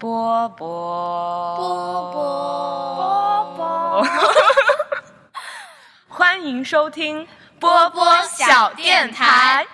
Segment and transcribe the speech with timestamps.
[0.00, 0.66] 波波
[1.56, 4.06] 波波波，
[6.08, 7.26] 欢迎收听
[7.58, 9.66] 波波小电台。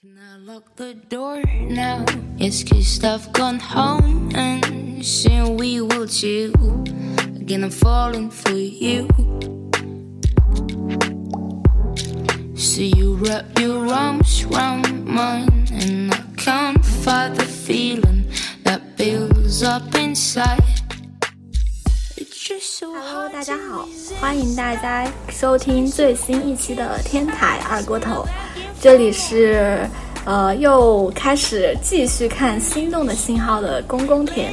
[0.00, 2.04] Can I lock the door now?
[2.38, 6.52] Yes, cause I've gone home and soon we will chill.
[7.36, 9.06] Again, I'm falling for you.
[12.56, 18.05] So you wrap your arms round mine, and I can't fight the feeling
[19.49, 19.79] Hello，hard
[23.31, 23.87] 大家好.
[24.19, 28.27] 欢迎大家收听最新一期的天台二锅头，
[28.81, 29.87] 这里是
[30.25, 34.51] 呃又开始继续看心动的信号的公公田。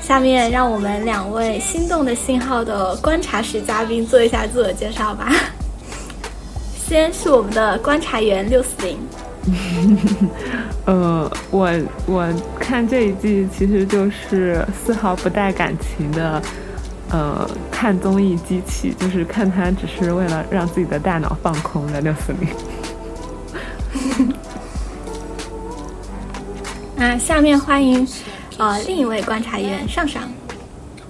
[0.00, 5.32] 下面让我们两位心动的信号的观察室嘉宾做一下自我介绍吧。
[6.88, 8.96] 先是我们的观察员六四零，
[10.86, 11.70] 呃，我
[12.06, 12.28] 我
[12.58, 16.42] 看这一季其实就是丝毫不带感情的，
[17.10, 22.48] 呃，看综艺机器，就是看它只是为了让自己的大脑放空的六四零。
[26.96, 28.08] 那下面欢迎
[28.58, 30.22] 呃另一位观察员上上。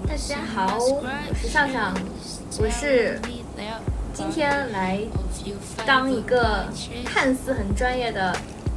[0.07, 1.03] 大家好，我
[1.35, 1.93] 是上上，
[2.59, 3.19] 我是
[4.13, 4.99] 今天来
[5.85, 6.65] 当一个
[7.05, 8.35] 看似很专业的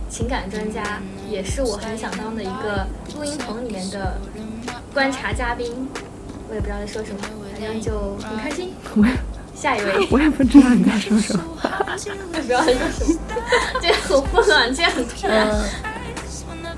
[0.08, 4.18] 情感专家，也是我很想当的一个录音棚里面的
[4.92, 5.88] 观察嘉宾。
[6.48, 7.20] 我也不知道在说什么，
[7.52, 8.72] 反正就很开心。
[8.96, 9.12] 我也
[9.54, 11.44] 下一位， 我也不知道你在说什么。
[11.62, 13.20] 我也不知道在说什么，
[13.80, 15.48] 这个很混乱，这样很突然。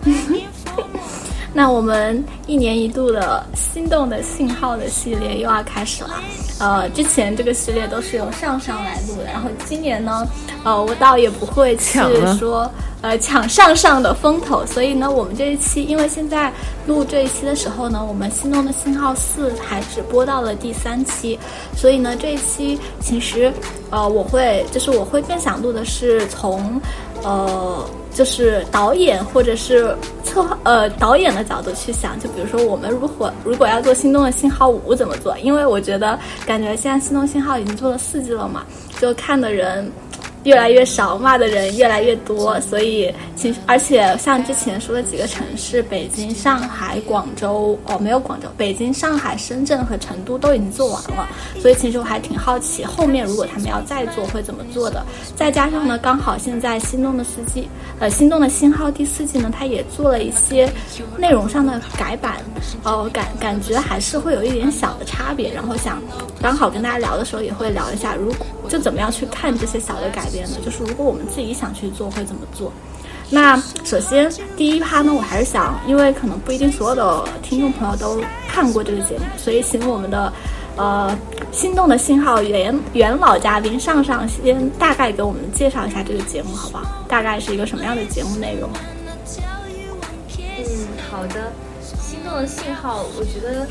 [0.05, 0.43] 嗯，
[1.55, 6.11] 那我们一年一度的心动的信号的系列又要开始了。
[6.59, 10.27] 呃，之前这个系列都是由上上来录的，然后今年呢，
[10.65, 11.99] 呃，我倒也不会去
[12.39, 16.53] 说呃抢上上的风头，所以呢，我们这一期因为现在
[16.87, 21.39] 录这一期的时候呢，我们心动的信号四还只播到了第三期，
[21.77, 23.53] 所以呢，这一期其实
[23.91, 26.81] 呃我会就是我会更想录的是从
[27.23, 27.85] 呃。
[28.15, 35.35] 就是导演或者是策划呃导演的角度去想，就比如说我们如果如果要做《心动的信号五》怎么做？
[35.39, 38.67] 因为我觉得感觉现在《心动信号》已经做了四季了嘛，
[39.01, 39.91] 就看的人
[40.45, 51.29] 越来越少，骂的人越来越多，所以其实而且像之前说的几个城市，北京、上海、广州哦没有广州，北京、上海、深圳和成都都已经做完了，
[51.61, 55.05] 所以其实我还挺好奇后面如果他们要再做会怎么做的。
[55.37, 57.63] 再加上呢，刚好现在《心动的四季》
[58.01, 60.69] 呃，《心动的信号》第四季呢，它也做了一些
[61.17, 62.39] 内容上的改版，
[62.83, 65.53] 呃，感感觉还是会有一点小的差别。
[65.53, 66.03] 然后想
[66.41, 68.35] 刚好跟大家聊的时候也会聊一下，如
[68.69, 70.61] 就怎么样去看这些小的改变的？
[70.65, 72.73] 就是如果我们自己想去做会怎么做？
[73.31, 80.33] 那首先第一趴呢，我还是想，因为可能不一定所有的听众朋友都看过这个节目，所以请我们的
[80.77, 81.17] 呃
[81.51, 87.05] 心动的信号元元老嘉宾上上先大概给我们介绍一下这个节目，好不好？
[87.09, 88.69] 大概是一个什么样的节目内容？
[90.39, 91.53] 嗯，好的。
[92.01, 93.67] 心动的信号，我觉得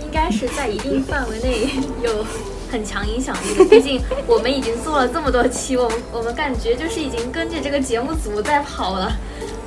[0.00, 1.68] 应该是在一定范围内
[2.02, 2.24] 有
[2.70, 3.64] 很强影响力的。
[3.64, 9.12] 毕竟我们已经做了这么多期，我们我们感觉就是已经跟着这个节目组在跑了，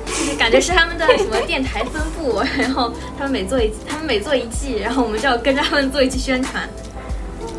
[0.06, 6.68] 就是感觉是他们的什么电台分部， 然后他们每做一他们每做一季，然后我们就要跟着他们做一期宣传。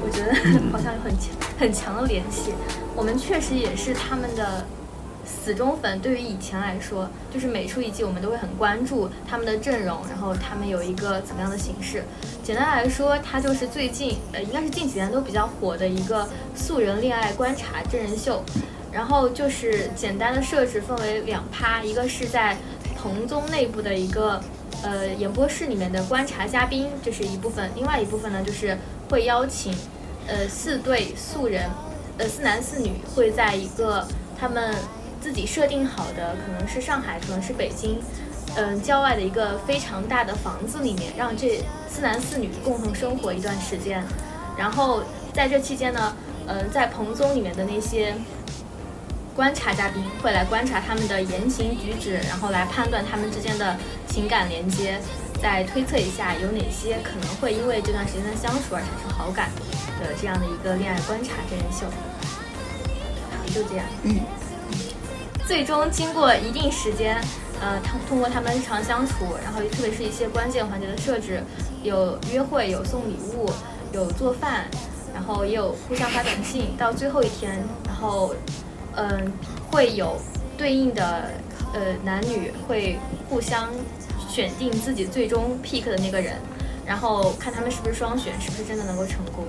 [0.06, 0.34] 我觉得
[0.72, 2.53] 好像有很强很强的联系。
[2.96, 4.66] 我们确实也是他们的
[5.44, 6.00] 死忠粉。
[6.00, 12.04] 对于以前来说，就是每出一季我们都会很关注他们的阵容，然后他们有一个怎么样的形式。
[12.42, 18.44] 简单来说，它就是最近呃，应该是近几年都比较火的一个素人恋爱观察真人秀。
[18.92, 22.56] 然后就是简单的设置分为两趴，一个是在
[22.96, 24.40] 彭综内部的一个
[24.84, 28.78] 呃演播室里面的观察嘉宾，这是一部分；另外一部分呢，就是
[29.09, 29.76] 会邀请
[30.28, 31.68] 呃四对素人，
[32.20, 34.08] 呃四男四女会在一个
[34.40, 34.76] 他们
[35.23, 37.97] 自己设定好的，可能是上海，可能是北京，
[38.57, 44.03] 嗯、郊外的一个非常大的房子里面，让这四男四女共同生活一段时间。
[44.58, 45.02] 然后
[45.34, 46.14] 在这期间呢，
[46.46, 48.14] 嗯、在彭综里面的那些
[49.34, 53.78] 观察嘉宾会来观察他们的言行举止，然后来判断他们之间的
[54.09, 54.99] 情感连接，
[55.41, 59.49] 再推测一下有哪些可能会因为这段时间的相处而产生好感
[60.02, 61.87] 的这样的一个恋爱观察真人秀。
[63.31, 63.85] 好，就这样。
[64.03, 64.19] 嗯。
[65.45, 67.22] 最终经过一定时间，
[67.59, 71.43] 呃，通通过他们日常相处，然后特别是一些关键环节的设置，
[71.84, 73.49] 有约会，有送礼物，
[73.91, 74.66] 有做饭，
[75.13, 78.34] 然后也有互相发短信，到最后一天，然后，
[78.95, 79.31] 嗯、
[79.69, 80.17] 会有
[80.57, 81.31] 对应的
[81.73, 82.97] 呃男女会
[83.29, 83.69] 互相
[84.29, 86.37] 选定自己最终 pick 的那个人，
[86.85, 89.45] 然后看他们是不是双选，是不是真的能够成功，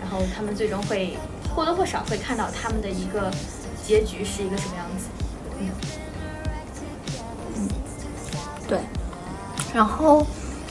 [0.00, 1.16] 然后他们最终会
[1.54, 3.30] 或多或少会看到他们的一个
[3.86, 5.06] 结局是一个什么样子。
[8.68, 8.78] 对，
[9.74, 10.26] 然后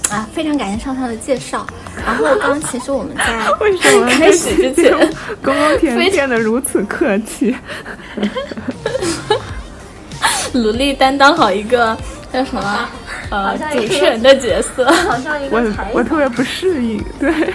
[0.10, 1.66] 啊，非常感谢上上的介绍。
[2.06, 4.92] 然后刚刚其实我们在 为什么开始之前，
[5.44, 7.56] 公公田变得如此客气？
[10.54, 11.96] 努力担当好一个
[12.32, 12.90] 叫什么
[13.30, 17.54] 呃主持人的角色，好像一个我我特别不适应，对。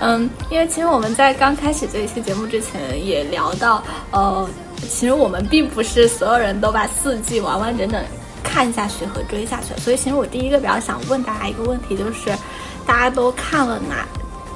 [0.00, 3.82] 嗯，因为其实我们在刚开始这一期节目之前也聊到，
[4.12, 4.48] 呃，
[4.82, 8.02] 其实我们并不是所有人都把四季完完整整
[8.42, 12.30] 看下去和追下去，所以其实我第一个比较想问大家一个问题，就是
[12.86, 14.06] 大家都看了哪，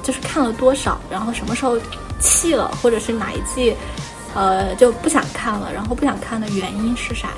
[0.03, 1.77] 就是看了多少，然后什么时候
[2.19, 3.75] 弃了，或者是哪一季，
[4.33, 7.29] 呃，就不想看了，然后不想看的原因是啥？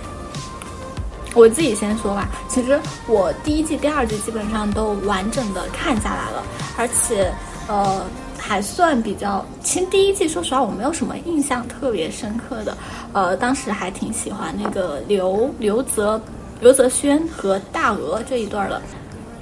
[1.33, 6.43] 我自己先说吧，其实我第一季、第二季基本上都完整的看下来了，
[6.77, 7.33] 而且。
[7.67, 8.05] 呃，
[8.47, 9.43] 还算比较。
[9.63, 12.77] 其实第一季，说实话，我没有什么印象特别深刻的。
[13.11, 16.21] 呃，当时还挺喜欢那个刘刘泽
[16.61, 18.79] 刘泽轩和大鹅这一对儿的。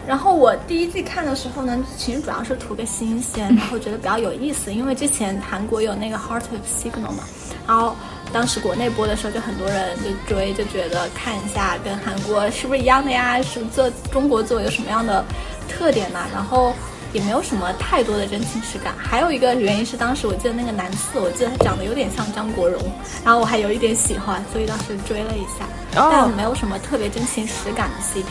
[0.08, 4.74] 然后我第一季看的时候呢，其实主要是图个新鲜，然后觉得比较有意思。
[4.74, 7.24] 因为之前韩国有那个《Heart of Signal》嘛，
[7.68, 7.94] 然后
[8.32, 13.42] 当时国内播的时候，就很多人就追，就觉得看一下跟韩国是不是一样的呀？
[13.42, 15.26] 是做中国做有什么样的
[15.68, 16.20] 特点呢？
[16.34, 16.74] 然后。
[17.14, 22.82] 也没有什么太多的真情实感，还有一个原因是当时我记得那个男四，我记得他长得有点像张国荣，
[23.24, 28.26] 然后我还有一点喜欢，所以当时追了一下，但没有什么特别真情实感的 CP。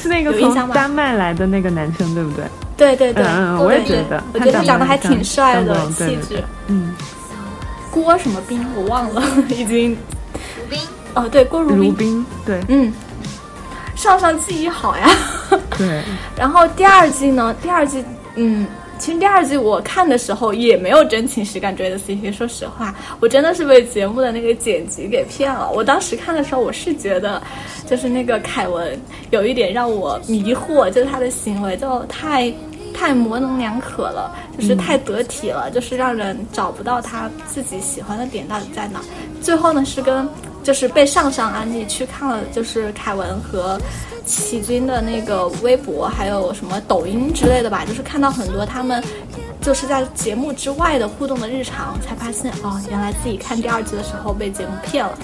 [0.00, 2.44] 是那个从丹麦来的那个男生，对不对？
[2.76, 6.42] 对对对，嗯，我也觉得，我觉得他长得还挺帅的，气质。
[6.68, 6.94] 嗯，
[7.90, 9.96] 郭什么斌我忘了， 已经。
[10.56, 10.78] 如斌。
[11.14, 12.92] 哦，对，郭如如冰，对，嗯。
[13.94, 15.10] 上上记忆好呀，
[15.76, 16.02] 对。
[16.36, 17.54] 然后第二季呢？
[17.62, 18.04] 第二季，
[18.36, 18.66] 嗯，
[18.98, 22.32] 其实第二季我看的时候也没有真情实感追的 CP。
[22.32, 25.70] 说实话，我真的是被节目的那个剪辑给骗了。
[25.70, 27.42] 我当时看的时候，我是觉得，
[27.86, 28.98] 就是那个凯文
[29.30, 32.52] 有一点让我迷惑，就是他的行为就太
[32.92, 39.00] 太模棱两可了，就是太得体了，就是让人找不到他自己喜欢的点到底在哪。
[39.40, 40.28] 最后呢，是跟。
[40.62, 43.80] 就是被上上安利去看了，就是凯文和
[44.24, 47.84] 齐军的那个微博，还有什么抖音之类的吧。
[47.84, 49.02] 就是看到很多他们
[49.60, 55.18] 就是在节目之外的互动的日常，才发现哦，原来自己看第二季的时候被节目骗了。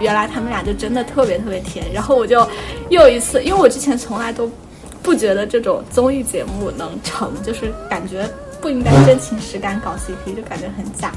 [0.00, 1.84] 原来他们俩就真的特别特别甜。
[1.92, 2.46] 然后我就
[2.88, 4.50] 又一次，因为我之前从来都
[5.02, 8.28] 不觉得这种综艺节目能成，就是感觉
[8.60, 11.12] 不应该真情实感搞 CP，就感觉很假。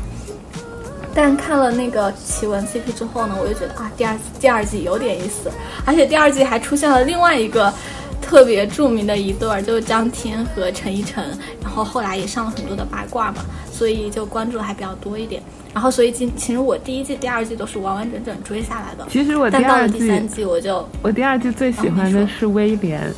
[1.20, 5.52] 但看了那个奇闻 CP 之后呢，我就觉得啊，第二第二季有点意思，
[5.84, 7.74] 而且第二季还出现了另外一个
[8.22, 15.42] 特别著名的一对儿，就是张天和陈依晨，然后后来也上了很多的八卦嘛，所以就关注还比较多一点。
[15.78, 19.06] 然后所以今其实我第一季、第二季都是完完整整追下来的。
[19.12, 23.00] 其实我第二季、第三季我就我第二季最喜欢的是威廉。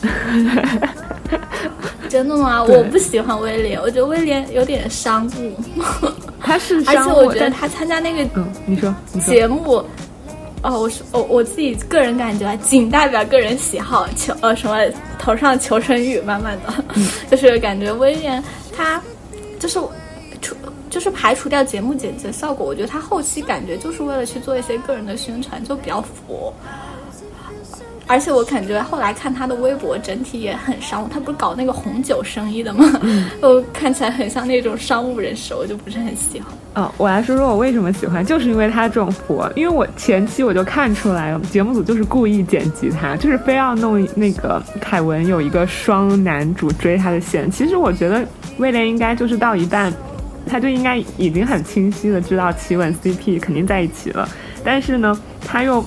[2.10, 2.62] 真的吗？
[2.62, 5.56] 我不喜欢威廉，我觉得威廉有点商务。
[6.42, 9.76] 他是，而且我觉得他参加那个嗯，你说节目，
[10.62, 14.78] 哦，我是我我自己个人感觉，仅代表个人喜好，求呃什么
[15.18, 16.74] 头上求生欲满满的，
[17.32, 18.44] 就是感觉威廉
[18.76, 19.02] 他
[19.60, 19.90] 就是除
[20.90, 26.54] 就是排除掉节目剪辑效果，我觉得他后期感觉就是为了去做一些个人的宣传，就比较佛。
[28.12, 31.08] 而且我感觉后来看他的微博，整体也很商务。
[31.08, 32.84] 他不是搞那个红酒生意的吗？
[33.40, 36.50] 都看起来很像那种商务人士，我就不是很喜欢。
[36.74, 39.48] 嗯，我来说说我为什么喜欢，就是因为他这种佛。
[39.56, 47.52] 因为我前期我就看出来了，节目组就是故意剪辑他，就是非要弄那个凯文有一个双男主追他的线。
[47.52, 48.26] 其实我觉得
[48.58, 49.94] 威廉应该就是到一半，
[50.46, 54.28] 他就应该已经很清晰的知道奇吻 CP 肯定在一起了，
[54.64, 55.84] 但是呢，他又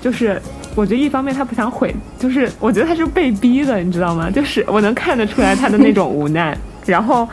[0.00, 0.40] 就是。
[0.76, 4.28] 我觉得一方面他不想毁，就是我觉得他是被逼的，你知道吗？
[4.28, 6.58] 就是我能看得出来他的那种无奈。
[6.84, 7.28] 然后，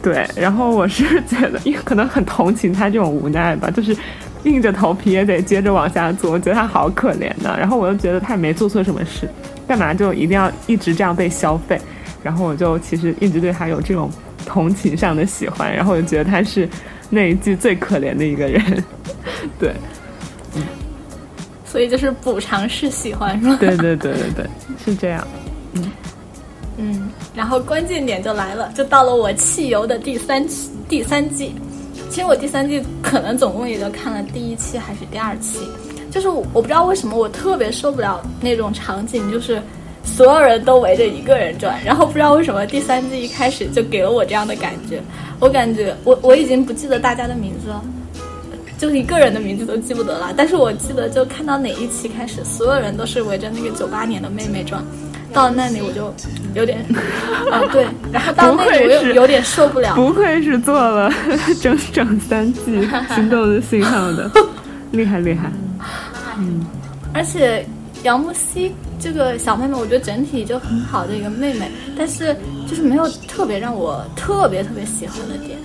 [0.00, 3.96] 对，然后我是觉得，因为可能很同情他这种无奈吧，就是
[4.44, 6.30] 硬着头皮也得接着往下做。
[6.30, 7.58] 我觉得他好可怜的。
[7.58, 9.28] 然后我又觉得他也没做错什么事，
[9.66, 11.80] 干嘛就一定要一直这样被消费？
[12.22, 14.08] 然后我就其实一直对他有这种
[14.46, 15.70] 同情上的喜欢。
[15.74, 16.66] 然后我就觉得他是
[17.10, 18.62] 那一季最可怜的一个人。
[19.60, 19.74] 对。
[20.54, 20.62] 嗯
[21.66, 23.56] 所以就是补偿式喜欢是吗？
[23.60, 24.46] 对对对对对，
[24.82, 25.26] 是这样。
[25.74, 25.90] 嗯
[26.78, 31.54] 嗯，然后关键点就来了，就到了我汽油的第三期第三季。
[32.08, 35.58] 其实我第三季可能总共也就看了第一期还是第二期。
[36.10, 39.60] 就是我不知道为什么我特别受不了那种场景，就是
[40.06, 45.02] 所有人都围着一个人转，然后不知道为什么第三季一开始就给了我这样的感觉，
[45.38, 47.84] 我感觉我我已经不记得大家的名字了。
[48.78, 54.84] 就一个人的名字都记不得了，但是我记得就看到哪一期开始，所有人都是围着那个九八年的妹妹转，
[55.32, 56.12] 到那里我就
[56.54, 56.84] 有点，
[57.50, 59.94] 啊对，然后到那里我又有点受不了。
[59.94, 61.10] 不愧是做了
[61.58, 62.60] 整整三季
[63.14, 64.30] 《心动的信号》的，
[64.92, 65.50] 厉害厉害。
[66.38, 66.66] 嗯，
[67.14, 67.64] 而且
[68.02, 72.36] 杨木希这个小妹妹，我觉得整体就很好的一个妹妹，但是
[72.68, 75.58] 就是没有特别让我特别特别喜欢的点，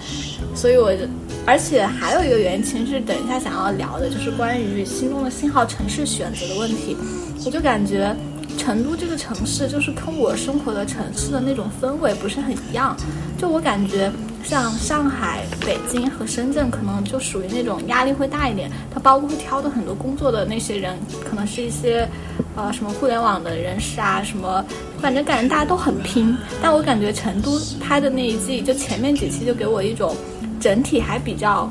[0.56, 1.02] 所以我就。
[1.44, 6.96] 而且还有一个原因，其实是等一下想要聊的，就是关于心动的信号城市选择的问题。
[7.44, 8.16] 我就感觉
[8.60, 12.96] 成都这个城市，就是跟我生活的城市的那种氛围不是很一样。
[13.40, 14.12] 就我感觉，
[14.44, 18.70] 像上海、北京和深圳，可能就属于那种压力会大一点。
[18.94, 22.08] 他包括会挑的很多工作的那些人，可能是一些
[22.56, 24.64] 呃什么互联网的人士啊，什么，
[25.00, 26.36] 反正感觉大家都很拼。
[26.62, 30.16] 但我感觉成都拍的那一季，就前面几期就给我一种。
[30.60, 31.68] 整体还比较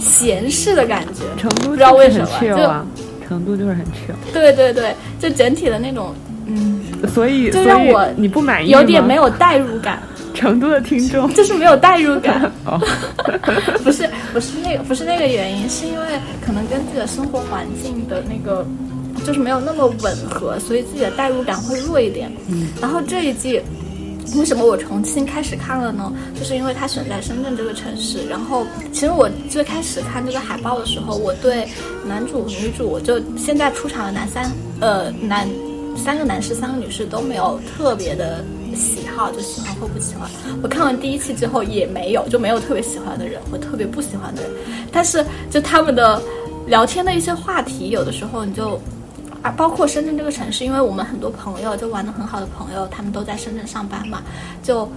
[0.00, 2.56] 闲适的感觉，成都不知道为什么就
[3.28, 4.32] 成都就是很 chill。
[4.32, 6.14] 对对对，就整体的那种，
[6.46, 6.80] 嗯，
[7.12, 10.02] 所以就让我你不满意，有点没有代入感。
[10.38, 12.78] 成都的听众 就是没有代入感， 哦，
[13.82, 16.06] 不是不是那个不是那个原因，是因为
[16.44, 18.64] 可能跟自己的生活环境的那个
[19.26, 22.30] 就是没有那么吻合，所以自己的代入感会弱一点。
[22.48, 23.60] 嗯，然后这一季。
[24.36, 26.12] 为什么我重新开始看了呢？
[26.38, 28.18] 就是因为它选在深圳这个城市。
[28.28, 31.66] 然后，其实我最开始看这个海报的时候，我对
[32.06, 35.48] 男主、女主，我就现在出场的男三，呃，男
[35.98, 40.30] 三个男士、三个女士都没有特别的喜好，就喜欢或不喜欢。
[40.62, 44.50] 我看完第一期之后也没有，就没有特别喜欢的人或特别不喜欢的人。
[44.90, 46.22] 但是，就他们的
[46.66, 48.80] 聊天的一些话题，有的时候你就。
[49.40, 54.20] 啊，包括深圳这个城市，因为我们很多朋友就玩的很好的朋友，他们都在深圳上班嘛，
[54.64, 54.90] 就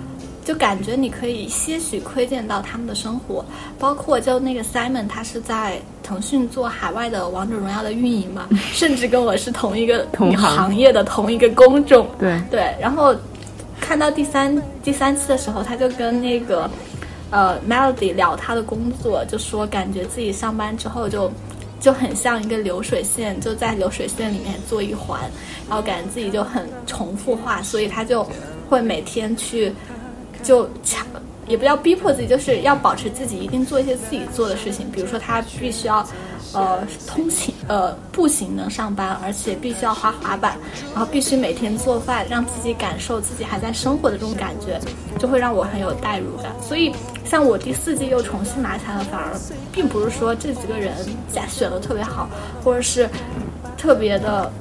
[0.52, 3.46] 就感觉你可以些许窥见到他们的生活。
[3.80, 12.06] 包括就那个 Simon，他是在腾讯做海外的王者荣耀的运营嘛， 甚至跟我是同一个 同行业的同一个工种。
[12.20, 13.16] 对对，然后
[13.80, 16.70] 看到第三第三期的时候，他就跟那个
[17.30, 21.32] 呃 Melody 聊他的工作，就说感觉自己上班之后就。
[21.80, 25.20] 就很像一个流水线，就在流水线里面做一环，
[25.68, 28.24] 然后感觉自己就很重复化，所以他就
[28.70, 29.74] 会每天去
[30.44, 31.06] 就强，
[31.48, 36.06] 也不要逼迫自己，就是要保持自己一定做一些自己做的事情，比如说他必须要。
[36.54, 40.58] 呃，通勤呃步行能上班，而且必须要滑滑板，
[40.94, 44.78] 然后必须每天做饭，让自己感受自己还在生活的这种感觉，
[45.18, 46.52] 就会让我很有代入感。
[46.62, 46.92] 所以，
[47.24, 49.32] 像我第四季又重新拿起来了，反而
[49.72, 50.94] 并不是说这几个人
[51.32, 52.28] 选选的特别好，
[52.62, 53.10] 或者是
[53.78, 54.52] 特别的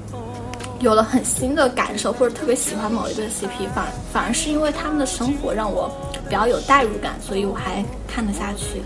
[0.81, 5.91] 有了很新的感受，或者特别喜欢某一对 CP，反反而是因为他们的生活让我
[6.29, 8.83] 比较有代入感，所以我还看得下去。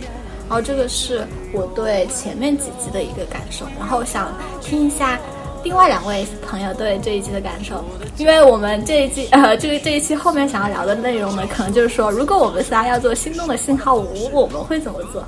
[0.48, 5.18] 然后这个是我对前面几集的一个感受，然后想听一下
[5.62, 7.82] 另外两位朋友对这一季的感受，
[8.18, 15.24] 因为我们这一季呃这个这一期后面想要聊的内容呢，可能就是说如果我们仨要做心动的信号五，我们会怎么做？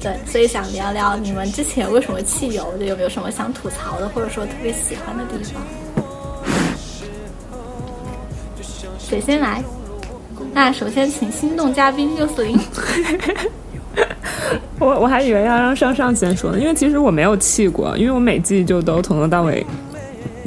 [0.00, 5.62] 对，所以想聊聊你们之前为什么弃游，有没有什么想吐槽的，或者说特别喜欢的地方？
[9.08, 9.64] 谁先来？
[10.52, 12.60] 那首先请心动嘉宾六四零。
[14.78, 19.64] 我我还以为要让上上先说呢，因为其实我没有弃过，因为我每季就都从头到尾，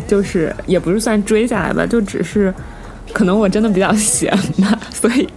[0.07, 2.53] 就是也不是算追下来吧，就只是
[3.11, 5.27] 可能我真的比较闲吧，所以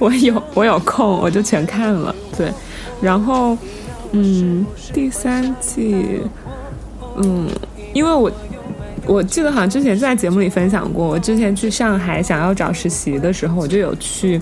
[0.00, 2.52] 我有我有空我就全看了，对，
[3.00, 3.56] 然后
[4.10, 6.20] 嗯第三季
[7.18, 7.48] 嗯
[7.94, 8.30] 因为我
[9.06, 14.40] 我记得好像之前在节目里分享过，我之前去上海想要找实习的时候，我就有去。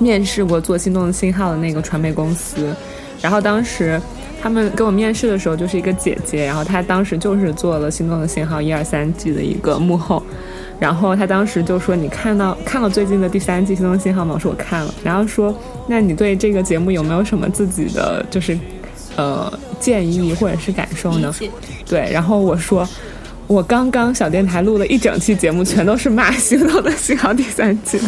[0.00, 2.72] 面试过做心动的信号的那个传媒公司，
[3.20, 4.00] 然后当时
[4.40, 10.22] 他们给我面试的时候就是一个姐姐，然后她当时就是做了心动的信号一二三季的一个幕后，
[10.78, 15.52] 然后她当时就说：“你看到看了最近的第三季心动的信号吗？”我说：“我看了。”然后说
[15.88, 18.56] ：“那你对这个节目有没有什么自己的就是
[19.16, 21.34] 呃建议或者是感受呢？”
[21.84, 22.88] 对，然后我说。
[23.48, 27.98] 我刚刚小电台录了一整期节目，全都是骂《星动的信号》第三季。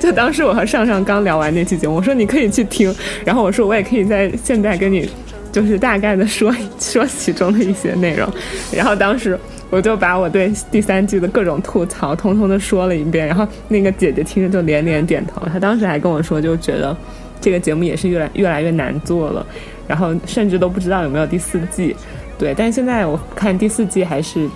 [0.00, 5.06] 就当时我和上上刚聊完那期节目，我说你可以去听，然后我说我也可以在现在跟你，
[5.52, 6.50] 就是大概的说
[6.80, 8.26] 说其中的一些内容。
[8.72, 9.38] 然后当时
[9.68, 15.46] 我就把我对第三季的各种吐槽通通的说了一遍，然后那个姐姐听着就连连点头。
[15.52, 16.96] 她当时还跟我说，就觉得
[17.38, 19.46] 这个节目也是越来越来越难做了，
[19.86, 21.94] 然后甚至都不知道有没有第四季。
[22.38, 24.48] 对，但现在我看第四季还是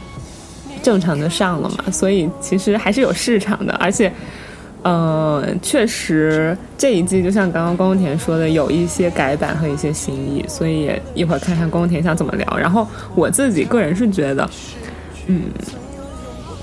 [0.83, 4.13] 正常的上了嘛，所以其实还是有市场的，而且。
[4.83, 12.57] 呃，确实这一季就像刚刚宫田说的，有一些改版和一些新意，所以一会儿看看宫田想怎么聊。
[12.57, 14.51] 然后我自己个人是觉得，
[15.27, 15.43] 嗯，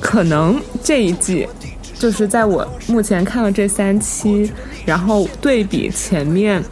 [0.01, 1.47] 可能这一季
[1.93, 4.51] 就是在我目前看了这三期，
[4.83, 6.63] 然后对比前面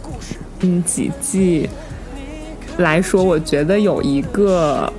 [0.62, 1.70] 嗯几季
[2.80, 4.92] 来说，我觉得有一个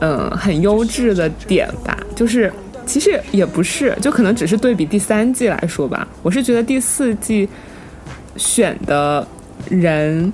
[0.00, 2.52] 嗯很优质的点吧，就是。
[2.86, 6.06] 其实也不是，就可能只是对比第三季来说吧。
[6.22, 7.48] 我是觉得第四季
[8.36, 9.26] 选的
[9.70, 10.30] 人，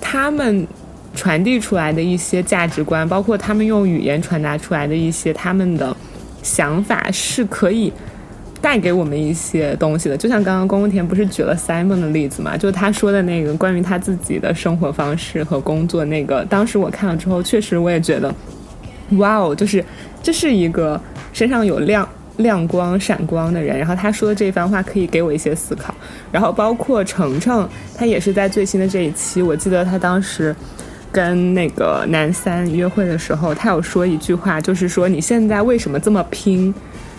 [0.00, 0.66] 他们
[1.14, 5.96] 传递出来的一些价值观，包括他们用语言传达出来的一些他们的
[6.42, 7.92] 想法，是可以
[8.60, 10.16] 带给我们一些东西的。
[10.16, 18.34] 就像刚刚宫田不是举了 Simon 的例子嘛，就他说的那个关于他自己的生活方式和工作那个，当时我看了之后，确实我也觉得，
[19.18, 19.84] 哇哦，就是
[20.22, 21.00] 这是一个。
[21.32, 22.06] 身上有亮
[22.38, 25.94] 亮光、闪光的人，然后他说的这番话可以给我一些思考。
[26.32, 30.54] 然后包括程程，他也是在最新的这一期，我记得他当时
[31.12, 36.74] 跟那个男三约会的时候，他有说一句话，就是说你现在为什么这么拼？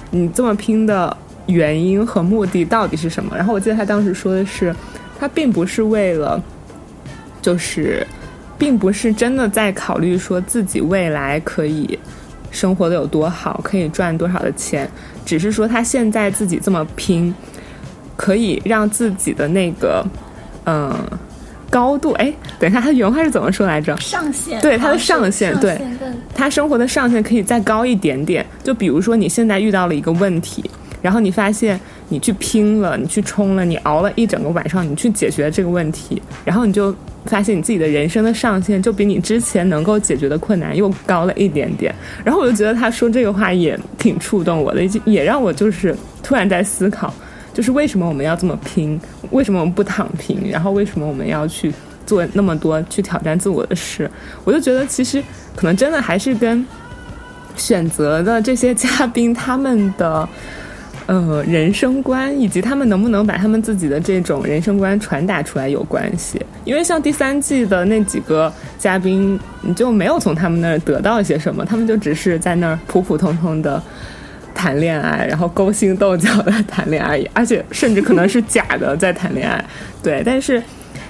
[0.10, 1.16] 你这么拼的
[1.52, 3.36] 原因和目的到底是什么？
[3.36, 4.74] 然后我记得他当时说的是，
[5.20, 6.42] 他并不是为了，
[7.42, 8.06] 就是，
[8.58, 12.00] 并不是真的在考虑说自己未来可以。
[12.50, 14.86] 生活的有多好，可以赚多少的钱，
[15.26, 17.34] 只是说他现在自己这么拼，
[18.18, 20.06] 可以让自己的那个，
[20.66, 20.94] 嗯，
[21.70, 23.96] 高度，哎，等一下，他原话是怎么说来着？
[23.96, 25.80] 上限，对他的上限，对，
[26.36, 28.46] 他生活的上限可以再高一点点。
[28.62, 30.70] 就比如说你现在遇到了一个问题，
[31.02, 31.80] 然后你发现
[32.10, 36.94] 你去拼了，你去冲了，你熬了一整个晚上，你去解决这个问题，然后你就。
[37.26, 41.94] 发现你自己的人生的上限就比你之前能够解决的困难又高了一点点，
[42.26, 47.14] 然后我就觉得他说这个话也挺触动我的，也让我就是突然在思考，
[47.54, 51.72] 就是为什么我们要这么拼，为什么我们不躺平，然后为什么我们要去
[52.08, 54.10] 做那么多去挑战自我的事？
[54.44, 55.24] 我就觉得其实
[55.56, 56.66] 可能真的还是跟
[57.56, 60.28] 选择的这些嘉宾他们的。
[61.08, 66.40] 呃，人生观以及他们能不能把他们自己的这种人生观传达出来有关系。
[66.64, 73.82] 因为像第三季的那几个嘉宾，你就没有从他们那儿得到一些什么，他们就只是在那儿普普通通的
[74.54, 79.62] 谈恋爱，然后勾心斗角的谈恋爱，而且甚至可能是假的在谈恋爱。
[80.02, 80.64] 对，但是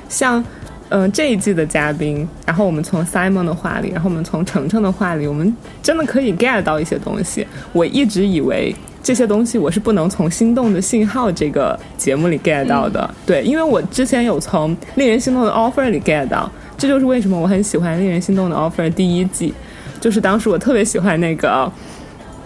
[0.09, 0.43] 像
[0.89, 7.45] 嗯这一季的嘉宾，然后我们从 Simon 的话里，然后我们从程程的话里，我们真的可以 get 到一些东西。
[7.73, 8.73] 我一直以为。
[9.03, 19.53] 这些东西我是不能从《心动的信号》这个节目里 get 到的，对，因为我之前有从《令人心动的 offer》里 get 到，这就是为什么我很喜欢《令人心动的 offer》第一季，
[19.99, 21.71] 就是当时我特别喜欢那个，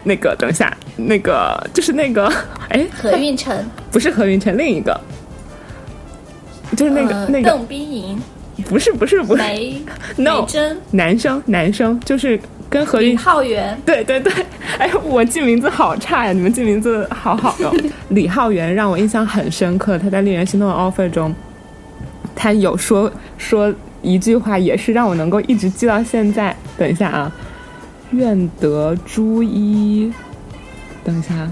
[0.05, 2.31] 那个，等一下，那个就是那个，
[2.69, 4.97] 哎，何运晨， 不是何运晨，另一个，
[6.77, 7.49] 就是那个那个。
[7.49, 8.17] 邓冰莹，
[8.69, 9.81] 不是不是不是，梅，
[10.15, 10.45] no，
[10.91, 12.39] 男生男生就是。
[12.69, 14.33] 跟何李浩源，对对对，
[14.77, 17.73] 哎，我记名字好差呀，你们记名字好好哟。
[18.09, 21.33] 李浩源让我印象很深刻，他在《令人心动的 offer》中，
[22.35, 26.53] 他有说说一句话，也是让我能够一直记到现在。
[26.77, 27.31] 等一下啊，
[28.11, 30.11] 愿得朱衣，
[31.03, 31.49] 等一下，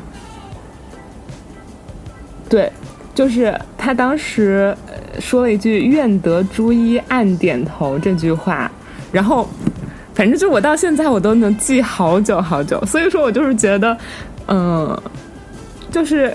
[2.49, 2.69] 对，
[3.15, 4.75] 就是他当时
[5.19, 8.69] 说了一句“愿得朱衣暗点头”这句话，
[9.11, 9.47] 然后。
[10.15, 13.97] 反正就我到现在我都能记好久好久，所以说我就是觉得，
[14.47, 14.95] 嗯，
[15.89, 16.31] 就是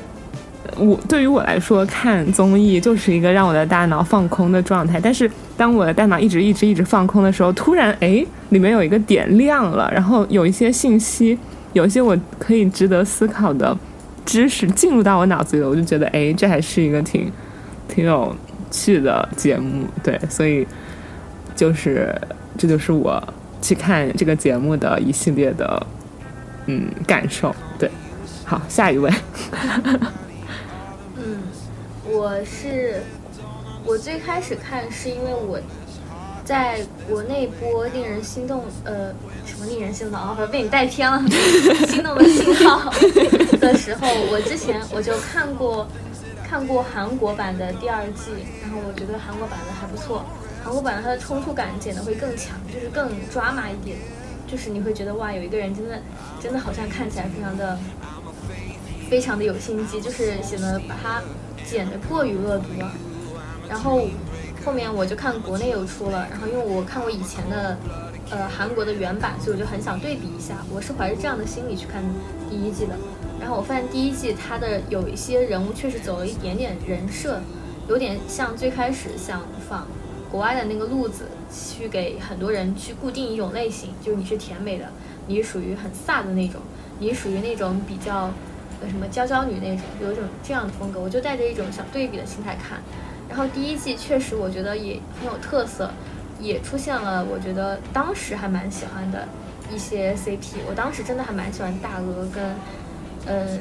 [0.77, 5.01] 我对于我来说看综艺就是一个让我的大脑放空的状态。
[5.01, 11.39] 但是当我的大脑一直一直一直放空的时候，突然哎里面有一个点亮了，然后有一些信息，
[11.73, 13.77] 有一些我可以值得思考的
[14.27, 17.31] 知识进入到我脑子里，我就觉得哎这还是一个挺
[17.87, 18.35] 挺有
[18.73, 19.85] 趣的节目。
[20.03, 20.67] 对，所以
[21.55, 22.13] 就是
[22.57, 23.23] 这就是我。
[23.61, 25.87] 去看这个节目的一系列的
[26.67, 27.91] 嗯感受，对，
[28.45, 29.11] 好，下一位。
[31.17, 31.43] 嗯，
[32.05, 33.03] 我是
[33.85, 35.59] 我最开始看是因为我
[36.45, 39.13] 在国内播令人心动呃
[39.45, 41.23] 什么令人心动啊，被你带偏了，
[41.89, 42.91] 心动的信号
[43.61, 45.87] 的时候，我之前我就看过
[46.49, 48.31] 看过韩国版的第二季，
[48.63, 50.25] 然后我觉得韩国版的还不错。
[50.69, 53.97] 韩国版它的冲突感剪得会更强，就是更抓马一点，
[54.47, 55.99] 就是你会觉得哇，有一个人真的
[56.39, 57.79] 真的好像看起来非常的
[59.09, 61.23] 非常的有心机，就是显得把它
[61.65, 62.93] 剪得过于恶毒了。
[63.67, 64.03] 然后
[64.63, 67.79] 后面我就看国内有出了，然后因为我看过以前的
[68.29, 70.57] 呃韩国的原版，所以我就很想对比一下。
[70.71, 72.05] 我是怀着这样的心理去看
[72.51, 72.93] 第一季的。
[73.41, 77.41] 然后我发现第一季它的有一些人物确实走了一点点人设，
[77.89, 79.87] 有点像最开始想仿
[80.31, 84.87] 国外的那个路子，去给很多人去固定一种类型，就是你是甜美的，
[85.27, 86.61] 你属于很飒的那种，
[86.99, 88.31] 你属于那种比较
[88.83, 92.81] 呃什么娇娇女那种，有一种这样的风格，我就带着一种想对比的心态看。
[93.29, 95.91] 然后第一季确实我觉得也很有特色，
[96.41, 99.29] 也出现了我觉得当时还蛮喜欢的
[99.73, 102.55] 一些 CP，我当时真的还蛮喜欢大鹅跟
[103.27, 103.61] 嗯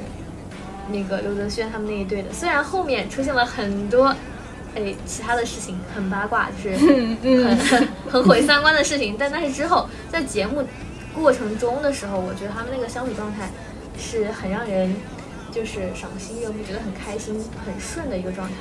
[0.89, 4.15] 那个刘泽轩他们那一对的，虽然后面出现了很多
[4.77, 6.77] 哎其他的事情很八卦，就是
[7.23, 10.63] 很很很毁三观的事情，但但是之后在节目
[11.13, 13.49] 过程中的时候，我觉得他们那个相处状态
[13.97, 14.95] 是很让人
[15.51, 18.53] 就是赏心悦目，觉得很开心、很顺的一个状态。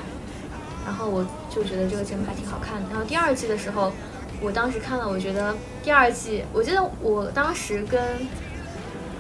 [0.87, 2.89] 然后我就觉得这个节目还挺好看的。
[2.91, 3.93] 然后第二季的时候，
[4.41, 8.01] 我当时看了，我觉得第二季，我记得我当时跟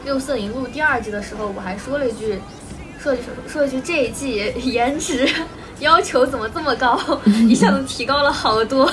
[0.04, 2.38] 六色银录第二季的时候，我还说了一句，
[3.00, 5.28] 说了一句说了一句这一季 颜值
[5.80, 6.98] 要求怎么这么高，
[7.48, 8.90] 一下子提高了好多。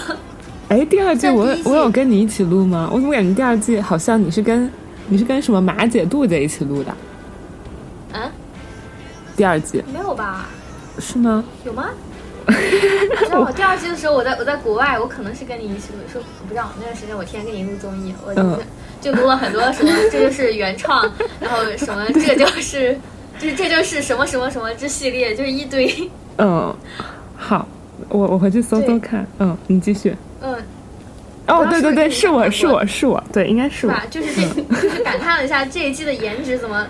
[0.69, 2.89] 哎，第二季我我有跟你一起录吗？
[2.91, 4.71] 我怎么感觉第二季好像你是跟
[5.07, 6.95] 你是跟什么马姐、杜姐一起录的？
[8.13, 8.31] 嗯，
[9.35, 10.47] 第二季没有吧？
[10.99, 11.43] 是吗？
[11.65, 11.89] 有吗？
[12.45, 18.59] 不知道，第二季的时候我在我在国外，我可能是跟你一起录，说我不知道那段时间我天天跟你录综艺，我就、嗯
[19.01, 21.03] 就录了很多什么这就是原创，
[21.41, 22.97] 然后什么这就是
[23.37, 26.75] 这这就是什么什么什么这系列，就是一堆嗯，
[27.35, 27.67] 好，
[28.09, 29.25] 我我回去搜搜看。
[29.39, 30.15] 嗯，你继续。
[30.41, 30.55] 嗯
[31.47, 33.93] 哦，对对对，是我是我是我，对，应该是我。
[33.93, 34.05] 是吧？
[34.09, 36.85] 就是这 就是感叹了一下这一季的颜值怎么。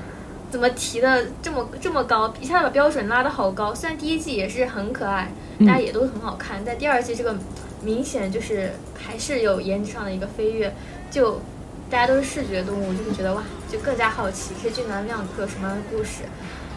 [0.51, 3.73] 怎么提的这么这么高，一下子把标准拉的好高。
[3.73, 7.35] 虽然第一季也是很可爱，嗯大家也都很好看，但第二季这个
[7.81, 10.71] 明显就是还是有颜值上的一个飞跃。
[11.09, 11.41] 就
[11.89, 16.21] 大家都是视觉动物，就会觉得哇，就更加好奇这俊男靓女会有什么样的故事。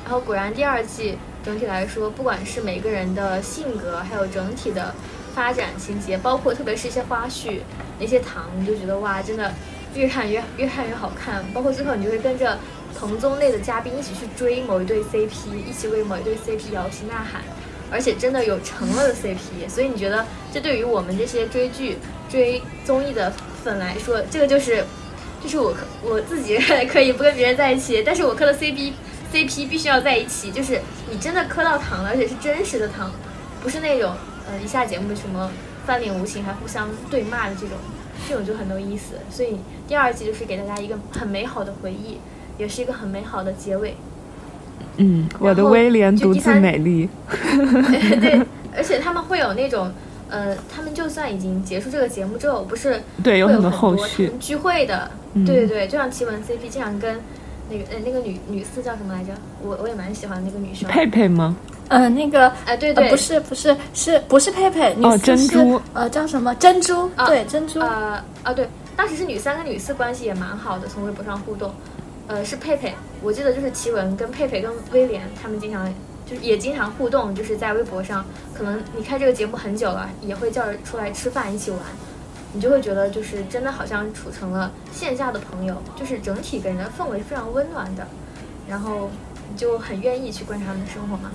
[0.06, 4.94] 然后果然第二季整体来说，不管是每个人的性格，还有整体的
[5.34, 7.58] 发展情节，包括特别是一些花絮
[7.98, 9.52] 那些糖，你就觉得哇，真的
[9.96, 11.44] 越看越越看越好看。
[11.52, 12.56] 包括最后你就会跟着
[12.96, 17.42] 同宗类的嘉宾一起去追某一对 CP，一起为某一对 CP 摇旗呐喊，
[17.90, 23.32] 而且真的有成了的 CP，所以你觉得这对于我们这些追剧、追综艺的
[23.64, 24.84] 粉来说，这个就是
[25.42, 26.56] 就是我我自己
[26.88, 28.92] 可以不跟别人在一起，但是我磕的 CP
[29.32, 33.10] CP 必须要在一起，就是你真的磕到糖了，而且是真实的糖，
[33.62, 34.12] 不是那种
[34.48, 35.50] 呃一下节目什么
[35.84, 37.76] 翻脸无情还互相对骂的这种，
[38.28, 39.16] 这种就很有意思。
[39.30, 42.18] 所以第二季就是给大家一个很美好的回忆，
[42.58, 43.96] 也是一个很美好的结尾。
[44.98, 47.08] 嗯，我的威廉独自美丽。
[47.28, 48.40] 对，
[48.74, 49.92] 而且他们会有那种。
[50.28, 54.32] 呃，他们就算已经结束这个节目之后，不是对，有很多后续。
[54.40, 57.20] 聚会的，嗯对对对，就像奇闻 CP 经常跟
[57.68, 59.32] 那个呃那个女女四叫什么来着？
[59.62, 60.88] 我我也蛮喜欢那个女生。
[60.88, 61.56] 佩佩吗？
[61.88, 64.94] 呃，那个哎，对对，呃不是不是是不是佩佩？
[64.96, 67.10] 女哦四是珍珠呃叫什么珍珠？
[67.16, 67.78] 啊对珍珠。
[67.80, 71.72] 呃啊对，当时是女三跟女四关系也蛮好的，从微博上互动。
[72.28, 75.86] 呃，是佩佩，我记得就是奇文跟佩佩跟威廉他们经常
[76.28, 81.80] 就是也经常互动，就是在微博上，可能你开这个节目很久了，也会叫着出来吃饭一起玩，
[82.56, 88.06] 你就会觉得就是真的好像处成了线下的朋友，就是整体给人的氛围非常温暖的，
[88.66, 89.10] 然后
[89.50, 91.30] 你就很愿意去观察他们的生活嘛。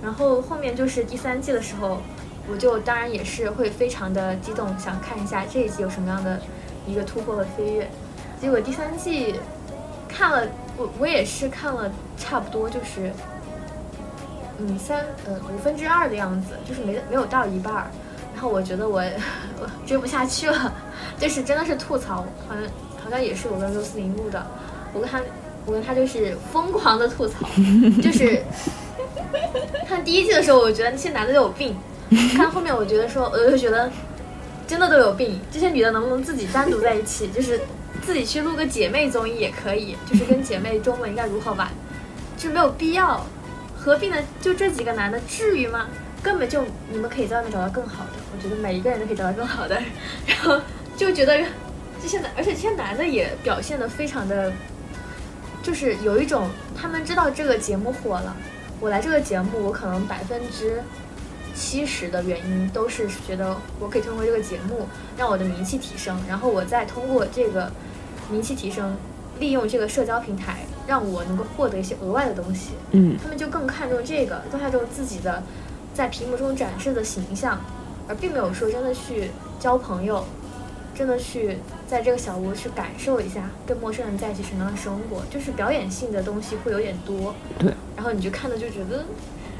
[0.00, 2.00] 然后后面就是第三季的时候，
[2.48, 6.40] 我就当然也是会非常的激动，想看一下这一季有什么样的
[6.86, 7.90] 一个突破和飞跃。
[8.40, 9.34] 结果第三季
[10.08, 10.46] 看了，
[10.76, 13.10] 我我也是看了差不多就是，
[14.58, 17.90] 嗯三呃五分之二的样子，就是没没有到一半儿。
[18.38, 19.02] 然后我觉得我
[19.60, 20.72] 我 追不下去了，
[21.18, 22.62] 就是真的是吐槽，好像
[23.02, 24.46] 好像也是我跟六四零录的，
[24.94, 25.20] 我跟他
[25.66, 27.48] 我跟他就是疯狂的吐槽，
[28.00, 28.40] 就是
[29.88, 31.76] 看第一季的时候，我觉得那些男的都有病，
[32.36, 33.90] 看后面我觉得说，我就觉得
[34.68, 37.60] 真的都有病，这些女的能不能自己单独在一起，就是
[38.06, 41.68] 自己去录个姐妹综艺也可以，就是跟姐妹中文应该如何玩，
[42.36, 43.26] 就是没有必要
[43.76, 45.88] 合并的就这几个男的，至于吗？
[46.28, 46.62] 根本就
[46.92, 49.80] 你们可以在外面找到更好的，我觉得每一个人都可以找到更好的，
[50.26, 50.60] 然后
[50.94, 51.42] 就觉得
[52.02, 54.52] 这些男，而且这些男的也表现得非常的，
[55.62, 58.36] 就是有一种他们知道这个节目火了，
[58.78, 60.82] 我来这个节目，我可能百分之
[61.54, 64.86] 七十的原因都是觉得我可以通过这个节目
[65.16, 67.72] 让我的名气提升，然后我再通过这个
[68.30, 68.94] 名气提升，
[69.40, 72.72] 利用这个社交平台让我能够获得一些额外的东西。
[72.90, 75.42] 嗯他们就更看重这个，更看重自己的
[75.98, 77.60] 在屏幕中展示的形象，
[78.06, 80.24] 而并没有说真的去交朋友，
[80.94, 81.58] 真的去
[81.88, 87.34] 在这个小屋去感受一下跟陌生人在一起什么样的生活，就是表演性的东西会有点多。
[87.58, 89.04] 对，然后你就看的就觉得，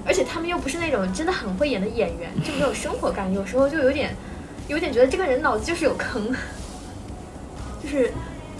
[0.06, 4.14] 而且他们又不是那种真的很会演的演员，就没有生活感，有时候就有点
[4.68, 6.32] 有点觉得这个人脑子就是有坑，
[7.82, 8.12] 就是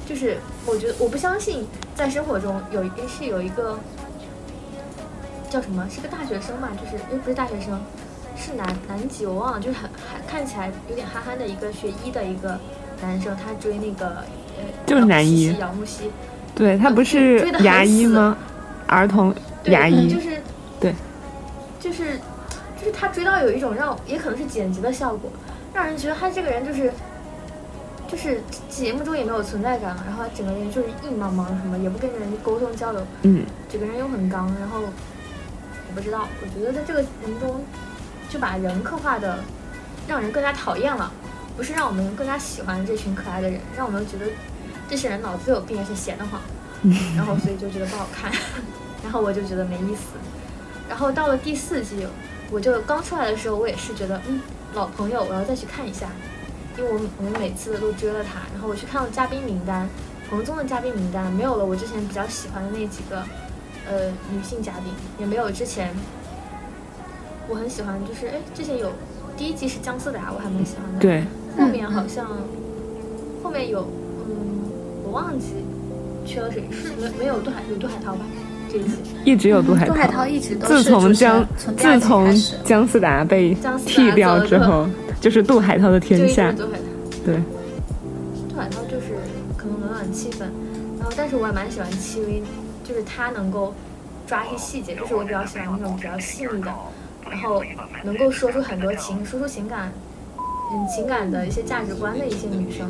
[0.05, 1.65] 就是我觉得我不相信
[1.95, 3.79] 在生活中有一是有一个
[5.49, 5.87] 叫什么？
[5.91, 7.81] 是个大学生吧，就是又不是大学生。
[8.41, 12.57] 是男男几我忘了，就是很还看起来有点憨憨的一个学医的一个
[13.03, 14.19] 男生，他追那个
[14.57, 15.53] 呃，就是男一。
[15.59, 16.09] 姚木西，
[16.55, 18.37] 对他不是牙医吗？
[18.87, 19.35] 儿童
[19.65, 20.41] 牙医，就是
[20.79, 20.95] 对，
[21.81, 22.17] 就是
[22.79, 25.29] 就是他追到有一种让也可能是剪辑的效果，
[25.75, 26.93] 让人觉得他这个人就是
[28.07, 34.89] 就是节目中也没有存在感了，然后他整个人就是硬邦邦什么，也不跟人沟通交流，嗯，整个人又很刚，然后我
[35.99, 37.61] 不知道，我觉得在这个人中
[38.31, 39.41] 就把人刻画的
[40.07, 41.11] 让人更加讨厌了，
[41.57, 44.27] 不是让我们更加喜欢这群可爱的人，让我们觉得
[44.89, 46.41] 这些人脑子有病，而且闲得慌，
[47.17, 48.31] 然后所以就觉得不好看，
[49.03, 50.17] 然后我就觉得没意思。
[50.89, 52.07] 然后到了第四季，
[52.49, 54.41] 我就刚出来的时候，我也是觉得，嗯，
[54.75, 56.07] 老朋友，我要再去看一下，
[56.77, 59.89] 因为我们我们每次都追了他，然后我去看了嘉宾名单，
[60.31, 63.23] 彭宗的嘉宾名单没有了我之前比较喜欢的那几个，
[63.91, 65.91] 呃，女性嘉宾，也没有之前
[67.49, 68.93] 我很喜欢，就是哎，之前有
[69.37, 71.25] 第一季是姜思达，我还蛮喜欢的，，对，
[71.57, 72.27] 后面好像
[73.43, 73.81] 后面有，
[74.29, 74.35] 嗯，
[75.05, 75.47] 我忘记
[76.27, 78.21] 缺了谁，是没没有杜海有杜海涛吧？
[78.71, 78.91] 这一季
[79.25, 79.95] 一直有杜海涛。
[79.95, 82.31] 杜海涛一直都是自从姜自从
[82.65, 84.87] 姜思达被剃掉之后，
[85.23, 86.53] 就是杜海涛的天，下。
[86.53, 86.85] 杜海涛。
[87.25, 87.37] 对，
[88.51, 89.17] 杜海涛就是
[89.57, 90.41] 可能暖暖气氛，
[90.99, 92.43] 然后但是我也蛮喜欢戚薇，
[92.89, 93.75] 就是他能够
[94.27, 96.75] 抓一些细节，就是我比较喜欢那种比较细腻的，
[97.29, 97.63] 然后
[98.03, 99.93] 能够说出很多情，说出情感，
[100.73, 102.89] 嗯，情感的一些价值观的一些女生，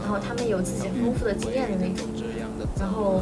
[0.00, 2.06] 然后她们有自己丰富的经验的那种，
[2.78, 3.20] 然后。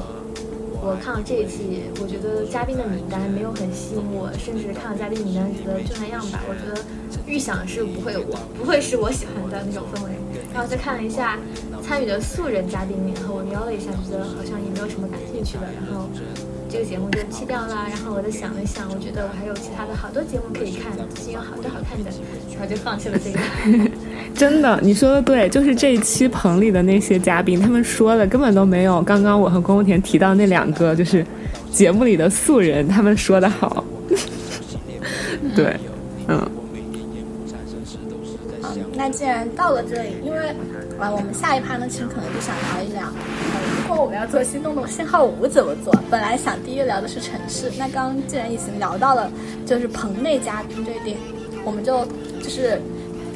[0.85, 6.41] 我看了这一季，我觉得嘉宾的名单没有很吸引我，甚至看了嘉宾名单觉得就那样吧。
[6.49, 6.83] 我觉得
[7.25, 10.11] 预想是不会我不会是我喜欢的那种氛围。
[10.53, 11.39] 然后再看了一下
[11.83, 16.09] 参与的素人嘉宾，然后我瞄了一下，觉得好像也没有什么感兴趣的，然后
[16.69, 17.87] 这个节目就弃掉啦。
[17.91, 22.11] 然后我再想了想，我觉得我还有其他的好多节目可以看，最近有好多好看的，
[22.53, 23.39] 然后就放弃了这个。
[24.35, 31.27] 真的，你说的对，就是这一期棚里的那些嘉宾，他们说的根本都没有刚刚我和宫田提到那两个就是
[31.71, 33.85] 节目里的素人他们说的好。
[35.55, 35.77] 对，
[36.29, 36.51] 嗯，
[38.63, 40.39] 嗯，那既然到了这里，因为
[40.99, 45.95] 啊，我们下一趴呢，其实可能就想聊一聊，呃，如果我们要做心动的信号五怎么做？
[46.11, 49.31] 本来想第一个聊的是城市，那刚既然已经聊到了
[49.67, 51.17] 就是棚内嘉宾这一点，
[51.65, 52.05] 我们就
[52.43, 52.81] 就是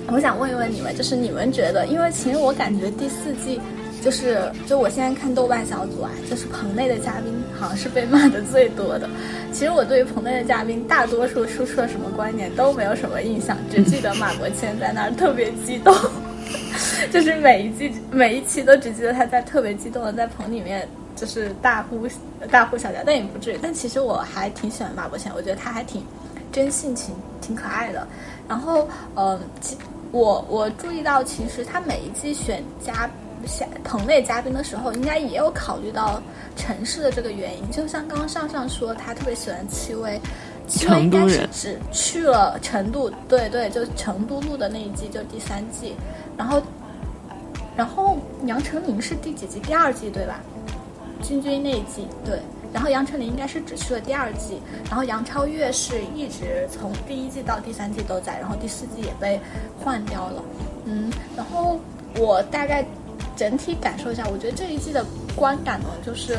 [0.09, 3.61] 我想问一问你们，就是你们觉得，因为其实我感觉第四季。
[4.07, 4.39] 就是，
[4.69, 9.11] 就我现在看豆瓣小组啊，就是棚内的嘉宾好像是被骂的最多的。
[9.53, 15.93] 其实我对于棚内的嘉宾，大多数输出了什么观点都没有什么印象，只记得马伯骞在那儿特别激动，
[17.13, 22.07] 就是每一季每一期都只记得他在特别激动的在棚里面就是大呼
[22.49, 23.59] 大呼小叫，但也不至于。
[23.61, 26.01] 但其实我还挺喜欢马伯骞，我觉得他还挺
[26.53, 28.07] 真性情，挺可爱的。
[28.49, 29.77] 然后，呃，其
[30.13, 33.11] 我我注意到，其实他每一季选嘉。
[33.47, 36.21] 下棚内嘉宾的时候，应该也有考虑到
[36.57, 37.71] 城市的这个原因。
[37.71, 40.21] 就像刚刚上上说，他特别喜欢戚薇，
[40.67, 45.95] 戚薇应该是只去了成都，对对，就成都录的那一季，就第三季。
[46.37, 46.61] 然后，
[47.77, 49.61] 然后杨丞琳是第几季？
[49.61, 50.41] 第二季对吧？
[51.23, 52.41] 君君那一季对。
[52.73, 59.41] 然后杨丞琳应该是只去了第二季，然后杨超越是一直从第一季到第三季都在，然后第四季也被
[59.81, 60.43] 换掉了。
[60.85, 61.79] 嗯，然后
[62.19, 62.85] 我大概。
[63.37, 66.39] 整体感受一下，我觉得这一季的观感呢，就是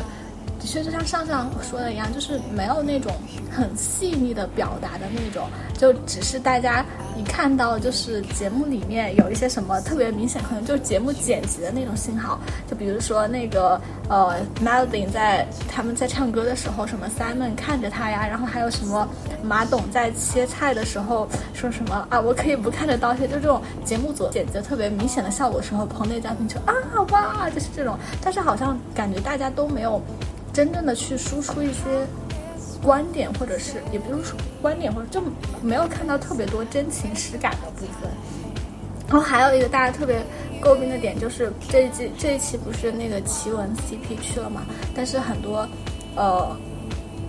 [0.60, 3.12] 的确就像上上说的一样，就是没有那种
[3.50, 6.84] 很细腻的表达的那种，就只是大家
[7.16, 19.08] 一看到就是节目里面有一些什么特别明显，可能就是节目剪辑的那种信号，就比如说那个呃 Melody 在他们在唱歌的时候，什么 Simon 看着他呀，然后还有什么
[19.42, 26.74] 马董在切菜的时候说什么啊，我可以不看着刀切，就这种节目组剪辑特别明显的效果时候，棚内嘉宾就啊
[27.10, 30.02] 哇，就是这种，但是好像感觉大家都没有
[30.52, 31.82] 真正的去输出一些
[32.82, 35.22] 观点，或者是也不是说观点，或者就
[35.62, 38.10] 没有看到特别多真情实感的部分。
[39.08, 40.22] 然后还有一个大家特别
[40.60, 44.66] 诟病的点就是这一季这一期不是那个奇闻 CP 去了嘛？
[44.94, 45.66] 但是很多
[46.14, 46.54] 呃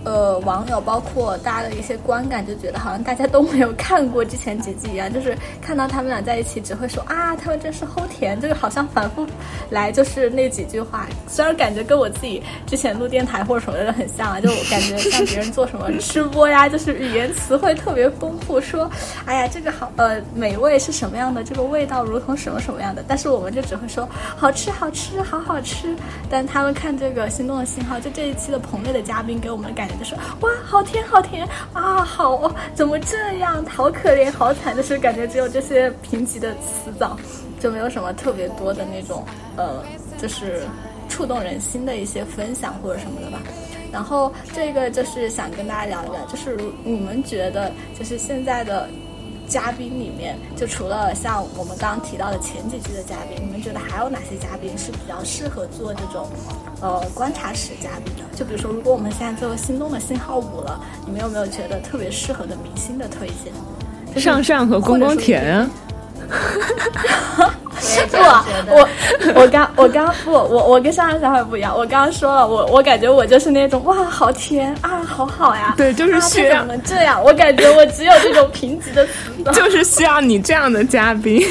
[0.04, 9.26] 呃，网友包括大家的一些观感，就觉得好像大家都没有看过之前几季一样，就是看到他们俩在一起，只会说啊，他们真是齁甜，就是好像反复
[9.68, 11.06] 来就是那几句话。
[11.28, 18.90] 虽然感觉跟我自己之前录电台或者什么的很像啊，就我感觉像别人做什么吃播呀，就是语言词汇特别丰富，说
[19.26, 25.94] 哎呀这个好呃美味是什么样的，这个味道如同什么什么样的，但是我们就只会说好吃好吃好好吃。
[26.30, 37.16] 但他们看这个心动的信号，就这一期的棚内的嘉宾给我们的感就是哇好甜好甜啊好怎么这样好可怜好惨，就是感觉只有这些贫瘠的词藻，
[37.58, 39.24] 就没有什么特别多的那种
[39.56, 39.82] 呃
[40.18, 40.62] 就是
[41.08, 43.38] 触动人心的一些分享或者什么的吧。
[43.92, 48.88] 然后这个就是想跟大家聊一聊，就是你们觉得就是现在的。
[49.50, 56.28] 嘉宾里面，就除了像我们刚刚提到的前几期的嘉宾，你们觉得还有哪些嘉宾是比较适合做这种，
[56.80, 58.22] 呃，观察室嘉宾的？
[58.36, 64.22] 就比如说，如果我们现在做心动的信号五了，你们有没有觉得特别适合的明星的推荐？
[64.22, 65.68] 上上和宫光田啊。
[68.10, 68.16] 不，
[68.74, 68.88] 我
[69.34, 79.12] 我刚我刚不我我跟上上小孩不一样，我刚刚说了，我我感觉我就是那种哇，好甜啊，好好呀，对，就是需要这样，我感觉我只有这种贫瘠的词，
[79.52, 81.42] 就是需要你这样的嘉宾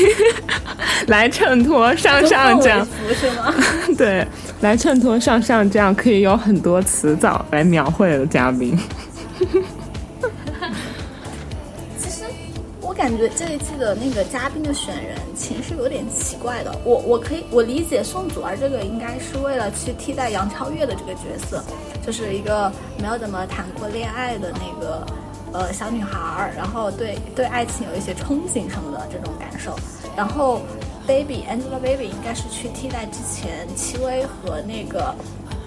[1.07, 2.87] 来衬托上上这样，
[3.19, 3.53] 是吗？
[3.97, 4.25] 对，
[4.61, 8.77] 来衬托上上这样可以有很多词藻来描绘的嘉宾。
[12.99, 16.81] 感觉这一季的那个嘉宾的选人其实是有点奇怪的。
[16.83, 21.63] 我我可以我理解宋祖儿这个应该是为了去替代杨超越的这个角色，
[22.05, 22.69] 就是一个
[23.01, 25.07] 没有怎么谈过恋爱的那个
[25.53, 29.73] 呃小女孩儿，然后对对爱情有一些憧憬什么的这种感受。
[30.13, 30.59] 然后
[31.07, 35.15] Baby Angelababy 应该是去替代之前戚薇和那个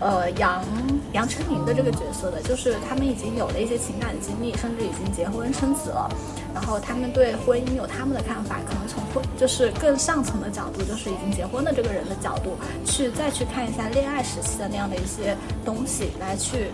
[0.02, 0.64] 呃杨
[1.12, 6.10] 杨丞琳的这个角色的，就是他们已经有了一些情感经历，甚至已经结婚生子了。
[6.52, 16.66] 然后他们对婚姻有他们的看法，可能从婚就是更上层的角度，就是已经结婚的这个人的角度，去再去看一下恋爱时期的那样的一些东西，来去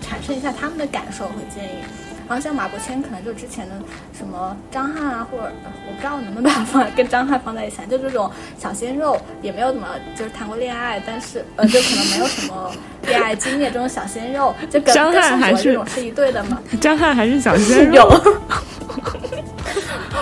[0.00, 1.84] 产生一下他们的感受和建议。
[2.28, 3.74] 然后像马伯骞，可能就之前的
[4.16, 5.52] 什么张翰啊，或者
[5.86, 12.70] 我不知道能不能把它放跟张翰放在一起，就这种小鲜肉，也没有怎么就是谈过恋爱，但是呃，就可能没有什么
[13.06, 16.58] 恋爱经验这种小鲜肉，就跟 张翰还是这种是一对的嘛？
[16.80, 18.08] 张翰还是小鲜 肉。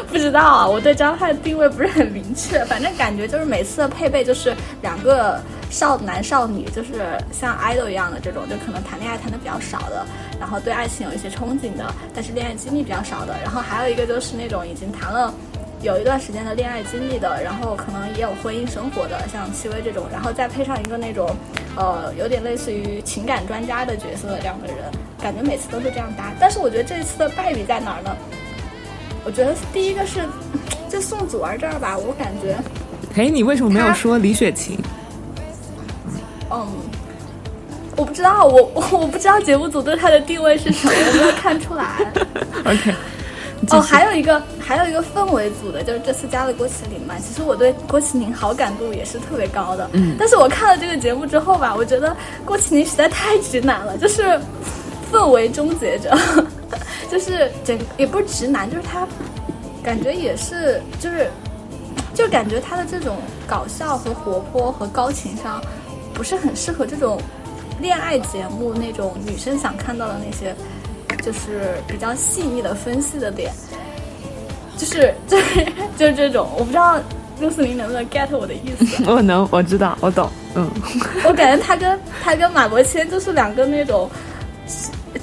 [0.09, 10.05] 不知道啊，我对张翰定位不是很明确，反正感觉就是每次的配备就是两个少男少女，就是像 idol 一样的这种，就可能谈恋爱谈的比较少的，
[10.39, 15.33] 然后对爱情有一些憧憬的，但是恋爱经历比较少的，然后还有一个就是那种已经谈了
[15.81, 21.31] 有一段时间的恋爱经历的，然后可能也有婚姻生活的，像戚薇这种，然后再配上一个那种
[21.77, 24.77] 呃有点类似于情感专家的角色的这样的人，
[25.23, 26.33] 感觉每次都是这样搭。
[26.41, 28.15] 但是我觉得这一次的败笔在哪儿呢？
[29.25, 30.27] 我觉得第一个是，
[30.91, 32.57] 就宋祖儿这儿吧，我感觉，
[33.15, 34.77] 哎，你为什么没有说李雪琴？
[36.51, 36.67] 嗯，
[37.97, 42.13] 我不知道，我我我不知道节目组对他的定位是什么，我没有看出来。
[42.65, 42.95] OK，
[43.71, 47.15] 哦，还有一个还有一个氛围组的，就是这次加了郭麒麟嘛。
[47.19, 54.41] 其实我对郭麒麟好感度也是特别高的，嗯，但是我看了这个节目之后吧，我觉得郭麒麟实在太直男了，就是
[55.13, 56.17] 氛围终结者。
[57.11, 59.05] 就是整也不是直男，就是他，
[59.83, 61.29] 感觉也是，就是，
[62.15, 63.17] 就感觉他的这种
[63.49, 65.61] 搞笑和活泼和高情商，
[66.15, 67.21] 不是很适合这种
[67.81, 70.55] 恋爱节目那种女生想看到的那些，
[71.23, 73.53] 就是比较细腻的分析的点，
[74.77, 75.67] 就是就是
[75.99, 76.99] 就是这种，我不知道
[77.41, 79.05] 六四零能不能 get 我的意思。
[79.11, 80.71] 我能，我知道，我懂，嗯。
[81.25, 84.11] 我感觉他跟他跟马伯骞就是两个那种。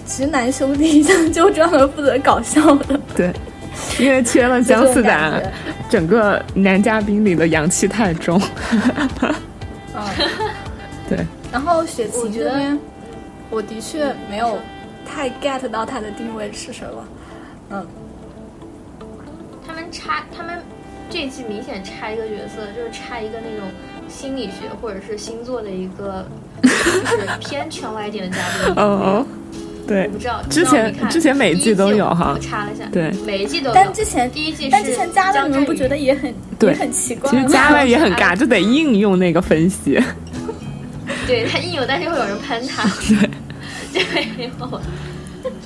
[0.05, 3.31] 直男兄弟就专门负责搞笑的，对，
[3.99, 5.39] 因为缺了姜思达，
[5.89, 8.41] 整个男嘉宾里的阳气太重。
[9.93, 10.01] 嗯，
[11.07, 11.25] 对。
[11.51, 12.77] 然后雪晴这边，
[13.49, 14.57] 我的确没有
[15.05, 17.07] 太 get 到他的定位是什么。
[17.69, 17.87] 嗯，
[19.65, 20.59] 他们差，他们
[21.09, 23.67] 这一季明显差一个角色，就是差一个那种
[24.09, 26.25] 心理学或者是星座的一个，
[26.61, 28.75] 就是偏圈外一点的嘉宾。
[28.83, 29.25] 哦。
[29.87, 33.73] 对，我不知道之前之前每一季都有哈，我查了一下，对，每一季都有。
[33.73, 39.97] 但之前第一季，但之前加了你们不觉得也很也很奇怪其实加了也很尬， 就得应用那个分析。
[41.27, 42.89] 对他硬有，但是会有人喷他。
[43.93, 44.49] 对，对，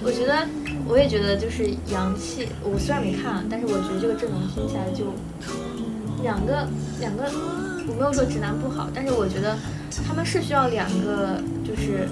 [0.03, 0.45] 我觉得
[0.87, 2.49] 我也觉得就是洋气。
[2.63, 5.13] 我虽然没看，但是我觉得这个阵容听起来就
[6.23, 6.67] 两个
[6.99, 7.23] 两个，
[7.87, 9.55] 我没有说直男不好，但是我觉得
[10.07, 12.09] 他们是需要两个就是。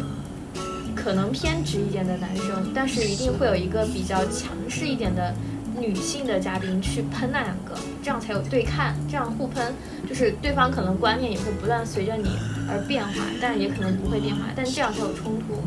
[0.95, 5.33] 可能偏直一点的男生，但是一定会有一个比较强势一点的
[5.79, 9.73] 女性的嘉宾去喷那两个，这样才有对看，这样互喷，
[10.07, 12.29] 就是对方可能观念也会不断随着你
[12.69, 15.63] 而变化，但也可能不会变化，但这样才有冲突，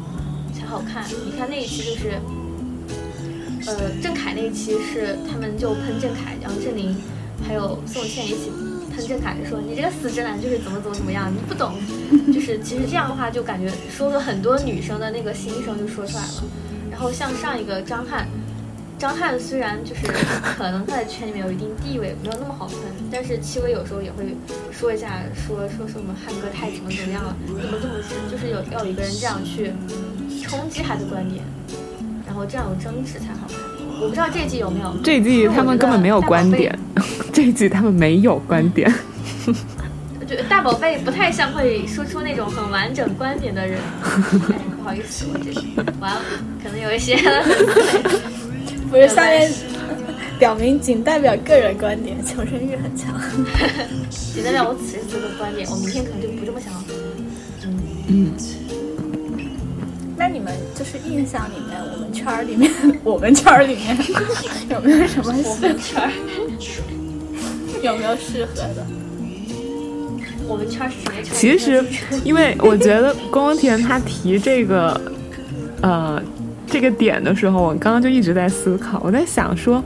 [0.52, 1.04] 才好看。
[1.24, 2.20] 你看那一期就是，
[3.66, 6.94] 呃，郑恺那一期是他们就喷郑恺，杨振宁
[7.46, 8.52] 还有宋茜一起
[8.94, 11.74] 喷郑恺，说你这个死直男就是怎么怎么怎么样，你不懂。
[12.32, 16.44] 就是其实这样的话就感觉说了很多女生的那个心声就说出来了。
[16.90, 18.28] 然后像上一个张翰，
[19.02, 20.02] 张翰虽然就是
[20.56, 22.76] 可能他在圈里面有一定地位，没有那么好喷，
[23.10, 24.32] 但是戚薇有时候也会
[24.70, 27.94] 说一下，说说说我们汉哥太怎么怎么样了，怎么这么
[28.30, 29.72] 就是有要有一个人这样去
[30.46, 31.42] 冲击他的观点，
[32.24, 33.58] 然后这样有争执才好看。
[34.00, 36.78] 我不知道这季有没有，这季他们根本没有观点，
[37.32, 38.88] 这季他们没有观点。
[40.20, 43.80] 我觉得大宝贝不太像会说出那种很完整观点的人。
[44.48, 45.50] 哎，不好意思，我这
[45.98, 46.22] 完了，
[46.62, 47.16] 可能有一些
[48.92, 49.50] 不是下面
[50.38, 53.18] 表明仅代表个人观点，求生欲很强。
[54.34, 56.84] 仅代表我此时此刻的观点，我明天可能就不这么想了。
[58.08, 58.32] 嗯，
[60.14, 62.70] 那你们就是印象里面，我们圈儿里面，
[63.02, 63.96] 我们圈儿里面
[64.68, 66.12] 有没有什么我们圈儿，
[67.82, 68.86] 有没有适合的？
[70.46, 71.32] 我们圈儿是什么圈？
[71.32, 71.82] 其实，
[72.26, 75.00] 因为我觉得光田他提这个，
[75.80, 76.22] 呃，
[76.72, 79.84] 这个点的时候，我刚刚就一直在思考，我在想说，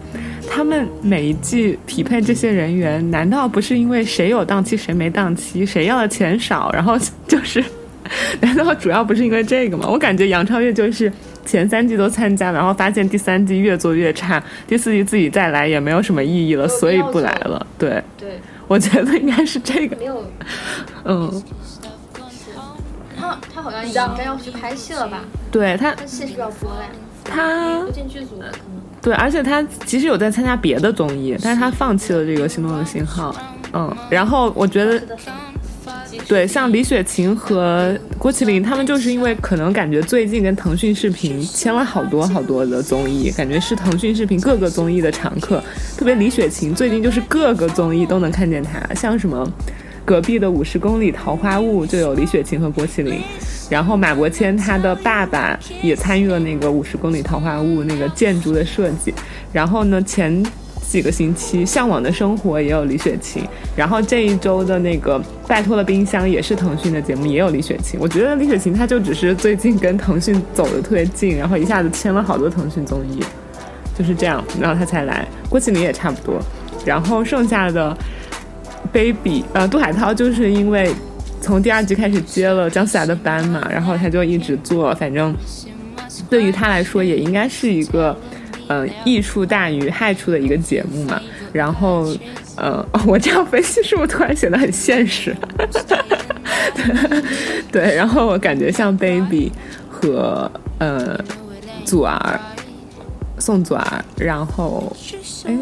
[0.48, 7.62] 他们每一季匹配这些人员，难道不是因为谁有档期谁没档期，谁要的钱少，然后就是，
[8.40, 9.88] 难道主要不是因为这个吗？
[9.90, 11.12] 我感觉杨超越就是
[11.44, 17.66] 前三季都参加，然后发现第三季越做越差，第四季自己再来也没有什么意义了，所以不来了。
[17.76, 20.24] 对，对，我觉得应该是这个，没有，
[21.04, 21.42] 嗯。
[23.18, 25.24] 他他好像已经该要去拍戏了吧？
[25.56, 26.88] 对他，他戏是要播了呀？
[27.24, 28.82] 他不进剧组了，可能。
[29.00, 33.32] 对，而且他其实有在参加别的综艺，但是他放弃了这个《心动的信号》。
[33.72, 35.02] 嗯，然后我觉得。
[36.28, 45.62] 对，像李雪琴和郭麒麟，他们就是因为可能感觉最近跟腾讯视频签了好多好多的综艺，感觉是腾讯视频各个综艺的常客。
[45.96, 49.46] 特别李雪琴最近就是各个综艺都能看见她，像什么
[50.06, 53.20] 隔壁的五十公里桃花坞就有李雪琴和郭麒麟，
[53.68, 59.12] 然后马伯骞他的爸爸也参与了那个五十公里桃花坞那个建筑的设计，
[59.52, 60.42] 然后呢前。
[60.88, 63.42] 几个星期，《向往的生活》也有李雪琴，
[63.74, 67.98] 然后这一周的那个《拜托了冰箱》也是腾讯的节目，也有李雪琴。
[68.00, 73.18] 我觉得李雪琴她就只是最近跟腾讯走的特别近，然后一下子签了好多腾讯综艺，
[73.98, 75.26] 就是这样，然后她才来。
[75.50, 76.40] 郭麒麟也差不多，
[76.84, 77.94] 然后剩下的
[78.92, 80.94] baby，呃，杜海涛就是因为
[81.40, 85.34] 从第二季开始接了姜思达的班嘛，然后他就一直做，反正
[86.30, 88.16] 对于他来说也应该是一个。
[88.68, 91.22] 嗯，益处大于害处的一个节目嘛。
[91.52, 92.12] 然后，
[92.56, 95.32] 呃， 我这样分析是不是突然显得很现实？
[96.74, 97.22] 对，
[97.70, 97.94] 对。
[97.94, 99.52] 然后我感觉像 baby
[99.88, 101.16] 和呃
[101.84, 102.40] 祖儿、
[103.38, 104.92] 宋祖儿，然后
[105.44, 105.56] 哎，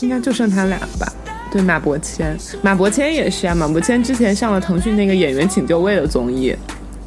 [0.00, 1.12] 应该就剩他俩吧。
[1.50, 3.54] 对，马伯骞，马伯骞也是啊。
[3.54, 6.54] 马伯骞之前上了腾讯那个《演员请就位》的综艺，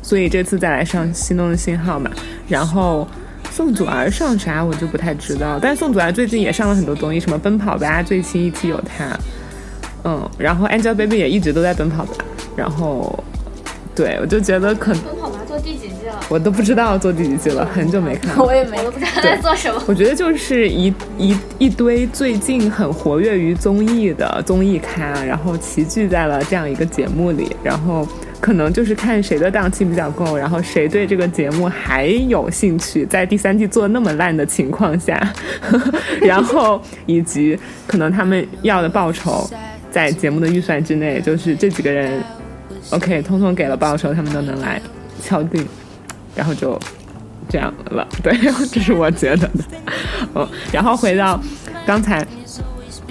[0.02, 2.10] 所以这次再来上《心动的信号》嘛。
[2.48, 3.08] 然后。
[3.52, 9.20] 宋祖儿上啥我就不太知道，但宋祖儿最近也上了很多综艺，什么《奔跑吧》最新一期有她，
[10.06, 12.14] 嗯，然后 Angelababy 也一直都在奔跑吧，
[12.56, 13.22] 然后，
[13.94, 15.96] 对我就觉得可奔跑吧做第几季，
[16.30, 19.84] 我都不知道做第几季了，很久没看了， 我也没，我都不知道在做什么。
[19.88, 28.08] 我觉得就是一一一堆最近很活跃于综艺的综艺咖，然后齐聚在了这样一个节目里，然后。
[28.42, 35.22] 可能就是看谁的档期比较够，然后谁对这个节目还有兴趣，在第三季做那么烂的情况下，
[36.24, 39.46] 然后以及可能他们要的报酬
[39.92, 42.24] 在节目的预算之内，就是这几个人
[42.92, 44.82] ，OK，通通给了报酬，他们都能来
[45.22, 45.68] 敲定，
[46.40, 46.80] 然后就
[47.50, 48.08] 这样了。
[48.24, 48.34] 对，
[48.72, 49.52] 这是我觉得的。
[50.36, 51.40] 嗯， 然后回到
[51.86, 52.26] 刚才。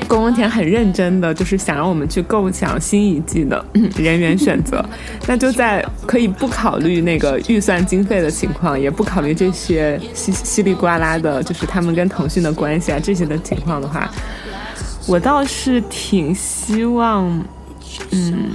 [0.06, 3.62] 宫宫田很认真的，就是想让我们去构想新一季的
[3.98, 4.82] 人员选择，
[5.26, 14.08] 那就在可以不考虑那个预算经费的情况，也不考虑这些稀稀里呱啦的，就是他们跟腾讯的关系啊这些的情况的话，
[15.08, 17.28] 我倒是挺希望，
[18.12, 18.52] 嗯，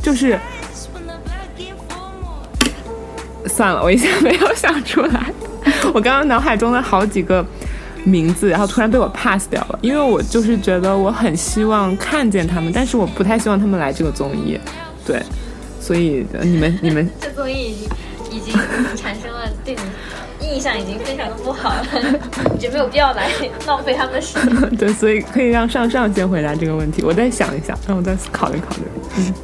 [0.00, 0.38] 就是
[3.46, 5.32] 算了，我一下没有想出来。
[5.92, 7.44] 我刚刚脑海中的好几个
[8.04, 14.58] 名字，然后突然被我 pass 掉了，因为我就是觉得我很希望看见他们，但是我不太希望他们来这个综艺。
[15.06, 15.22] 对，
[15.80, 17.88] 所以呃你们你们这综艺已经
[18.30, 18.54] 已经
[18.96, 19.74] 产生了对
[20.38, 21.84] 你印象已经非常的不好了，
[22.54, 23.28] 你 就没有必要来
[23.66, 24.70] 浪费他们的时间。
[24.78, 28.82] 对，所以可以让上上先回答这个问题，我再想一想，让我再考虑考虑。
[29.18, 29.34] 嗯，嗯，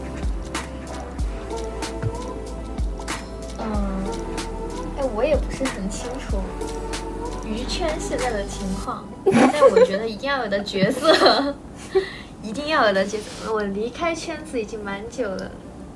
[7.99, 9.05] 现在的情况，
[9.53, 11.55] 但我觉得一定要有的角色，
[12.43, 13.53] 一定要有的角色。
[13.53, 15.51] 我离开圈子已经蛮久了，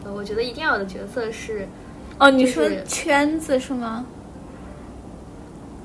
[0.05, 1.69] 呃我觉得一定要有的角色是，
[2.19, 4.05] 哦，你说圈子是吗？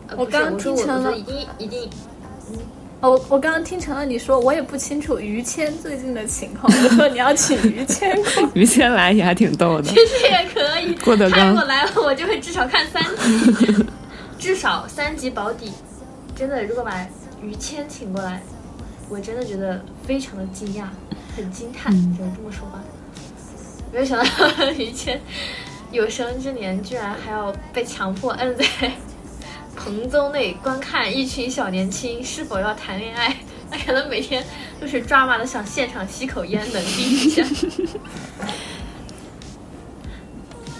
[0.08, 1.90] 呃、我刚听成了一定一定
[3.02, 6.72] 哦，我我刚刚听成了你说，我也不清楚于谦最近的情况。
[6.72, 9.84] 我说你要请于谦过于谦来也还挺逗的。
[9.90, 10.94] 其实也可以。
[11.04, 13.76] 郭德纲如果来了，我就会至少看三集，
[14.40, 15.72] 至少三集保底。
[16.36, 17.08] 真的，如果把
[17.42, 18.42] 于谦请过来，
[19.10, 20.88] 我真的觉得非常的惊讶，
[21.36, 22.84] 很惊叹，只能这么说吧。
[23.94, 25.22] 没有想到于谦
[25.92, 28.66] 有生之年居然还要被强迫摁在
[29.78, 33.38] 棚宗内观看一群小年轻是否要谈恋爱。
[33.72, 34.46] 他可能每天
[34.80, 37.44] 都是抓马的想现场吸口烟冷静一下。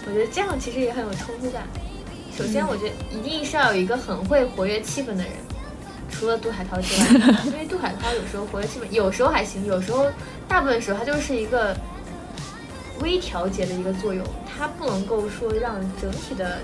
[0.06, 1.66] 我觉得这样其实也很有冲突感。
[2.36, 5.32] 首先，我觉得一定是要有一个很会活跃气氛的人，
[6.18, 10.06] 除了杜海涛之外，因为杜海涛有时候活跃气氛，有时候还行，有时候
[10.48, 11.76] 大部分时候他就是一个
[13.00, 16.58] 微调节的一个作用，他不能够说让整体的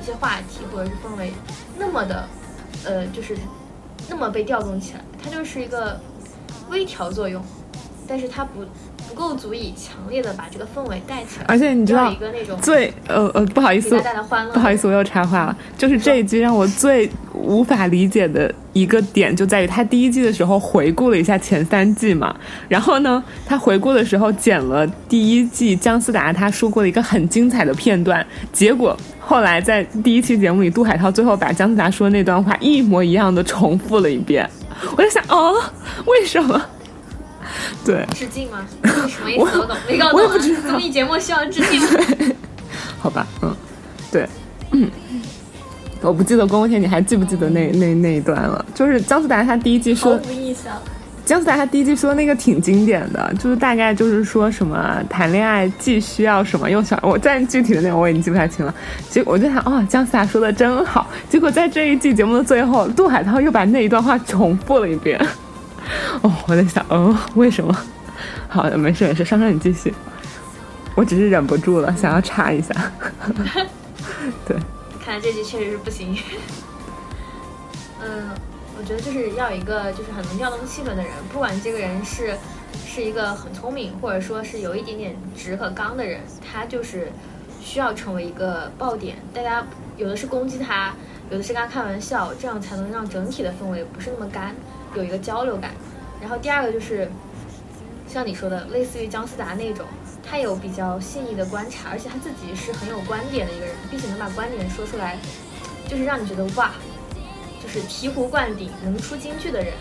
[0.00, 1.32] 一些话题或者是氛围
[1.76, 2.28] 那么的，
[2.84, 3.36] 呃，就是
[4.08, 5.98] 那么被调动起来，它就是一个
[6.70, 7.42] 微调作用，
[8.06, 8.64] 但是它不
[9.08, 14.00] 不够足以强烈的把这个氛围带起来，而且你知道一个那种最呃呃，不好意思
[14.52, 15.58] 不好意思，我又插话了。
[15.76, 17.10] 就是这一句让我最
[17.42, 22.34] 无法理解的一个点，就在于他第一季的时候回顾了一下前三季嘛，
[22.68, 34.48] 然后呢，他回顾的时候剪了第一季姜思达他说过的一个很精彩的片段，结果后来在第一期节目里，杜海涛最后把姜思达说的那段话一模一样的重复了一遍，
[34.96, 35.54] 我在想，哦，
[36.06, 36.60] 为什么？
[37.84, 38.64] 对，致敬吗？
[38.84, 39.40] 是什么意思？
[39.40, 40.20] 我懂，没搞懂、
[40.68, 41.88] 综艺节目需要致敬吗？
[42.98, 43.54] 好吧，嗯，
[44.12, 44.26] 对，
[44.70, 44.88] 嗯，
[46.02, 48.64] 我不记得宫天，你还记不记得那那那一段了？
[48.74, 50.20] 就是姜思达他第一季说。
[51.24, 58.74] 姜思达他第一季说那个挺经典的，就是大概就是说什么谈恋爱既需要什么又想，我但具体的内容我已经记不太清了。
[59.08, 61.06] 结果我就想，哦，姜思达说的真好。
[61.30, 65.16] 结果在这一季节目的最后，杜海涛又把那一段话重复了一遍。
[66.22, 67.72] 哦，我在想，哦，为什么？
[68.48, 69.94] 好的，没事没事，珊珊你继续。
[70.96, 72.74] 我只是忍不住了，想要插一下。
[74.44, 74.56] 对，
[75.12, 76.16] 看来这集确实是不行。
[78.00, 78.30] 嗯，
[78.78, 82.34] 我觉得就是要一个就是很能调动气氛的人，不管这个人是
[82.86, 87.12] 是一个很聪明，或者说是有一点点直和刚的人，他就是
[87.60, 89.18] 需要成为一个爆点。
[89.34, 89.66] 大家
[89.98, 90.94] 有的是攻击他，
[91.28, 94.56] 有的是跟他开玩笑，这样才能让整体的氛围不是那么干，
[94.94, 95.72] 有一个交流感。
[96.22, 97.06] 然后第二个就是
[98.08, 99.84] 像你说的，类似于姜思达那种，
[100.24, 105.18] 他有比较细腻的观察，而且他自己是很有观点的一个人，并且能把观点说出来，
[105.88, 106.72] 就是让你觉得哇，
[107.62, 109.74] 就是醍醐灌顶、能出金句的人。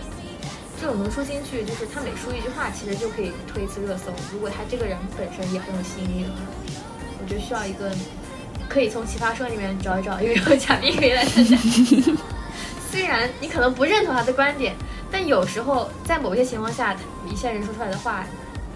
[0.80, 4.12] 这种能出金句，就是他每说一句话，其实就可以推一次热搜。
[4.34, 6.36] 如果他这个人本身也很有吸引力的话，
[7.22, 7.92] 我觉得需要一个
[8.68, 11.56] 可以从奇葩说里面找一找因为有嘉宾可 以来参加。
[12.90, 14.76] 虽然你可能不认同他的观点，
[15.12, 16.96] 但有时候在某些情况下，
[17.32, 18.26] 一些人说出来的话，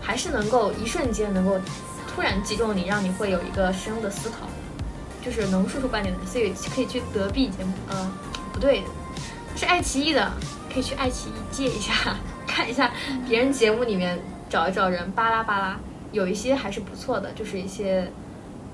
[0.06, 1.60] 还是能够一瞬间能够
[2.08, 4.47] 突然击中你，让你会有一个深入的思考，
[5.24, 8.12] 就是能说出观点的，所以可以去德币节目，呃，
[8.53, 8.84] 不对，
[9.56, 10.32] 是爱奇艺的，
[10.72, 11.93] 可以去爱奇艺借一下，
[12.45, 12.91] 看一下
[13.28, 15.80] 别人节目里面找一找人巴拉巴拉，
[16.12, 18.12] 有一些还是不错的，就是一些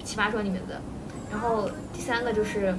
[0.03, 0.82] 奇葩说里面的。
[1.32, 2.75] 然后第三个就是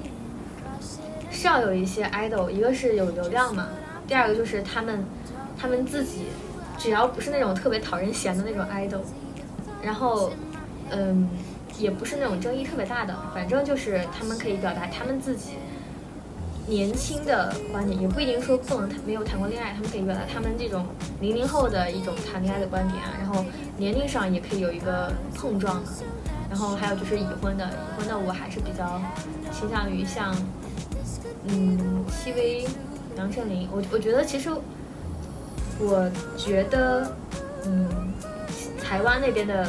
[1.31, 3.69] 是要有一些 idol，一个是有流量嘛，
[4.07, 5.05] 第二个就是他们
[5.59, 6.27] 他们自己
[6.79, 9.01] 只要不是那种特别讨人嫌的那种 idol，
[9.83, 10.33] 然后
[10.91, 11.29] 嗯
[11.79, 15.53] 也不是那种争议特别大的，反正就是他们可以表达他们自己
[16.67, 20.87] 年轻的观点，也不一定说不能谈没有谈过恋爱，他们可以表达他们这种
[21.21, 23.45] 零零后的一种谈恋爱的观点啊，然后
[23.77, 25.91] 年龄上也可以有一个碰撞的。
[26.51, 29.01] 然后还有就是已婚的，已婚的我还是比较
[29.51, 30.37] 倾向于像，
[31.47, 32.67] 嗯，戚薇、
[33.17, 33.67] 杨丞琳。
[33.73, 34.51] 我我觉得其实，
[35.79, 37.11] 我觉得，
[37.65, 37.89] 嗯，
[38.83, 39.67] 台湾那边的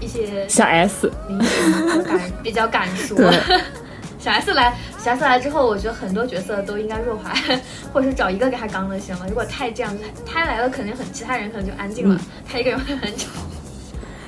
[0.00, 3.16] 一些小 S，明星比较敢比较敢说。
[4.18, 7.34] 小 S 来，小 S 来之后，我觉得很多角色都应该弱化，
[7.92, 9.26] 或者是找一个给他刚就行了。
[9.28, 12.18] 如果太这样，他来了肯定很，其他人可能就安静了，
[12.50, 13.28] 他一个人会很吵。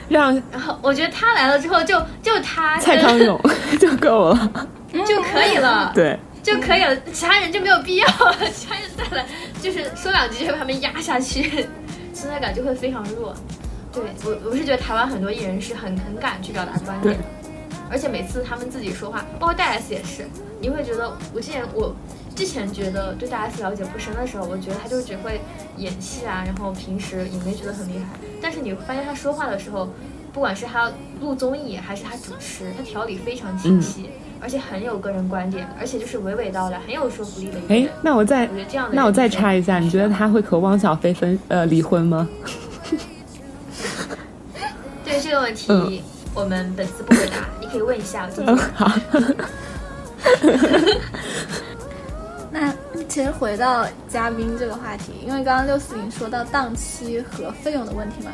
[0.09, 3.41] 让然后我觉得他来了之后就，就他蔡康永
[3.81, 4.53] 就够了。
[4.93, 8.37] 就可以了，对，就可以了，其他人就没有必要了。
[8.55, 9.27] 其他人再来
[9.61, 11.67] 就是说两句就会把他们压下去，
[12.15, 13.35] 存在感就会非常弱。
[13.93, 17.25] 对我，我是觉得台湾很多艺人是很很敢去表达观点的，
[17.91, 20.29] 而且每次他们自己说话，包括戴 S 也是，
[20.61, 21.97] 你会觉得我之前我
[22.37, 25.41] 之前觉得对戴 S 了解不深的时候，我觉得他就只会
[25.79, 28.05] 演戏啊，然后平时也没觉得很厉害。
[28.41, 29.89] 但是你发现他说话的时候，
[30.33, 34.11] 不管是他录综艺还是他主持，他条理非常清晰。
[34.47, 37.85] 而且很有个人观点，而且就是娓娓道来，很有说服力的一个人。
[37.85, 42.29] 哎，那我再我觉得这样的那我再插一下，你觉得他会和汪小菲分呃离婚吗？
[45.05, 45.99] 对这个问题，嗯
[46.33, 48.93] 我们本次不回答， 你可以问一下我嗯，好，
[52.53, 52.73] 那
[53.09, 58.31] 其实回到嘉宾这个话题，因为刚刚六四零说到档期和费用的问题嘛，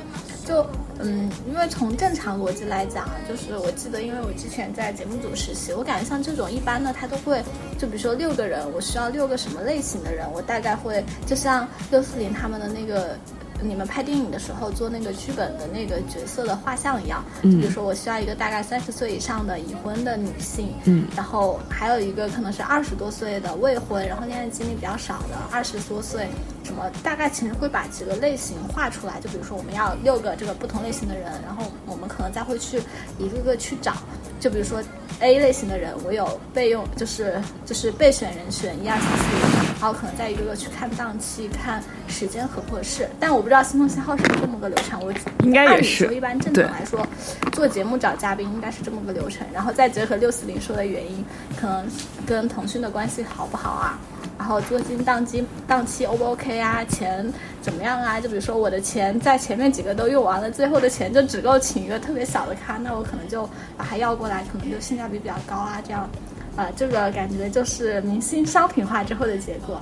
[0.46, 0.66] 就
[0.98, 7.42] 嗯，因为从正常逻辑来讲啊，就是我记得，因为我之前在节目组实习，我感觉像这种一般的，他都会
[7.78, 13.16] 就比如说六个人，我需要六个什么类型的人，我大概会就像六四零他们的那个。
[13.64, 26.26] 你们拍电影的时候做那个剧本的那个角色的画像一样，就比如说我需要一个大概三十岁以上的已婚的女性，嗯然后还有一个可能是二十多岁的未婚，然后恋爱经历比较少的二十多岁，
[26.64, 32.80] 什么大概其实会把几个类型画出来，就比如说我们要六个这个不同类型的人，然后我们可能再会去
[33.18, 33.94] 一个个去找，
[34.40, 34.82] 就比如说
[35.20, 45.12] A 类型的人，我有备用，就是就是备选人选一二三四五，然后可能再一个个去看档期、看时间合不合适，但我不知道新东信号是不是这么个流程，我
[45.44, 46.04] 应该也是。
[46.04, 47.06] 按理说一般正常来说，
[47.52, 51.24] 做节目找嘉宾应该是这么个流程，然后再结合六四零说的原因，
[51.60, 51.86] 可能
[52.26, 53.98] 跟腾讯的关系好不好啊？
[54.38, 56.84] 然后租金档期档期 O 不 OK 啊？
[56.84, 58.20] 钱怎么样啊？
[58.20, 66.08] 就比如说我的钱在前面几个都用完了，最后的钱就只够请一个特别小的咖，那我可能就把它要过来，可能就性价比比较高啊，这样，
[66.56, 69.80] 呃，这个感觉就是明星商品化之后的结果。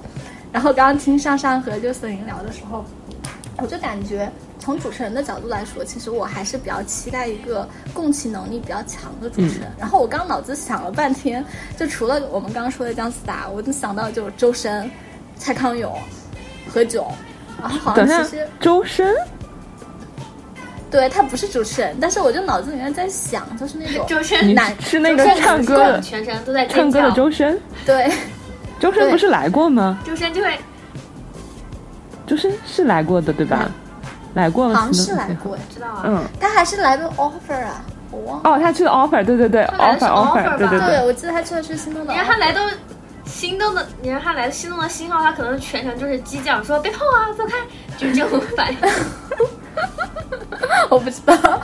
[0.52, 2.84] 然后刚刚听上上和六四零聊的时候，
[3.58, 4.30] 我就感觉
[4.70, 9.68] 从主持人的角度来说，其实我还是比较期待一个共情能力比较强的主持人。
[9.76, 11.44] 然后我刚脑子想了半天，
[11.76, 14.88] 就除了我们刚刚说的姜思达，我就想到就周深、
[15.36, 15.92] 蔡康永、
[16.72, 17.04] 何炅，
[17.60, 19.12] 然后好像其实周深
[20.88, 28.08] 对他不是主持人，但是我就脑子里面在想，就是那种周深男是那个唱歌的全程都在唱歌的，周深，对
[28.78, 29.98] 周深不是来过吗？
[30.06, 30.56] 周深就会
[32.24, 33.68] 周深是来过的对吧？
[34.34, 38.50] 来过了，好像是来过，知道啊，嗯，他还是来的 offer 啊，我忘了。
[38.50, 42.22] 哦，他去的 offer，对对对他来的是 offer 吧对对对，我记得他去的是心动的你 offer。
[42.22, 42.60] 让他来到
[43.24, 47.54] 心动的，你让他来心动的信号，他可能全程就是激将，说别碰啊，走开，
[47.96, 48.78] 就是这种反应。
[50.90, 51.62] 我不知道，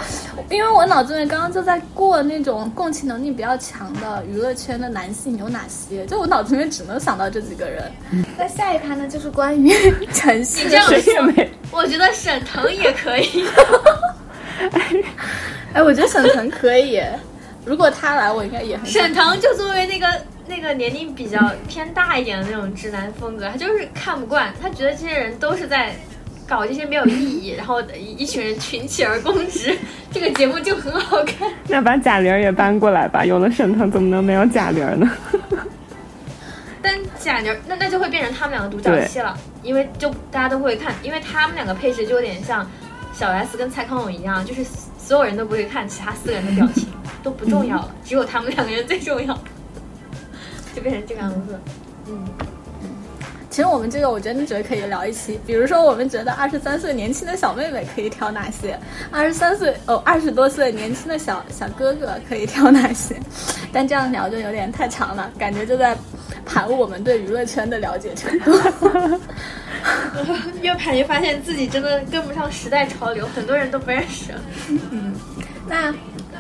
[0.51, 7.91] 因为我脑子里面刚刚就在过那种共情能力比较强的娱乐圈的男性有哪些，就我脑子里面只能想到这几个人。
[8.39, 9.73] 那下一趴呢，就是关于
[10.13, 11.51] 陈曦的你这样谁也没。
[11.73, 13.45] 我觉得沈腾也可以，
[15.75, 17.03] 哎，我觉得沈腾可以，
[17.65, 20.07] 如果他来，我应该也很沈腾就作为那个
[20.47, 21.39] 那个年龄比较
[21.69, 25.97] 偏大一点的那种直男风格，他就是看不惯，他觉得这些人都是在
[26.47, 29.77] 搞这些没有意义，然后一一群人群起而攻之，
[30.13, 31.51] 这个节目就很好看。
[31.69, 35.11] 那把贾玲也搬过来吧，有了沈腾怎么能没有贾玲儿呢？
[36.81, 42.65] 但贾玲那那就会变成他们两个独角戏了，因为就大家都会看，因为他们两个配置就有点像
[43.13, 44.65] 小 S 跟蔡康永一样，就是
[44.97, 46.87] 所有人都不会看其他四个人的表情，
[47.25, 49.35] 都不重要了，只有他们两个人最重要，
[50.77, 51.59] 就变成这个样子。
[52.09, 52.25] 嗯，
[53.57, 55.41] 其实我们这个，我真的觉得可以聊一期。
[55.47, 58.79] 比如说，我们觉得二十三岁年轻的小妹妹可以挑哪些？
[59.11, 63.17] 二十三岁哦，二十多岁年轻的小小哥哥可以挑哪些？
[63.73, 65.97] 但这样聊就有点太长了，感觉就在
[66.45, 68.53] 盘我们对娱乐圈的了解程度。
[70.61, 74.35] 越盘越发现自己真的跟不上时代潮流，很多人都不认识。
[74.91, 75.15] 嗯
[75.67, 75.95] 那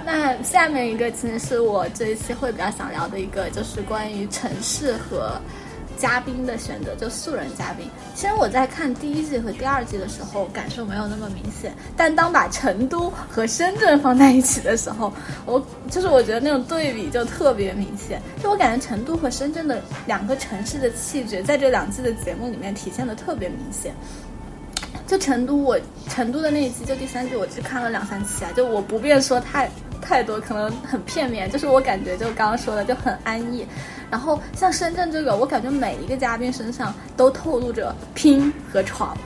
[0.05, 5.41] 那下面一个其实是我这一期会比较想聊的一个，就是关于城市和
[5.99, 7.89] 嘉宾的选择，就素人嘉宾。
[8.15, 15.13] 其实我在看第一季和第二季的时候，感受没有那么明显，但当把成都和深圳放在一起的时候，
[15.45, 18.21] 我就是我觉得那种对比就特别明显。
[18.43, 23.95] 就我感觉成都和深圳的两个城市的气质，在这两季的节目里面体现的特别明显。
[25.07, 29.71] 就成都我，成都的那一期，就第三季，我只看了两三期啊，就我不便说太
[30.01, 33.67] 太多，可能很片面，就是我感觉就刚刚说的就很安逸。
[34.11, 39.17] 然后像深圳这个，我感觉每一个嘉宾身上都透露着拼和闯。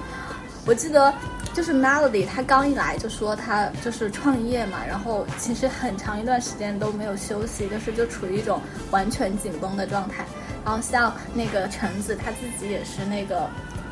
[0.67, 1.13] 我记得
[1.55, 10.25] 就是 Melody，他刚一来就说他就是创业嘛，然后其实很长一段时间都没有休息，就是就处于一种完全紧绷的状态。
[10.65, 13.49] 然后像那个橙子，他自己也是那个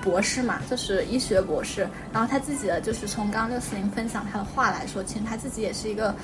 [0.08, 1.86] 博士嘛，就是医学博士。
[2.12, 6.14] 然后他自己的就是从刚刚六四零分享他的话来说，其实他自己也是一个。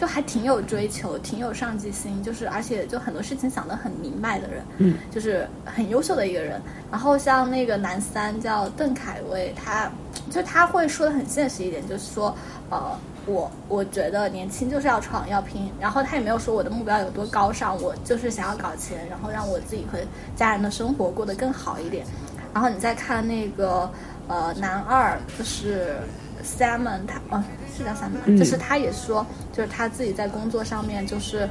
[0.00, 6.58] 就还挺有追求，挺有上进心，就是而且就很多事情想得很明白的人，嗯，就是很优秀的一个人。
[6.90, 9.92] 然后像那个男三叫邓凯威，他
[10.30, 12.34] 就他会说的很现实一点，就是说，
[12.70, 15.70] 呃，我我觉得年轻就是要闯要拼。
[15.78, 19.98] 然后他也没有说我的目标有多高尚，我就是想要搞钱，然后让我自己和
[20.34, 22.06] 家人的生活过得更好一点。
[22.52, 23.90] 然后你再看那个
[24.28, 25.96] 呃男二，就是
[26.44, 27.42] Simon，他哦。
[27.72, 29.24] 是叫三毛，就是他也说，
[29.54, 31.48] 就是他自己在工作上面，就是，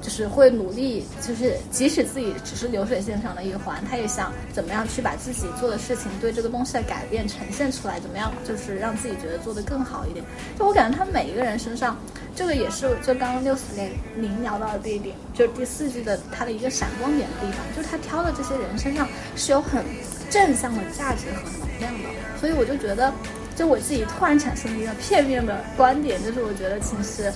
[0.00, 10.24] 就是会努力，就是即使自己只是流水线上的一环，他也想怎么样去把自己做的事情对这个东西的改变呈现出来，怎么样就是让自己觉得做得更好一点。
[10.58, 11.98] 就我感觉他每一个人身上，
[12.34, 19.84] 这个也是就刚刚六四零零聊到的这一点，就是第四季的他的一个闪光点的地方，就是他挑的这些人身上是有很
[20.30, 23.12] 正向的价值和能量的，所以我就觉得。
[23.56, 27.32] 就我自己突然产生了一个片面的观点，就是我觉得其实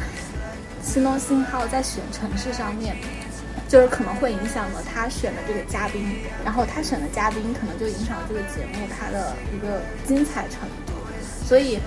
[0.83, 2.95] 新东信号在选城市上面，
[3.67, 6.05] 就是可能会影响了他选的这个嘉宾，
[6.45, 10.93] 然后他选的嘉宾可能就影响了这个节目它的一个精彩程度。
[11.43, 11.79] 所以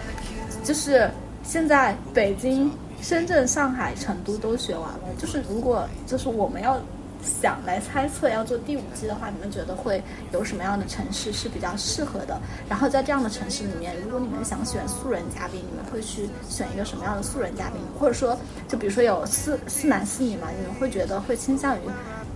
[0.63, 1.07] 就是
[1.43, 2.71] 现在北京、
[3.03, 6.81] 深圳、上海、成都都选完了，就是如果就是我们要。
[7.23, 12.39] 想来猜测要做第五季的话，你们觉得会有什么样的城市是比较适合的？
[12.69, 17.79] 然后在这样的城市里面，如果你们想选素人嘉宾，你们会去选一个什么样的素人嘉宾？
[17.99, 21.81] 或者说，就比如说有四四男四女嘛，你们会觉得会倾向于？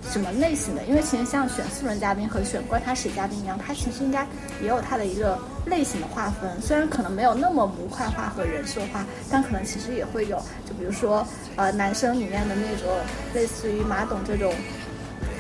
[0.10, 0.84] 什么类型的？
[0.84, 4.26] 因为其实像选素人嘉宾和选观察室嘉宾一样，它其实应该
[4.62, 6.50] 也有它的一个类型的划分。
[6.62, 10.38] 虽然可能没有那么模块化和人设化，但可能其实也会有。
[10.66, 12.88] 就比如说，呃，男生里面的那种
[13.34, 14.54] 类似于马董这种，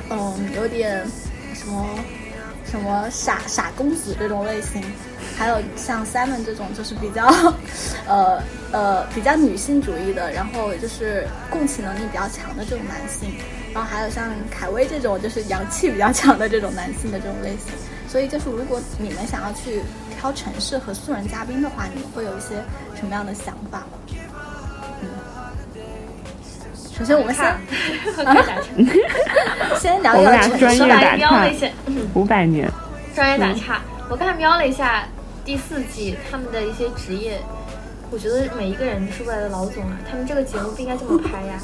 [0.09, 1.05] 嗯，有点
[1.53, 1.87] 什么
[2.65, 4.83] 什么傻傻公子这种类型，
[5.37, 7.25] 还有像 Simon 这种就是比较，
[8.05, 13.31] 呃呃比较女性主义的，然后就是共情能力比较强的这种男性。
[13.73, 17.73] 然后还有像凯威这种，就是阳气比较强的这种男性的这种类型。
[18.07, 19.81] 所以就是如果你们想要去
[20.17, 22.55] 挑城市和素人嘉宾的话，你们会有一些
[22.95, 23.87] 什么样的想法吗？
[25.01, 25.09] 嗯，
[26.97, 27.59] 首先我们先，
[29.77, 31.45] 先聊一聊专业打岔，
[32.13, 32.71] 五百年，
[33.13, 33.81] 专业打岔。
[34.09, 35.03] 我刚才瞄了一下
[35.43, 37.41] 第四季他们的一些职业，
[38.09, 39.99] 我觉得每一个人都是未来的老总啊。
[40.09, 41.59] 他们这个节目不应该这么拍呀，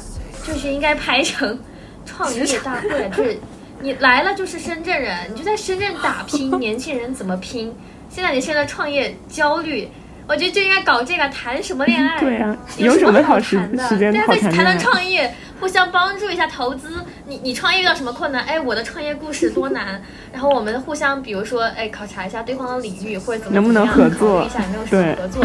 [0.46, 1.58] 就是应该拍成。
[2.04, 3.38] 创业大会就是
[3.80, 6.50] 你来了就是深圳人，你就在深圳打拼。
[6.58, 7.74] 年轻人怎么拼？
[8.08, 9.88] 现在你现在创业焦虑，
[10.26, 12.18] 我觉得就应该搞这个，谈什么恋爱？
[12.20, 13.82] 对啊，有什么好谈的？
[13.88, 17.04] 大家可以谈谈创业，互相帮助一下投资。
[17.26, 18.42] 你你创业遇到什么困难？
[18.44, 20.00] 哎，我的创业故事多难？
[20.32, 25.44] 然后我们互相，比如说，哎，考察一下对方的领域或者怎么能不能合作一下，有没有什么合作？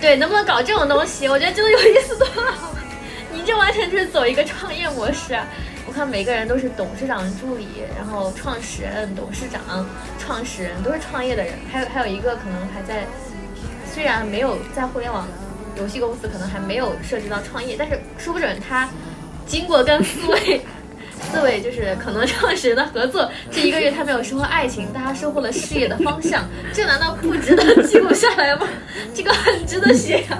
[0.00, 1.28] 对，能不能搞这种东西？
[1.28, 2.54] 我觉得真的有意思多了。
[3.32, 5.36] 你这完全就是走一个创业模式。
[5.94, 9.86] 看每个人都是董事长助理，然后创始人、董事长、
[10.18, 13.06] 创始人都是创业的人，还有还有一个可能还在，
[13.86, 15.24] 虽然没有在互联网
[15.78, 18.88] 游戏公司，可能还没有涉及到创业，但是说不准他
[19.46, 20.60] 经过跟四位
[21.22, 28.66] 四位就是可能创始人的合作，这一个月他没有收获爱情，但他收获了事业的方向，这难道不值得记录下来吗？
[29.14, 30.38] 这个很值得写呀。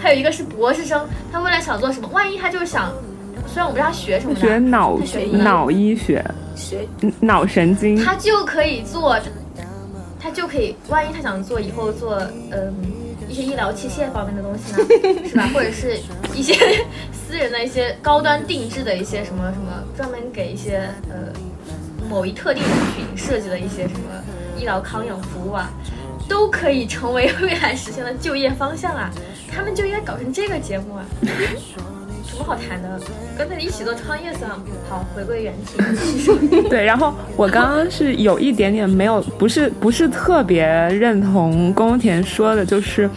[0.00, 2.08] 还有一个是博士生，他未来想做什么？
[2.08, 2.92] 万一他就是想。
[3.46, 4.98] 虽然我不知道他学什么，学脑
[5.32, 6.24] 脑医学，
[6.54, 6.86] 学
[7.20, 9.18] 脑神经，他就可以做，
[10.18, 10.74] 他就可以。
[10.88, 12.16] 万一他想做以后做，
[12.50, 12.74] 嗯，
[13.28, 14.88] 一些医疗器械方面的东西呢，
[15.28, 15.48] 是吧？
[15.52, 15.98] 或者是
[16.34, 16.54] 一些
[17.12, 21.32] 私人的一些高端定制的一些什么什么，专门给一些呃
[22.08, 24.00] 某一特定人群设计的一些什么
[24.58, 25.70] 医疗康养服务啊，
[26.28, 29.10] 都可以成为未来实现的就业方向啊。
[29.54, 31.04] 他们就应该搞成这个节目啊。
[32.32, 32.98] 什么好谈的？
[33.36, 34.58] 跟他一起做创业算了。
[34.88, 36.62] 好，回归原题。
[36.70, 43.08] 对，然后我刚刚是有一点点没有，不是不是特别认同宫田说的，就是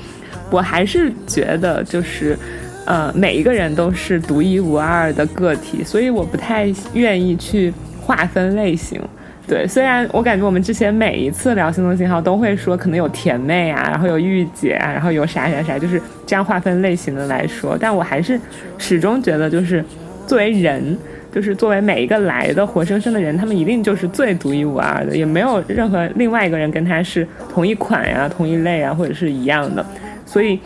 [0.51, 2.37] 我还是觉得就是，
[2.85, 9.01] 呃，每一个人都是独一无二的个体，所以我不太愿意去划分类型。
[9.47, 18.39] 对，虽然我感觉我们之前每一次聊星座信号都会说可能有甜妹啊，然后有御姐啊，然后有啥啥啥，就是这样划分类型的来说，但我还是
[18.79, 19.85] 始终觉得就是
[20.25, 20.97] 作为人，
[21.31, 29.85] 就是作为每一个来的活生生的人，他们一定就是最独一无二的，也没有任何另外一个人跟他是同一款呀、同一类啊，或者是一样的。
[30.25, 30.59] 所以，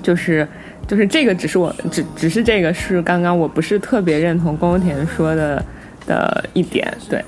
[0.00, 0.46] 就是
[0.86, 5.60] 就是这个，只是我只只是这个是刚刚我不是特别认同宫田说的
[6.06, 7.20] 的一点，对。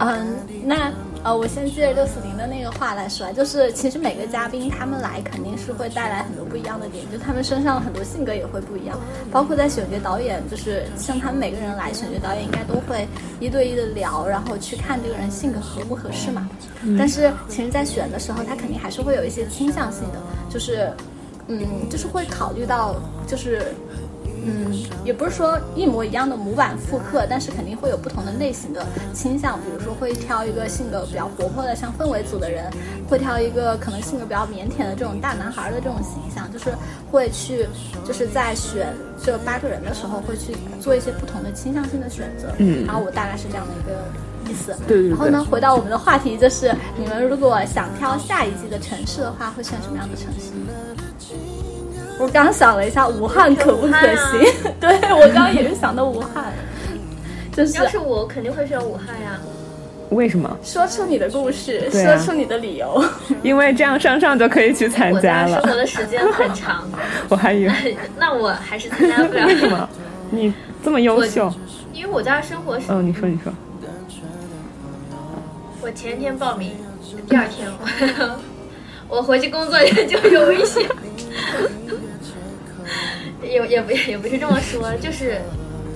[0.00, 0.92] 嗯，那。
[1.22, 8.98] 呃，我先接着六四零的那个话来说，就是其实每个嘉宾他们来肯定是会带来很多不一样的点，就他们身上很多性格也会不一样，
[9.30, 13.06] 包括在选角导演，就是像他们每个人来选角导演应该都会
[13.38, 16.48] 一对一的聊，然后去看这个人性格合不合适嘛。
[16.96, 20.90] 但是其实，在选的时候，他肯定还是会有一些倾向性的，就是，
[21.48, 22.96] 嗯，就是会考虑到
[23.26, 23.74] 就是。
[24.44, 24.72] 嗯，
[25.04, 29.58] 也不是说一模一样的模板复刻，但是肯定会有不同的类型的倾向。
[29.60, 32.64] 比如说会挑一个性格比较活泼的，像氛围组的人；
[33.08, 36.50] 会挑一个可能性格比较腼腆的这种大男孩的这种形象。
[36.50, 36.74] 就是
[37.10, 37.66] 会去，
[38.04, 38.88] 就是在选
[39.22, 42.48] 这八个人的时候，会去做一些不同的倾向性的选择。
[42.58, 44.74] 嗯，然后我大概是这样的一个意思。
[44.88, 45.10] 对对对。
[45.10, 50.50] 然后呢，回到我们的话题，就是你们如果想挑下一季的城市的话，会选什么样的城市？
[52.20, 54.40] 我刚想了一下，武汉可不可行？
[54.78, 56.52] 对我刚刚也是想到武汉，
[57.56, 59.40] 就是要是我肯定会选武汉呀。
[60.10, 60.54] 为什么？
[60.62, 63.02] 说出你的故事，说出你的理由。
[63.42, 65.60] 因为这样上上就可以去参加了。
[65.62, 66.86] 生活的时间很长，
[67.30, 69.46] 我还以为那我还是参加不了。
[69.46, 69.88] 为什么？
[70.30, 70.52] 你
[70.84, 71.50] 这么优秀？
[71.94, 72.86] 因为我家生活是……
[72.90, 73.52] 嗯，你说你说。
[75.82, 76.72] 我前天报名，
[77.26, 77.66] 第二天
[79.08, 80.86] 我回去工作就有危险。
[83.42, 85.40] 也也不也不是这么说，就是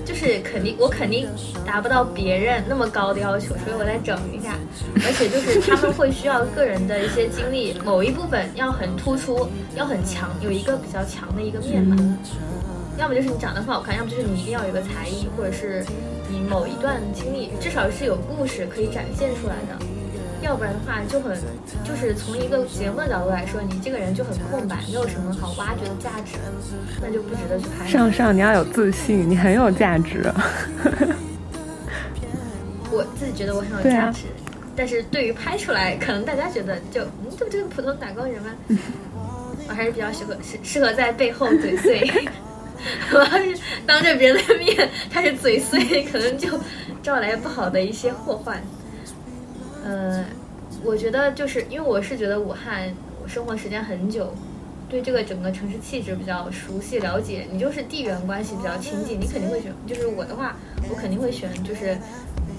[0.04, 1.28] 就是肯定我肯定
[1.66, 4.56] 达不到别人那么高的要求，所以我再整一下。
[5.04, 11.96] 而且就是他们会需要个人的一些经历，某一部分要很突出，要很强，有一个比较强的一个面嘛。
[12.96, 15.84] 要么就是你长得很好看，要么就是你一定要有个才艺，或者是
[16.30, 19.84] 你某一段经历至少是有故事可以展现出来的。
[20.44, 21.34] 要不然的话就很，
[21.84, 26.36] 就是从一个节目的角度来说，你这个人就很空白，没有什么好挖掘的价值，
[27.00, 27.86] 那就不值得去拍。
[27.86, 30.30] 上上，你要有自信，你很有价值。
[32.92, 34.24] 我自己觉得我很有价值，
[34.76, 38.50] 但是对于拍出来，可能大家觉得就嗯，这不就是普通打工人吗？
[39.66, 42.28] 我还是比较适合适适合在背后嘴碎。
[43.12, 46.60] 我要是当着别人的面开始嘴碎，可能就
[47.02, 48.62] 招来不好的一些祸患。
[49.84, 50.24] 呃，
[50.82, 52.90] 我觉得就是因为我是觉得武汉，
[53.22, 54.32] 我生活时间很久，
[54.88, 57.46] 对这个整个城市气质比较熟悉了解。
[57.52, 59.70] 你就是地缘关系比较亲近，你肯定会选。
[59.86, 60.56] 就是我的话，
[60.88, 61.98] 我肯定会选就是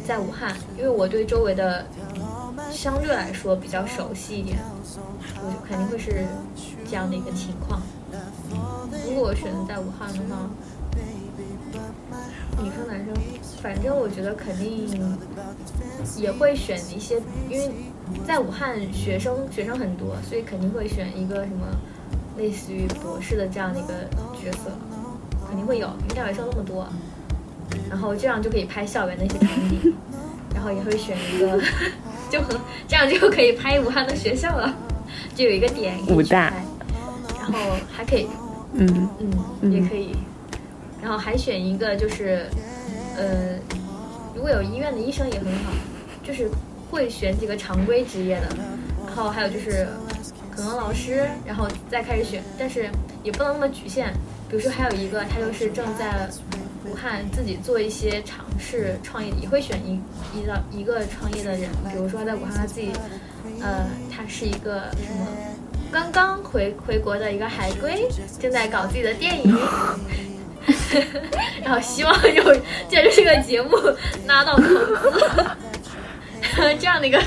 [0.05, 1.85] 在武汉，因为我对周围的
[2.71, 4.59] 相对来说比较熟悉一点，
[5.43, 6.25] 我就肯定会是
[6.87, 7.81] 这样的一个情况。
[9.07, 10.47] 如果我选择在武汉的话。
[12.63, 13.13] 女生男生，
[13.61, 14.87] 反正我觉得肯定
[16.17, 17.69] 也会选一些，因为
[18.25, 21.67] 在武汉学生学生很多，所以肯定会选一个什么
[22.37, 23.93] 类似于博士的这样的一个
[24.41, 24.71] 角色，
[25.47, 26.87] 肯定会有，因为大学生那么多，
[27.89, 29.93] 然后这样就可以拍校园的一些场景，
[30.53, 31.59] 然后也会选一个，
[32.29, 34.73] 就很这样就可以拍武汉的学校了，
[35.35, 36.53] 就有一个点武大，
[37.37, 37.59] 然后
[37.91, 38.27] 还可以，
[38.73, 39.09] 嗯
[39.61, 40.15] 嗯，也可以。
[41.05, 42.47] 然后还选一个，就是，
[43.15, 43.59] 呃，
[44.33, 45.71] 如果有医院的医生也很好，
[46.23, 46.49] 就是
[46.89, 48.47] 会选几个常规职业的。
[49.05, 49.87] 然后还有就是，
[50.49, 52.89] 可能老师，然后再开始选，但是
[53.23, 54.11] 也不能那么局限。
[54.49, 56.27] 比如说还有一个，他就是正在
[56.85, 60.01] 武汉自己做一些尝试创业，也会选一
[60.35, 61.69] 一个一个创业的人。
[61.91, 62.91] 比如说在武汉他自己，
[63.61, 65.27] 呃，他是一个什么，
[65.91, 69.55] 刚刚回回国的一个海归，正在搞自己的电影。
[71.63, 72.43] 然后希望有
[72.87, 73.71] 借着这个节目
[74.25, 74.99] 拿到投资，
[76.79, 77.21] 这样的一个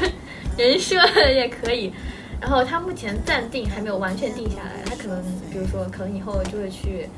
[0.56, 0.96] 人设
[1.28, 1.92] 也可以。
[2.40, 7.08] 然后他目前暂定还没有完全定下来，他可能比如说可能以后就会去，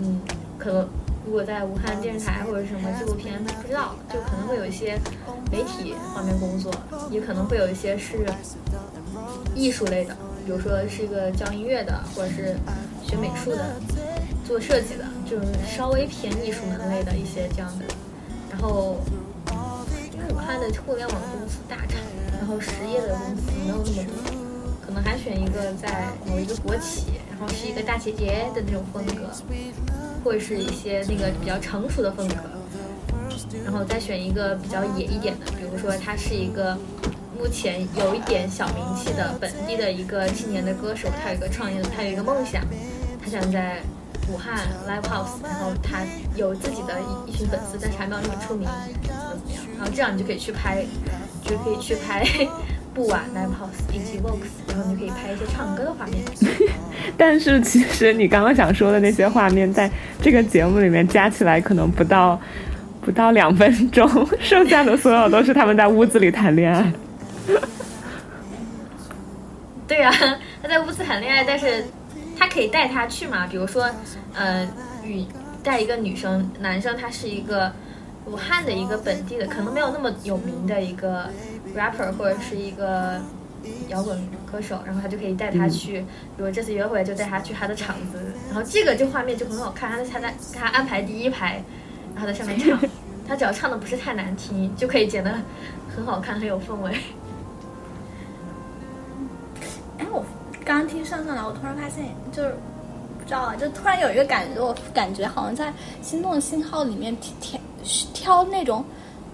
[0.00, 0.20] 嗯，
[0.56, 0.88] 可能
[1.26, 4.96] 如果在武汉电视台或者什么纪录片，不知道就可能会有一些
[5.50, 6.72] 媒体方面工作，
[7.10, 8.24] 也可能会有一些是
[9.54, 10.16] 艺术类的，
[10.46, 12.56] 比如说是一个教音乐的，或者是
[13.04, 13.74] 学美术的。
[14.52, 17.86] 做设计的，就是稍微偏艺术门类的一些这样的。
[18.50, 19.00] 然后，
[20.12, 21.98] 因为武汉的互联网公司大厂，
[22.36, 29.30] 然后实业的公司没有那么多，可能还选一个在某一个国企，然后是一个大姐姐的那种风格，
[30.22, 32.34] 或者是一些那个比较成熟的风格。
[33.64, 36.76] 然后再选一个比较野一点的，比如说他是一个
[37.38, 42.62] 目前有一点小名气的本地的一个青年的歌手，他有一个创业，他有一个梦想，
[43.18, 43.80] 他想在。
[44.28, 44.56] 武汉
[44.88, 46.00] live house，然后他
[46.36, 48.68] 有自己的一一群粉丝，但是还没有那么出名，
[49.02, 49.62] 怎么怎么样？
[49.78, 50.84] 然后这样你就可以去拍，
[51.42, 52.24] 就可以去拍
[52.94, 56.22] 布瓦 live house 以及 Vox，然后你可以拍一些唱歌的画面。
[57.16, 62.40] 但是其实你刚刚想说的那些画面，在这个节目里面加起来可能不到
[63.00, 64.08] 不到两分钟，
[64.40, 66.92] 剩下的所有都是他们在屋子里谈恋爱。
[69.88, 70.10] 对呀、
[70.62, 71.84] 他在屋子谈恋爱，但是
[72.38, 73.46] 他可以带他去嘛？
[73.46, 73.88] 比如说，
[74.34, 74.68] 呃，
[75.04, 75.24] 与
[75.62, 77.72] 带一个女生，男生他是一个
[78.26, 81.30] 武汉的一个本地的，可能没有那么有名的一个
[81.76, 83.20] rapper 或者是一个
[83.88, 84.18] 摇滚
[84.50, 86.00] 歌手，然后他就可以带他去，
[86.36, 91.62] 比如这次约会就带他去他的场子，然后这个就画面就很好看，他他在他安排第一排，
[92.14, 92.78] 然后在上面唱，
[93.28, 95.32] 他只要唱的不是太难听，就可以剪得
[95.94, 96.92] 很好看，很有氛围。
[99.98, 100.24] 哎，我
[100.64, 102.54] 刚刚听上上来，我突然发现，就是
[103.18, 105.68] 不知道啊，就突然有一个感觉，我感觉好像在
[106.02, 107.60] 《心动的信号》里面挑
[108.14, 108.84] 挑那种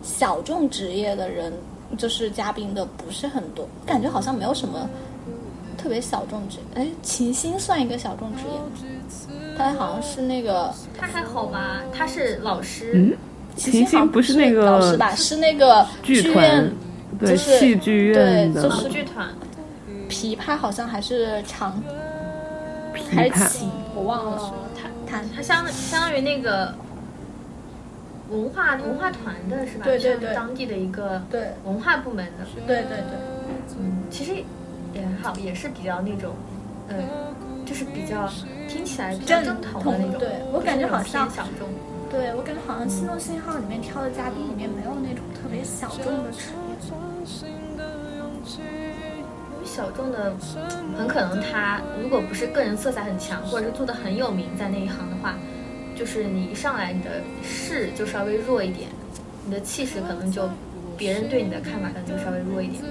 [0.03, 1.53] 小众职业的人，
[1.97, 4.89] 就是嘉宾的不是很多，感觉好像没有什么
[5.77, 6.83] 特别小众职业。
[6.83, 8.65] 哎，秦星算一个小众职业吗？
[9.57, 12.93] 他好像是那个他还好吧，他是老师。
[12.95, 13.17] 嗯，
[13.57, 15.15] 秦秦星不是那个老师吧？
[15.17, 16.71] 是那个剧院团，
[17.19, 19.27] 对就是戏剧院的对就是剧团，
[20.09, 21.83] 琵琶，好像还是长
[22.95, 23.17] 琵琶。
[23.17, 24.55] 还是琴，我忘了。
[24.81, 26.75] 弹弹它相相当于那个
[28.31, 29.85] 文化文化团的是吧？
[29.85, 32.45] 对对对当地的一个对文化部门的。
[32.67, 33.19] 对对对。
[33.79, 34.33] 嗯，其实
[34.95, 36.35] 也好，也是比较那种，
[36.89, 37.05] 嗯，
[37.65, 38.29] 就是比较
[38.69, 40.19] 听起来比较正统的那种。
[40.19, 41.69] 对我感觉好像小众。
[42.11, 46.49] 对，我感觉好像《心动信号》里面挑的嘉宾里面没有那种特别小众的职
[48.57, 48.95] 业。
[49.79, 50.33] 小众的，
[50.99, 55.37] 很可能他如果不是个人色彩很强，或者是做的很有名在那一行的话，
[55.95, 58.89] 就是你一上来你的势就稍微弱一点，
[59.47, 60.51] 你的气势可能就
[60.97, 62.83] 别人对你的看法可能就稍微弱一点。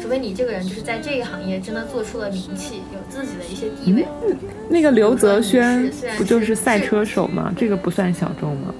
[0.00, 4.06] 除非你这个人就是在这个行业真的做出了名气，有自己的一些地位。
[4.70, 7.52] 那个刘泽轩不就是赛车手吗？
[7.58, 8.74] 这个不算小众吗？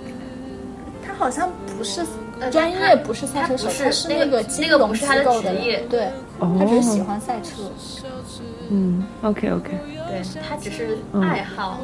[1.06, 2.00] 他好像不是
[2.40, 7.70] 呃专业，不是赛车手，他不是是那个金那个融机不是他的构的职业对，哦他只是喜欢赛车。
[8.70, 9.70] 嗯，OK OK，
[10.08, 11.80] 对他只是嗯爱好，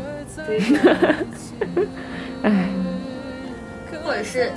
[0.47, 0.75] 追求，
[2.43, 2.69] 哎，
[4.05, 4.51] 或者是，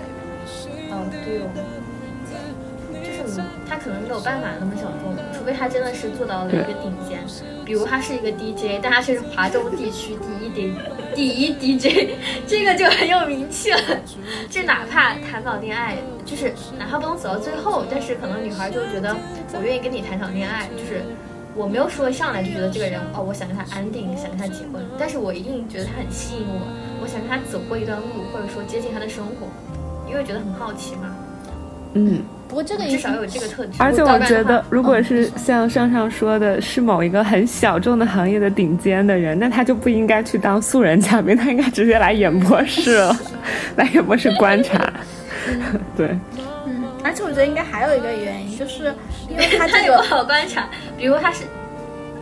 [0.89, 1.49] 哦对哦，
[3.03, 7.19] 就是他可能没有办法那么小众，除非他真的是做到了一个顶尖，
[7.65, 10.73] 比如他是一个 DJ，但他却是华中地区第一 D
[11.15, 12.09] 第一 DJ，
[12.47, 13.79] 这个就很有名气了。
[14.49, 19.15] 就哪怕谈到恋爱，就是哪怕不能走到最后，但是可能女孩就觉得
[19.53, 21.01] 我愿意跟你谈场恋爱，就是。
[21.55, 26.65] 我没有说一上来就觉得这个人哦，我想跟他安定，想跟他结婚，但是我一定觉得他很吸引我，
[26.99, 29.45] 我想跟他走过一段路，或者说接近他的生活，
[30.09, 31.15] 因为觉得很好奇嘛，
[31.93, 32.23] 嗯，
[32.53, 33.71] 不过这个也至少有这个特质。
[33.79, 43.19] 而且我觉得，如果是像上上说的，是某一个很小众的行业的顶尖的人，那他就不应该去当素人嘉宾， 他应该直接来演播室了，
[43.75, 44.93] 来演播室观察。
[45.97, 46.15] 对，
[46.67, 48.93] 嗯，而且我觉得应该还有一个原因，就是
[49.27, 51.45] 因为他这个好观察，比如他是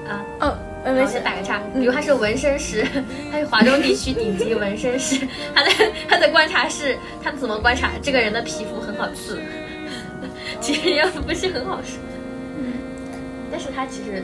[0.07, 2.87] 啊，哦，呃，没我事先打个岔，比如他是纹身师，
[3.29, 5.69] 他是华中地区顶级纹身师，他的
[6.07, 9.41] 他的观察是，他怎么观察这个人的皮肤很好刺，
[10.61, 11.99] 其实也不是很好说，
[13.51, 14.23] 但是他其实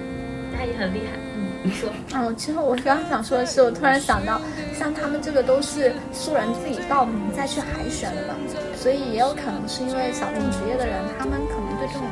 [0.56, 4.40] 他也很厉害，嗯，你说，嗯，其实我刚刚想说的是，我突然想到，
[4.78, 8.36] 像他们这个都是素人自己报名再去海选的嘛，
[8.76, 12.04] 所以也有可能是因为小众职业的人，他们可能对这种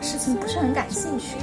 [0.00, 1.36] 事情不是很感兴趣，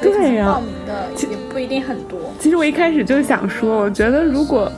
[0.00, 2.18] 所以可对呀能报名的也不一定很多。
[2.40, 4.70] 其实我一开始就想说，我觉得如果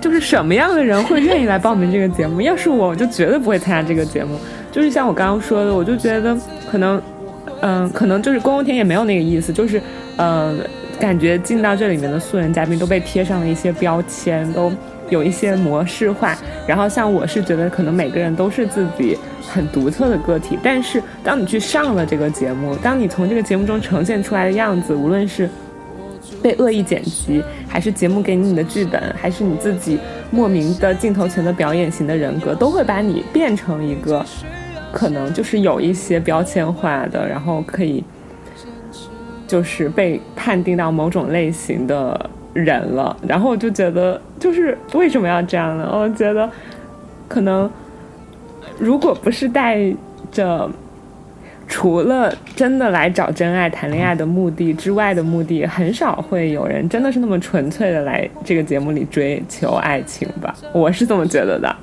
[0.00, 4.38] 就是什么样的人会愿意来报名这个节目，要是我，我就绝对不会参加这个节目。
[4.76, 6.36] 就是像我刚刚说的，我就觉得
[6.70, 7.00] 可能，
[7.62, 9.80] 嗯、可能就是公共田也没有那个意思，就是，
[10.18, 10.58] 嗯、
[11.00, 14.70] 感觉进到这里面的素人嘉宾都被贴上了一些标签，都
[15.08, 16.36] 有一些模式化。
[16.66, 19.16] 然后像我是觉得，可能每个人都是自己
[19.48, 25.48] 很独特的个体，但是当你去上了这个节目，当你从这个节目中呈现出来的样子，无论是
[26.42, 29.98] 被恶意剪辑，还是节目给你的剧本，还是你自己
[30.30, 34.22] 莫名的镜头前的表演型的人格，都会把你变成一个
[34.96, 38.02] 可能就是有一些标签化的，然后可以
[39.46, 43.14] 就是被判定到某种类型的人了。
[43.28, 45.86] 然后我就觉得，就是为什么要这样呢？
[45.92, 46.50] 我觉得
[47.28, 47.70] 可能
[48.78, 49.78] 如果不是带
[50.32, 50.68] 着
[51.68, 60.56] 除了真的来找真爱、谈恋爱的目的之外的目的，很少会有人真的是那么纯粹的来这个节目里追求爱情吧？
[60.72, 61.76] 我是这么觉得的。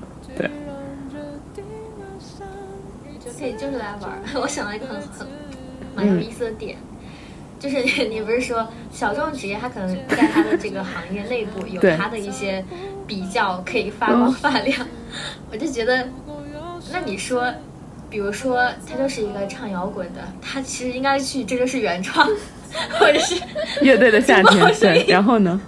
[4.41, 5.27] 我想到一个很很
[5.95, 6.77] 蛮有意思的点，
[7.59, 12.63] 就是你不是说小众职业，他可能在他的这个行业内部有对他的一些
[13.07, 14.87] 比较可以发光发亮，
[15.51, 16.07] 我就觉得，
[16.91, 17.51] 那你说。
[18.09, 22.29] 比如说，他就是一个唱摇滚的，他其实应该去这就是原创，
[22.99, 23.41] 或者是
[23.81, 25.59] 乐队的夏天， 这对，然后呢？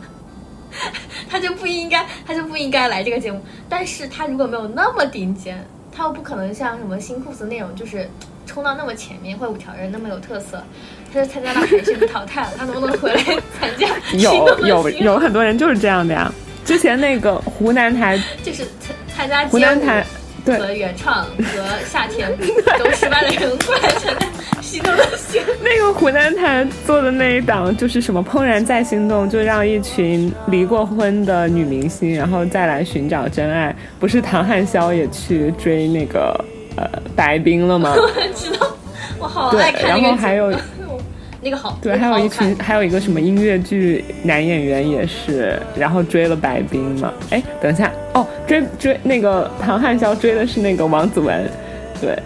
[1.27, 3.41] 他就不应该，他就不应该来这个节目。
[3.67, 5.65] 但是他如果没有那么顶尖，
[5.95, 8.09] 他又不可能像什么新裤子那种，就是
[8.45, 10.61] 冲到那么前面，会五条人那么有特色。
[11.13, 13.23] 他就参加到海选被淘汰了， 他能不能回来
[13.57, 13.87] 参加？
[14.17, 16.31] 有 有有很多人就是这样的呀。
[16.65, 20.07] 之前那个湖南台，就是参参加湖南台对
[20.45, 22.31] 和原创和夏天
[22.77, 24.25] 都失败的人过来参加
[24.61, 25.41] 《心动的心》。
[25.63, 33.75] 那个湖南台做的那一档就是什么《怦然再心动》，就让一群离过婚的女明星，然后再来寻找真爱。
[33.99, 36.39] 不是唐汉霄也去追那个
[36.77, 37.93] 呃白冰了吗？
[37.97, 38.67] 我知道，
[39.19, 40.51] 我好爱，看然那个后还有
[41.45, 47.13] 那个好，对，还有一群，还有一个什么音乐剧男演员也是，然后追了白冰嘛。
[47.29, 51.47] 哎，等一下，哦，追追那个唐汉霄追的是那个王子文，
[52.01, 52.17] 对，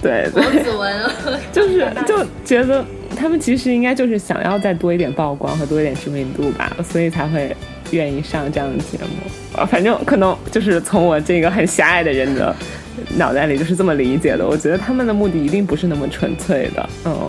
[0.00, 1.10] 对对，王子文，
[1.50, 2.84] 就是就觉得
[3.16, 7.52] 他们其实应该就是想要再多一点曝光和多一点知名度吧，所以才会
[7.90, 9.60] 愿意上这样的节目。
[9.60, 12.54] 啊，反正可能就是从我这个很狭隘的人的
[13.16, 14.46] 脑袋里就是这么理解的。
[14.46, 17.28] 我觉得他们的目的一定不是那么纯粹的，嗯。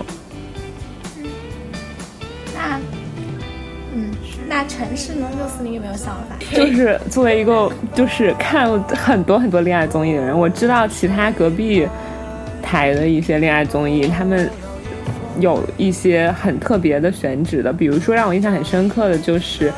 [4.50, 5.30] 那城市呢？
[5.38, 6.36] 六四零有没有想法？
[6.52, 11.88] 就是作为一个就是看很多很多恋爱综艺的人，我知道其他隔壁
[12.62, 14.50] 台的一些恋爱综艺，他们
[15.40, 19.72] 有一些很特别的选址的，比如说让我印象很深刻的就是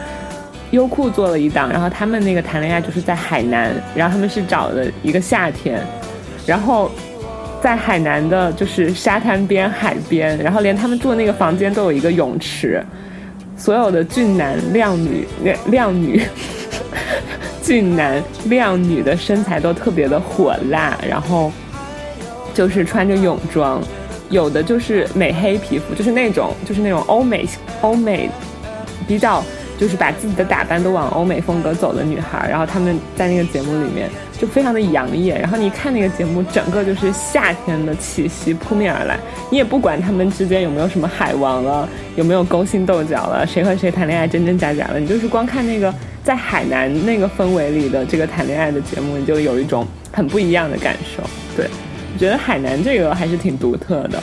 [0.71, 5.81] 优酷做了一档，然后他们那个谈恋爱就是在海南，然后他们是找的一个夏天，
[6.47, 6.89] 然后。
[7.61, 12.83] 在海南的，就是沙滩边、海边，然后连他们住的那个房间都有一个泳池，
[13.61, 15.27] 所有的俊男靓女、
[15.67, 16.19] 靓女、
[17.61, 21.51] 俊男靓女的身材都特别的火辣，然后
[22.55, 23.79] 就是穿着泳装，
[24.31, 27.47] 有的就是美黑皮肤，就是那种就是那种欧美
[27.81, 28.27] 欧美
[29.07, 29.43] 比较
[29.77, 34.09] 就是把自己的打扮都往欧美风格走的女孩，然后他们在那个节目里面
[34.41, 39.19] 就非常的养眼，然后你看那个节目，整个就是夏天的气息扑面而来，
[39.51, 51.21] 你也不管他们之间有没有什么海王了，有没有勾心斗角了，谁和谁谈恋爱真真假假了，你就是光看那个在海南那个氛围里的这个谈恋爱的节目，你就有一种很不一样的感受。
[51.55, 51.67] 对，
[52.11, 54.21] 我觉得海南这个还是挺独特的，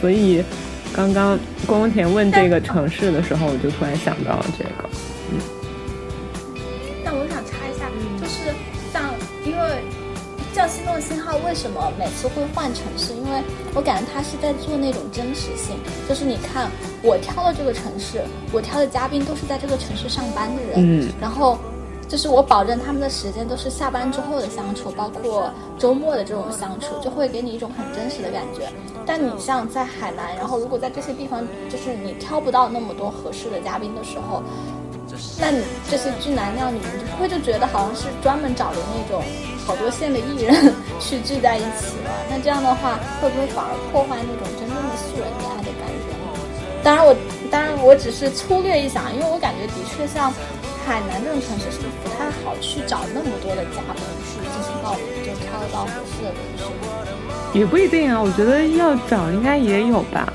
[0.00, 0.44] 所以。
[0.92, 1.38] 刚刚
[1.68, 4.90] 宫田问这个城市的时候，我就突然想到了这个。
[11.50, 13.12] 为什么每次会换城市？
[13.12, 13.42] 因为
[13.74, 15.74] 我感觉他是在做那种真实性，
[16.08, 16.70] 就是你看
[17.02, 18.22] 我挑的这个城市，
[18.52, 21.58] 我挑的嘉宾都是在这个城市上班的人，嗯，然后。
[22.08, 25.48] 就是我保证他们的时间都是下班之后的相处，包括
[25.78, 28.68] 周末的这种相处，就会给你一种很真实的感觉。
[29.06, 34.42] 但你像在海南，然后如果在这些地方，就是你挑不到那么多合适的嘉宾的时候，
[35.40, 39.22] 那你这些俊男靓女，你就会就觉得好像是专门找的那种
[39.70, 42.10] 好多线的艺人 去聚在一起了。
[42.28, 46.26] 那这样的话，会不会反而破坏那种真正的素人恋爱的感觉呢？
[46.82, 47.14] 当然我，
[47.52, 50.32] 当然我只是粗略一想，因为我感觉的确像。
[50.86, 57.60] 海南这种城市是不太好去找那么多的嘉宾去进行报名，就挑到合适的人选？
[57.60, 60.32] 也不一定啊，我觉得要找应该也有吧。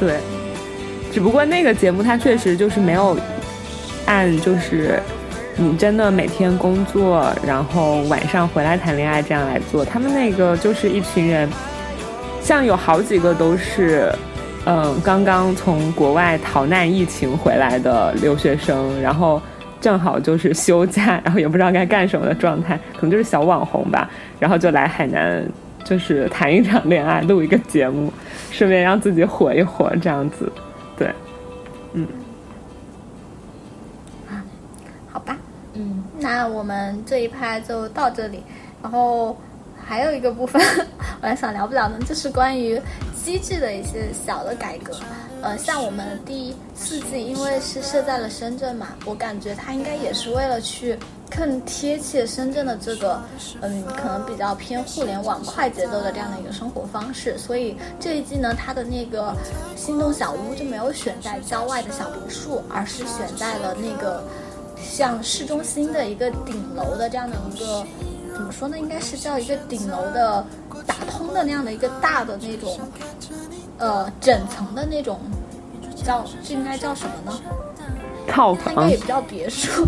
[0.00, 0.18] 对，
[1.12, 3.16] 只不过那个节目它确实就是没有
[4.04, 5.00] 按就是
[5.56, 9.84] 你真的每天工作，然后晚上回来谈恋爱这样来做。
[9.84, 11.48] 他们那个就是一群人，
[12.40, 14.12] 像有好几个都是。
[14.64, 19.42] 嗯，刚刚从国外逃难疫情回来的留学生，然后
[19.80, 24.08] 正好就是休假，然后也不知道该干什么的状态，可能就是小网红吧，
[24.38, 25.44] 然后就来海南，
[25.82, 28.12] 就是谈一场恋爱，录一个节目，
[28.52, 30.48] 顺便让自己火一火，这样子，
[30.96, 31.08] 对，
[31.94, 32.06] 嗯，
[36.22, 38.42] 那我们这一趴就到这里，
[38.80, 39.36] 然后
[39.84, 40.62] 还有一个部分，
[41.20, 42.80] 我还想聊不聊呢，就是关于。
[43.24, 44.92] 机制的一些小的改革，
[45.42, 50.98] 呃，像我们第四季，因为是设在了深圳嘛，我感觉它应该也是为了去
[51.30, 53.22] 更贴切深圳的这个，
[53.60, 57.38] 嗯，可能比较偏互联网快节奏的这样的一个生活方式。
[57.38, 59.32] 所以这一季呢，它的那个
[59.76, 64.24] 心动小屋就没有选在郊外的小别墅，而是选在了那个
[64.82, 67.86] 像市中心的一个顶楼的这样的一个，
[68.34, 68.78] 怎么说呢？
[68.78, 70.44] 应该是叫一个顶楼的
[70.86, 72.78] 打通的那样的一个大的那种，
[73.78, 75.20] 呃，整层的那种，
[76.04, 77.40] 叫这应该叫什么呢？
[78.28, 79.86] 套房它应该也不叫别墅，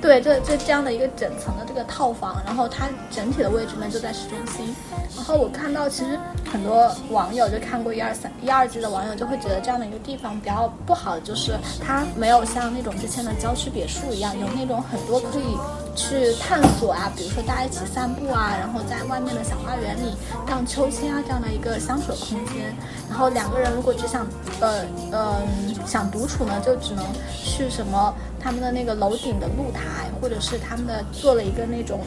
[0.00, 4.74] 对，这这这样的一个整层的这个套房，然后它整体的位置呢就在市中心。
[5.16, 6.18] 然后我看到其实
[6.50, 11.52] 很多网友就看过一二三一二季的网友就会觉得这样的一个地方比较不好的就是
[11.84, 15.58] 它没有像那种之前的郊区别墅一样有那种很多可以
[15.96, 20.14] 去探索啊，比如说大家一起散步啊，然后在外面的小花园里
[20.46, 22.72] 荡秋千啊这样的一个相处的空间。
[23.10, 24.24] 然后两个人如果只想
[24.60, 25.42] 呃呃
[25.84, 27.04] 想独处呢，就只能
[27.44, 32.00] 去什么他们的那个楼顶的露台，或者是他们的做了一个那种。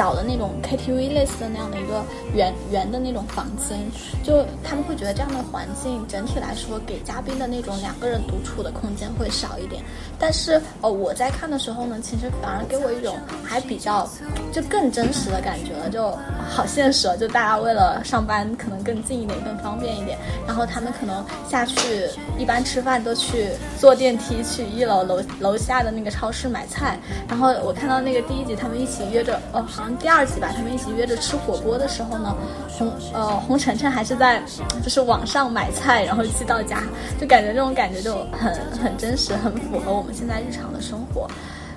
[0.00, 2.02] 小的那种 KTV 类似的那样的一个
[2.34, 3.78] 圆圆的那种房间，
[4.24, 9.82] 就他们会觉得这样的环境整体来说给嘉宾的那种两个人独处的空间会少一点。
[10.18, 13.14] 但是呃我在看的时候呢，其实反而给我一种
[13.44, 14.08] 还比较
[14.50, 16.10] 就更真实的感觉了，就
[16.48, 20.16] 好现实哦，就大家为了上班可能更近一点、更方便一点，
[20.46, 22.08] 然后他们可能下去
[22.38, 26.98] 一般吃饭都去坐电梯去一楼楼楼下的那个超市买菜，
[27.28, 29.62] 然后我看到那个第一集他们一起约着哦。
[29.68, 32.36] 好像第二集吧，他们一起约着吃火锅的时候呢，
[32.68, 34.42] 红呃红晨晨还是在
[34.82, 36.82] 就是网上买菜，然后寄到家，
[37.20, 41.28] 就感觉这种感觉就很很真实，很符合我们现在日常的生活。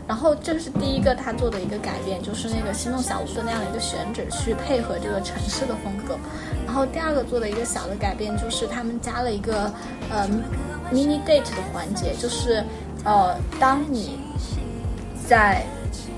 [0.05, 6.17] 然后这是第一个他做的一个改变，就是那个心动小屋的那样的一个选址去配合这个城市的风格。
[6.65, 9.71] 然后第二个做的一个小的改变就是他们加了一个
[10.11, 10.27] 呃
[10.91, 12.61] mini date 的环节，就是
[13.05, 14.19] 呃当你
[15.25, 15.63] 在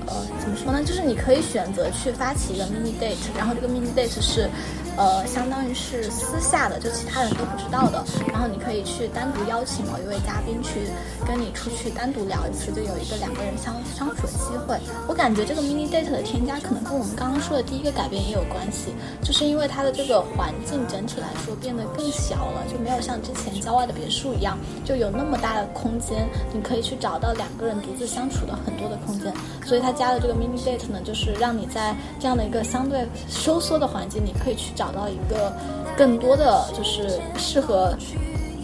[0.06, 0.82] 呃，怎么说呢？
[0.84, 4.48] 就是你可以选择去发起一个 mini date，然后这个 mini date 是，
[4.96, 8.04] 呃，相当于是私下的，就其他人都不知道的。
[8.32, 10.88] 然后你可以去单独邀请某一位嘉宾去
[11.26, 14.78] 跟你出去单独聊一次，就有一个两个人相相处的机会。
[15.08, 29.32] 我感觉这个 mini date 的添加可能跟我们刚刚说的第一个改变也有关系，就是因为它的这个环境整体来说变得更小了，就没有像之前郊外的别墅一样，就有那么大的空间，你可以去找到两个人独自相处的很多的空间。
[29.64, 35.52] 所以它加的这个 mini date 呢，就是让你在这样的一个相对收缩的环境，你可以去找到一个
[35.96, 37.96] 更多的就是适合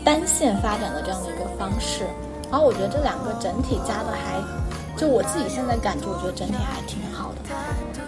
[0.04, 2.04] 单线发展的这样的一个方式。
[2.50, 4.38] 然后我觉得这两个整体加的还，
[4.96, 7.38] 就我自己现在感觉，我觉得整体还挺好的。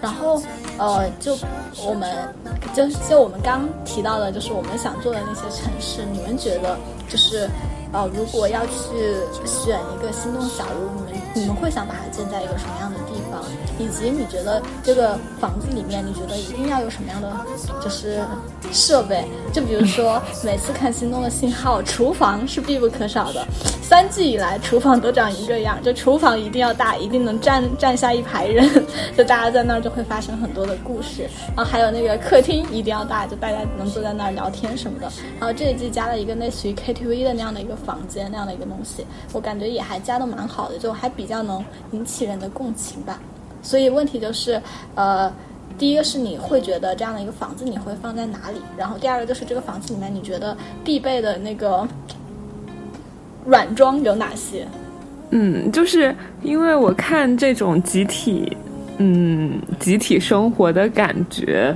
[0.01, 0.39] 然后
[0.77, 1.35] 呃，就
[1.83, 2.13] 我们
[2.75, 6.77] 就就我们刚提到的，就是我们想做的那些城市，你们觉得
[7.09, 7.49] 就是
[7.91, 13.43] 呃，如果要去选一个心动小屋，你们你们会想把它建在一个什么样的地方？
[13.77, 17.29] 以及你觉得这个房子里面，你觉得一定要有什么样的
[17.83, 18.23] 就是
[18.71, 19.25] 设备？
[19.51, 23.45] 就比如说 每次看心动的信号，厨房是必不可少的。
[23.81, 28.67] 三季以来，厨房都长一个样，就厨房一定要大，一定能站站下一排人，
[29.15, 31.29] 就大家在那儿就会发生很多的故事。
[31.55, 35.11] 然后还有那个客厅一定要大，就大家能坐在那儿聊天什么的。
[35.39, 43.19] 然后这一季加了一个类似于 KTV 的那样的一个房间那样的一个东西，我感觉也还加的蛮好的，就还比较能引起人的共情吧。
[43.65, 44.61] 所以问题就是，
[44.93, 45.33] 呃，
[45.75, 48.61] 第一个是你会觉得这样的一个房子你会放在哪里？
[48.77, 51.85] 然后第二个就是这个房子里面你觉得必备的那个
[53.43, 54.67] 软装有哪些？
[55.31, 58.55] 嗯，就是因为我看这种集体，
[58.99, 61.75] 嗯，集体生活的感觉，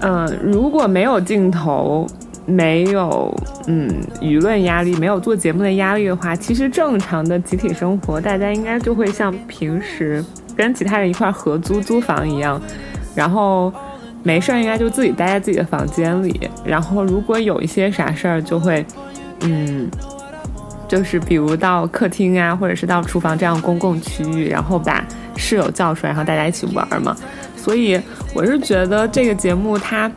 [0.00, 2.06] 嗯，如果没有镜头，
[2.44, 3.34] 没有
[3.66, 3.90] 嗯
[4.20, 10.22] 舆论压力，没有做节目的压力的话，其实正常的集体生活，大家应该就会像平时
[10.56, 12.60] 跟其他人一块合租租房一样，
[13.14, 13.72] 然后
[14.22, 18.84] 没事儿应该就自己待在自己的房间里，然后如果有一些啥事儿，就会
[19.40, 19.88] 嗯。
[20.88, 25.04] 就是比如到客厅啊，或者是到厨房这样公共区域，然后把
[25.34, 27.16] 室友叫出来，然后大家一起玩嘛。
[27.56, 28.00] 所以
[28.32, 30.08] 我是觉得这个节目它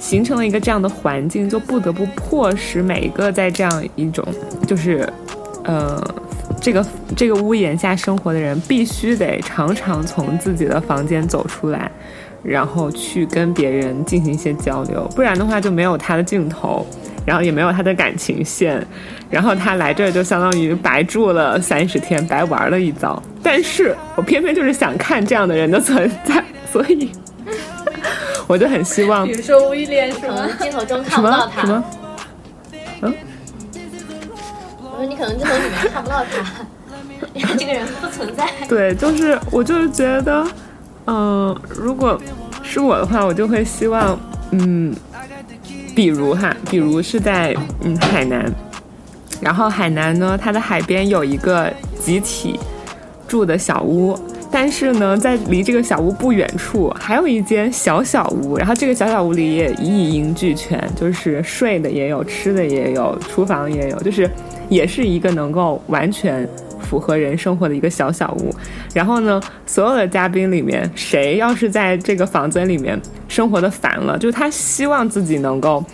[0.00, 4.26] 形成了一个这样的环境，就不得不迫使每一个在这样一种
[4.66, 5.08] 就是
[5.62, 6.04] 呃
[6.60, 6.86] 这个
[7.16, 11.90] 这个屋檐下生活的人，必须得常常从自己的房间走出来，
[12.42, 16.86] 然后去跟别人进行一些交流，不然的话就没有他的镜头。
[17.26, 18.82] 然后也没有他的感情线，
[19.28, 23.22] 然后他来这儿就相当于白住了 三十天，白玩了一遭。
[23.42, 27.10] 但是我偏偏就是想看这样的人的存在，所以
[28.48, 29.26] 我就很希望。
[29.26, 30.48] 比如说威廉是吗？
[30.58, 31.66] 镜头中看不到他。
[31.66, 31.84] 什么？
[33.02, 33.14] 嗯？
[34.98, 36.66] 我说你可能镜头里面看不到他。
[37.56, 38.48] 这个人不存在。
[38.68, 40.44] 对，就是我就是觉得，
[41.06, 42.20] 嗯、如果
[42.64, 44.18] 是我的话，我就会希望，
[44.50, 44.92] 嗯，
[45.94, 48.52] 比如哈，比如是在嗯海南，
[49.40, 52.58] 然后海南呢，它的海边有一个集体
[53.28, 54.18] 住的小屋。
[54.50, 64.28] 但是呢，在离这个小屋不远处，还有一间小小屋，然后这个小小屋里也一应俱全，就是睡的也有，吃的也有，厨房也有，就是
[64.68, 66.48] 也是一个能够完全
[66.80, 68.54] 符合人生活的一个小小屋。
[68.94, 75.84] 然后呢，所有的嘉宾里面，谁要是在这个房间里面生活的烦了，就是他希望自己能够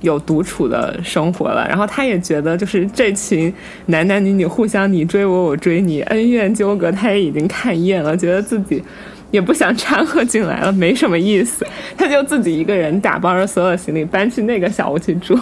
[0.00, 3.52] 有独处的生活了，然后他也觉得就是这群
[3.86, 8.82] 男男女女互相你追我我追你，恩怨纠葛，他也已经看厌了，觉得自己
[9.30, 11.64] 也不想掺和进来了，没什么意思，
[11.96, 15.38] 他就自己一个人打包着所有行李搬去那个小屋去住，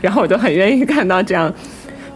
[0.00, 1.52] 然后我就很愿意看到这样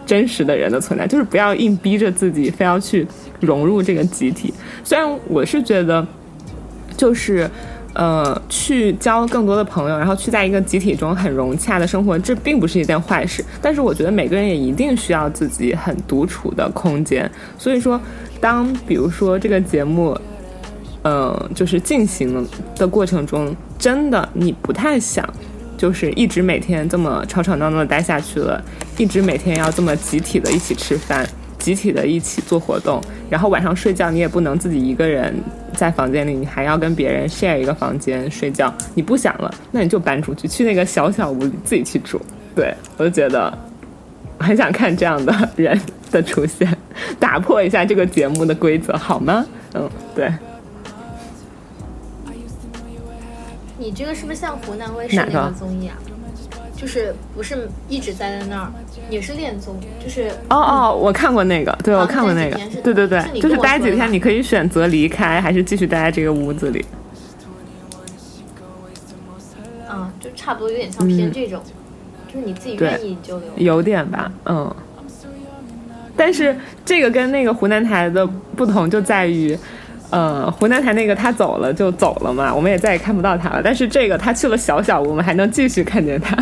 [0.05, 3.07] 真实的人的存在，就是不要硬逼着自己非要去
[3.39, 4.53] 融入这个集体。
[4.83, 6.05] 虽然我是觉得，
[6.95, 7.49] 就是。
[7.97, 13.41] 呃，去交更多的朋友，然后去在一个集体中很融洽的生活，这并不是一件坏事。
[13.61, 17.31] 但是我觉得每个人也一定需要自己很独处的空间。
[17.57, 17.97] 所以说，
[18.41, 20.13] 当比如说这个节目，
[21.03, 22.45] 呃，就是进行
[22.75, 25.25] 的过程中，真的你不太想，
[25.85, 28.59] 就是一直每天这么吵吵闹闹的待下去了，
[28.97, 31.23] 一直每天要这么集体的一起吃饭。
[31.59, 32.99] 集体的一起做活动，
[33.29, 35.31] 然后晚上睡觉你也不能自己一个人
[35.75, 38.73] 在房间里，你还要跟别人 share 一个房间睡觉。
[38.95, 42.19] 你不想了，那你就搬出去，去那个小小屋里自己去住。
[42.55, 43.55] 对我就觉得
[44.39, 45.79] 很想看这样的人
[46.09, 46.67] 的出现，
[47.19, 49.45] 打破一下这个节目的规则，好吗？
[49.75, 50.31] 嗯，对。
[53.77, 55.95] 你这个是不是像湖南卫视那个综艺啊？
[56.77, 58.71] 就是不是一直待在那儿，
[59.09, 66.85] 也是恋综，就是哦哦，我看过那个，对我看过那个，对对对，就是待几天，你可以选择离开，还是继续待在这个屋子里。
[69.89, 71.61] 嗯，就差不多有点像偏这种，
[72.27, 73.47] 就是你自己愿意就留。
[73.55, 74.75] 有点吧，嗯。
[76.17, 79.57] 但是这个跟那个湖南台的不同就在于。
[80.15, 83.61] 呃，湖南台那个他走了就走了嘛，我们也再也看不到他了。
[83.61, 86.41] 但是这个他去了小小，我们还能继续看见他。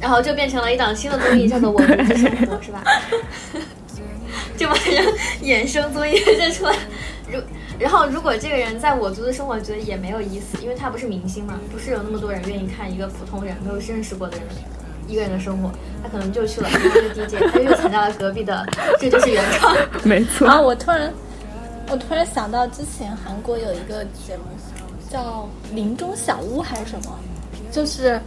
[0.00, 2.82] 然后就变成了一档新的综艺，叫做《我独自生活》，是吧？
[4.58, 5.06] 就把人
[5.44, 6.74] 衍生综艺就出来。
[7.30, 7.40] 如
[7.78, 14.46] 然后，如果这个人在我族的生活，觉得也没有意思，因为他不是明星嘛，不是有那么多人愿意看一个普通人没有认识过的人。
[15.06, 15.70] 一个人的生活，
[16.02, 18.64] 他可能就去了当个 DJ，他又参加了隔壁的
[19.00, 19.74] 《这就是原创》。
[20.02, 20.46] 没错。
[20.46, 21.12] 然后我突然，
[21.90, 24.44] 我突然想到之前韩国有一个节目
[25.10, 27.18] 叫《林中小屋》还是什么，
[27.70, 28.20] 就是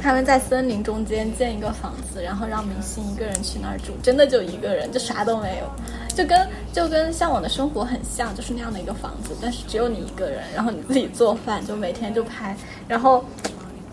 [0.00, 12.56] 他们在森林中间建一个房子，然后让明星一个人去那儿住，真的就一个人，就啥都没有，就跟就跟向往的生活很像，就是那样的一个房子，但是只有你一个人，然后你自己做饭，就每天就拍，
[12.88, 13.24] 然后。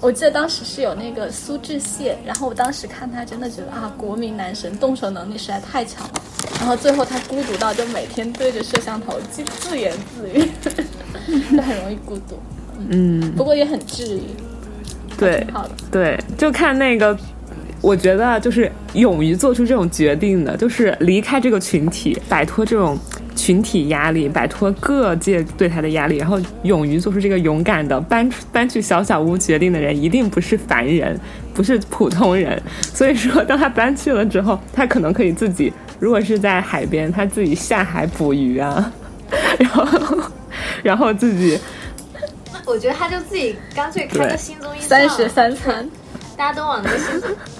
[0.02, 6.14] 我记得当时是有那个苏志燮，然后我当时看他真的觉得啊，国民男神，动手能力实在太强了。
[6.58, 10.50] 然后最后他孤独到就每天对着摄像头自自言自语，
[11.56, 12.40] 就很容易孤独。
[12.90, 14.22] 嗯，不过也很治愈。
[15.18, 17.18] 对，好的，对，就看那个，
[17.82, 22.98] 我觉得就是勇于做出这种决定的，就是离开这个群体，摆脱这种。
[23.40, 31.18] 群体压力，摆脱各界对他的压力，然后勇于做出这个勇敢的搬搬去小小屋决定的人，一定不是凡人，
[31.54, 32.62] 不是普通人。
[32.94, 38.92] 所以说，当他搬去了之后，他可能可以自己，如果是在海边，他自己下海捕鱼啊，
[39.58, 39.88] 然后，
[40.84, 41.58] 然后自己，
[42.66, 45.90] 我觉得他就自己干脆开个新综艺，三十三餐，
[46.36, 47.22] 大家都往那个新。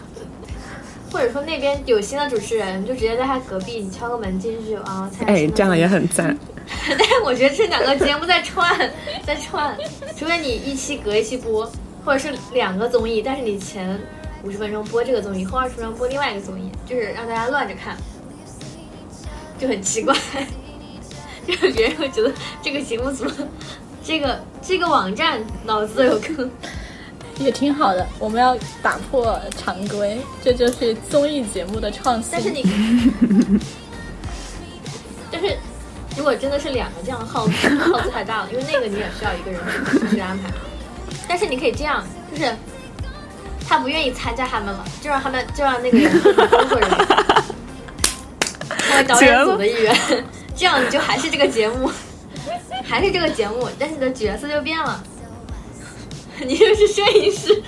[1.12, 5.10] 或者说那边有新的主持人，就直接在他隔壁，你敲个门进去啊。
[5.26, 6.38] 哎，这样也很赞。
[6.88, 8.78] 但是我觉得这两个节目在串，
[9.26, 9.76] 在串，
[10.16, 11.70] 除非你一期隔一期播，
[12.06, 14.00] 或者是两个综艺，但是你前
[14.44, 17.98] 五十分钟播这个综艺，后二十分钟播另外一个综艺，就是让大家乱着看，
[19.58, 20.16] 就很奇怪，
[21.48, 22.32] 就是别人会觉得
[22.62, 23.26] 这个节目组，
[24.04, 26.50] 这个这个网站脑子有坑。
[27.40, 32.32] 也挺好的，我们要打破常规，这就是综艺节目的创新。
[32.34, 32.64] 但是你，
[35.32, 35.58] 但是
[36.18, 39.60] 如果真的是两个这样耗子，耗子太大了，因为那个你也需要一个人
[40.12, 40.50] 去安排。
[41.28, 42.54] 但是你可以这样，就是
[43.68, 47.08] 他不愿意参加他们了，就让他们就让那个人工作人员，
[48.80, 49.96] 成为 导演组的一员，
[50.56, 51.90] 这样你就还是这个节目，
[52.84, 55.02] 还是这个节目，但是你的角色就变了。
[56.46, 57.64] 你又是摄影师，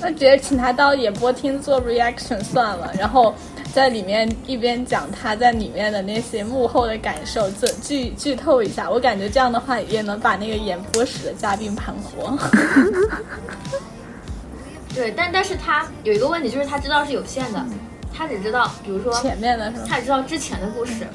[0.00, 2.92] 那直接请他到演播厅做 reaction 算了。
[2.98, 3.34] 然后
[3.72, 12.36] 在里面一边讲他在里面的那些幕后的感受，这剧剧透一下，我感觉这样的话也能把那个演播室的嘉宾盘活。
[14.94, 17.64] 对，但但是他有一个问题，就是他知道是有限的，
[18.12, 19.72] 他只知道，比如说前面的？
[19.86, 21.06] 他只知道之前的故事，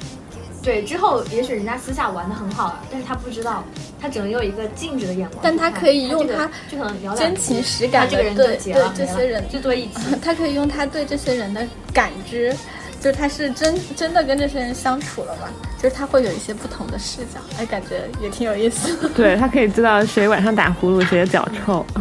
[0.64, 3.62] 对，之后也许人家私下玩的很好了，但是他不知道，
[4.00, 12.56] 他只能用一个静止的眼光，但他可以用他就可能聊两真情实感他这个人的对就，对这些人就对一起， 他可以用他对这些人的感知，
[13.00, 19.08] 就是他是真真的跟这些人相处了嘛，就是他会有一些不同的视角，哎，感觉也挺有意思的。
[19.10, 21.84] 对他可以知道谁晚上打呼噜，谁的脚臭。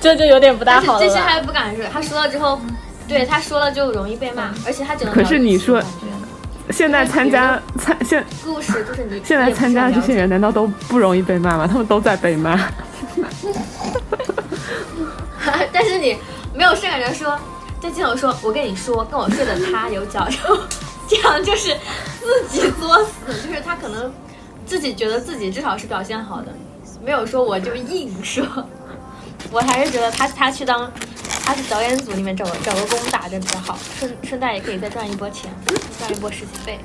[0.00, 1.00] 这就有点不大好了？
[1.00, 2.60] 这些还不敢说，他说了之后，
[3.08, 6.06] 对他说了就容易被骂，而且他只能可是你说感觉
[6.70, 11.66] 现在参加参现故事就是你 现在参加的这些人，难道都不容易被骂吗？
[11.66, 12.58] 他们都在被骂。
[15.72, 16.16] 但是你
[16.54, 17.38] 没有甚感觉说，
[17.80, 20.58] 在镜头说，我跟你说，跟我睡的他有脚臭，
[21.08, 21.76] 这样就是
[22.20, 24.12] 自己作死，就是他可能
[24.64, 26.48] 自己觉得自己至少是表现好的，
[27.04, 28.44] 没有说我就硬说，
[29.50, 30.90] 我还是觉得他他去当。
[31.46, 35.50] 他去导演组里面找个找个工打着比较好，顺顺带也可以再赚一波钱，
[35.98, 36.78] 赚一波实习费，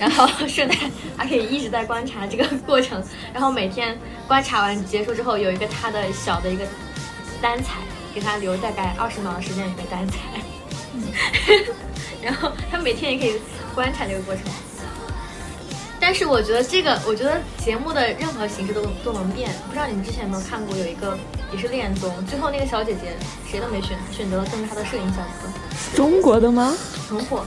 [0.00, 0.74] 然后顺带
[1.18, 6.64] 还可以一直在观察这个过程，然后每天观察完结束之后有一个他的小的一个
[7.42, 7.80] 单采，
[8.14, 10.16] 给他留大概二十秒的时间有一个单采，
[12.22, 13.38] 然后他每天也可以
[13.74, 14.44] 观察这个过程。
[16.00, 19.50] 但是我觉得这个，我觉得节目的任何形式都都能变。
[19.66, 21.18] 不知道你们之前有没有看过，有一个
[21.52, 23.16] 也是恋综，最后那个小姐姐
[23.46, 25.48] 谁都没选，选择了跟着她的摄影小哥，
[25.96, 26.74] 中国的吗？
[27.08, 27.44] 很火。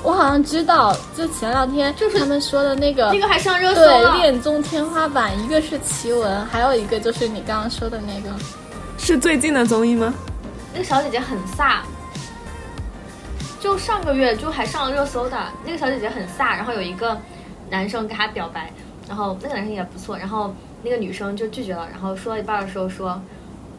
[0.00, 4.14] 我好像知道，就前两天就是他们说的那个 那个还上热搜对了。
[4.14, 8.34] 恋综天花板，一个是奇闻，还有一个就是你刚刚说的那个。
[8.96, 10.14] 是最近的综艺吗？
[10.72, 11.80] 那个小姐姐很飒，
[13.58, 15.36] 就上个月就还上了热搜的。
[15.64, 17.20] 那个小姐姐很飒，然后有一个
[17.68, 18.72] 男生跟她表白，
[19.08, 23.20] 然后那个男生也不错，然后那个女生就拒绝了，然后说到一半的时候说，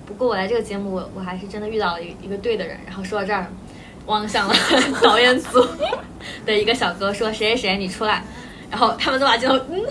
[0.06, 2.78] 不过我来这个节目，我我还是真的遇到了一一个对的人。
[2.86, 3.48] 然后说到这儿，
[4.06, 4.54] 望向了
[5.02, 5.66] 导演组
[6.46, 8.24] 的一个小哥，说谁谁谁你出来，
[8.70, 9.84] 然后他们都把镜头嗯。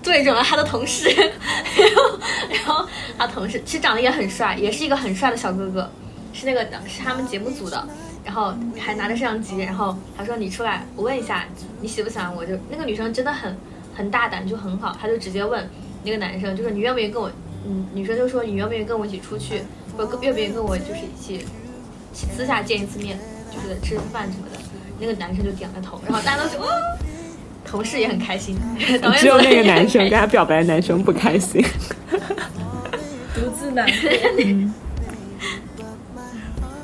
[0.00, 2.18] 对准了他的同事， 然后，
[2.48, 5.90] 然后他同事其实长得也很帅，也是一个很帅的小哥哥，
[6.32, 7.86] 是那个是他们节目组的，
[8.24, 11.44] 然后还拿着摄像机，然后他说你出来，我问一下
[11.80, 13.58] 你喜不喜欢我，就那个女生真的很
[13.94, 15.68] 很大胆，就很好，他就直接问
[16.08, 17.30] 那个男生，就是你愿不愿意跟我，
[17.66, 19.62] 嗯，女生就说你愿不愿意跟我一起出去，
[19.96, 21.44] 或者愿不愿意跟我就是一起
[22.12, 23.18] 私下见一次面，
[23.50, 24.58] 就是吃饭什么的，
[24.98, 26.64] 那个男生就点了头，然后大家都说。
[26.64, 26.68] 哦
[27.70, 28.56] 同事也很开心，
[29.02, 31.62] 导演只有那个男生跟他表白的男生不开心。
[33.34, 34.08] 独自难过。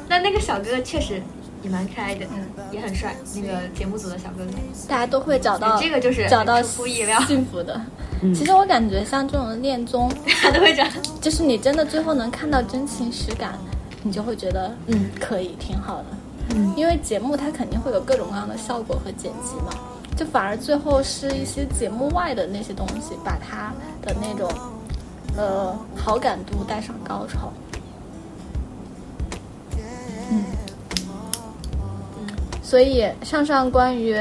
[0.07, 1.23] 但那个小哥哥确实
[1.63, 2.27] 也蛮可爱的，
[2.71, 3.17] 也很帅。
[3.37, 4.51] 那个节目组的小哥哥，
[4.87, 7.81] 大家都会找到这个就是找到出乎意料幸福的。
[8.35, 10.11] 其实我感觉像这种恋综，
[10.43, 10.91] 他 都会这样。
[11.21, 13.59] 就是你真的最后能看到真情实感，
[14.03, 16.05] 你就会觉得嗯可以挺好的。
[16.55, 19.73] 嗯，因为节目它肯定会有各种各样的效果和剪辑嘛，
[20.17, 23.73] 就反而最后是一些节目外的那些东西，把它
[24.03, 24.51] 的那种
[25.37, 27.53] 呃好感度带上高潮。
[30.31, 30.45] 嗯，
[32.19, 32.27] 嗯
[32.63, 34.17] 所以上上关于，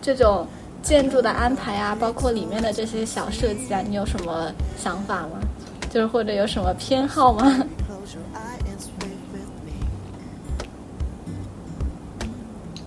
[0.00, 0.46] 这种
[0.82, 5.38] 建筑的安排啊，包括里面的这些小设计啊，你有什么想法吗？
[5.88, 7.44] 就是或者有什么偏好吗？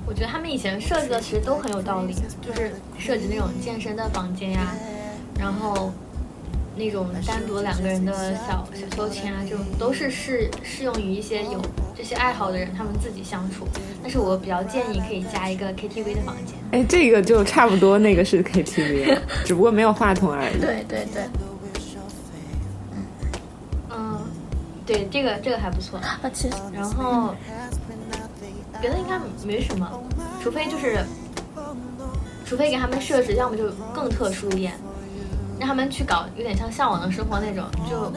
[0.08, 4.74] 我觉得他们以前设计的其实都很有道理，就是设计那种健身的房间呀，
[5.38, 5.92] 然后
[6.78, 11.62] 那种单独两个人的小小秋千啊，这种都是适适用于一些有
[11.96, 13.66] 这些爱好的人，他们自己相处。
[14.02, 16.56] 但是我比较建议可以加一个 KTV 的房间。
[16.72, 20.60] 哎，这个就差不多，那个是 KTV，只不过没有话筒而已。
[20.60, 21.24] 对对对，
[23.90, 24.20] 嗯，
[24.86, 26.00] 对，这个这个还不错。
[26.74, 27.34] 然后
[28.82, 29.90] 别的应该没什么，
[30.44, 31.04] 除非就是，
[32.46, 34.74] 除非给他们设置，要么就更特殊一点，
[35.60, 38.12] 让他们去搞有点像向往的生活那种，就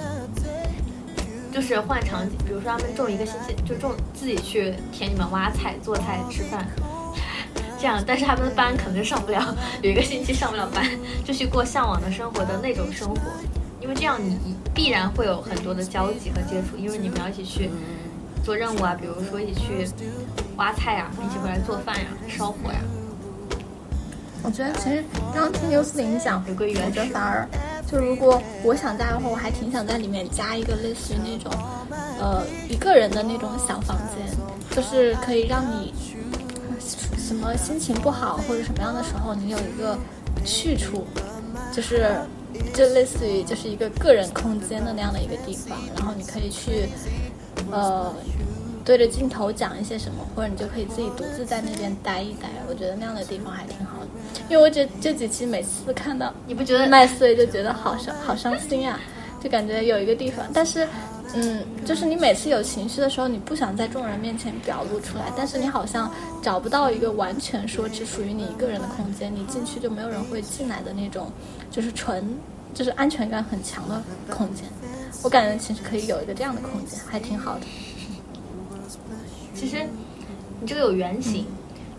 [1.52, 6.66] 就是换场景，比如说他们种一个星期，就种自己去田里面挖菜、做菜、吃饭。
[7.80, 10.84] 这样，但是他们的班可能上不了， 有一个星期上不了班，
[11.24, 13.20] 就去过向往的生活的那种生活，
[13.80, 17.70] 因为这样你必然会有很多的交集和接触，因为你们要一起去
[18.44, 19.88] 做任务啊，比如说一起去
[20.56, 22.80] 挖菜呀、一起回来做饭呀、烧火呀。
[24.42, 25.04] 我觉得其实
[25.34, 27.46] 刚刚听刘思玲讲，回归原始我觉得反而
[27.86, 31.52] 就如果我想加的话，我还挺想在里面加一个类似于那种，
[32.20, 34.26] 呃，一个人的那种小房间，
[34.70, 35.92] 就是可以让你
[37.18, 39.98] 什么心情不好或者什么样的时候，你有一个
[40.44, 41.04] 去处，
[41.72, 42.16] 就是
[42.72, 46.88] 就类似于就是一个个人空间的那样的一个地方，然后你可以去，
[47.70, 48.14] 呃。
[48.84, 52.48] 对着镜头讲一些什么，或者你就可以自己独自在那边待一待。
[52.66, 54.06] 我觉得那样的地方还挺好的，
[54.48, 58.98] 因为我这这几期每次看到你不觉得麦穗就觉得好伤好伤心啊，
[59.42, 60.88] 就感觉有一个地方，但是，
[61.34, 66.10] 嗯，就是你每次有情绪的时候，你不想在众人面前表露出来，但是你好像
[66.42, 71.30] 找不到一个完全说只属于你一个人的空间，你进去就没有人会进来的那种，
[71.70, 72.24] 就是纯
[72.72, 74.64] 就是安全感很强的空间。
[75.22, 77.60] 我感觉其实可以有一个这样的空间，还挺好的。
[79.54, 79.84] 其实，
[80.60, 81.44] 你这个有原型，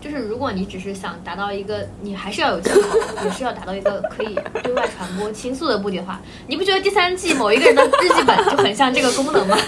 [0.00, 9.58] 就是如果你只是想达到一个，你还是要有镜头，也是要达到一个可以对外传播倾诉的目的的话，你不觉得第三季某一个人的日记本就很像这个功能吗？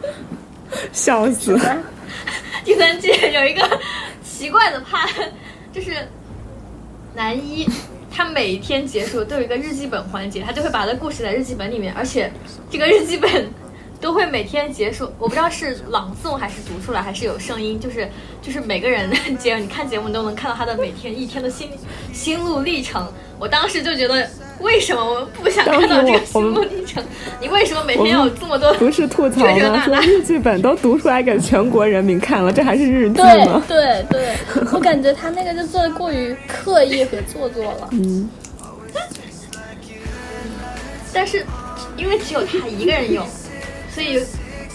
[0.90, 1.58] 笑死！
[2.64, 3.78] 第三季有一个
[4.24, 5.06] 奇怪的怕，
[5.72, 6.08] 就是
[7.14, 7.68] 男一，
[8.10, 12.32] 他每天结束都有一个日记本环节，他就会把他的故事在日记本里面，而且
[12.70, 13.48] 这个日记本。
[14.00, 18.08] 都会每天结束，我不知道是朗诵还是读出来，还是有声音，就是
[18.40, 21.70] 就是每个人节，你看节目你都能看到他的每天一天的心
[22.12, 23.06] 心路历程。
[23.38, 24.28] 我当时就觉得，
[24.60, 27.02] 为什么我们不想看到这个心路历程？
[27.40, 28.72] 你为什么每天要有这么多？
[28.74, 29.82] 不是吐槽吗？
[29.84, 33.62] 说日记本都读出来给全国人民看了，这还是日记吗？
[33.68, 37.88] 对对对，我感觉他那个就做的过于刻意和做作了。
[37.92, 38.28] 嗯。
[41.12, 41.44] 但是，
[41.96, 43.26] 因为只有他一个人有。
[44.00, 44.24] 所以，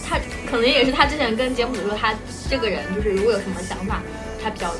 [0.08, 2.14] 他可能也是他之前跟节目组说，他
[2.48, 4.00] 这个人就是如果有什么想法，
[4.40, 4.70] 他比较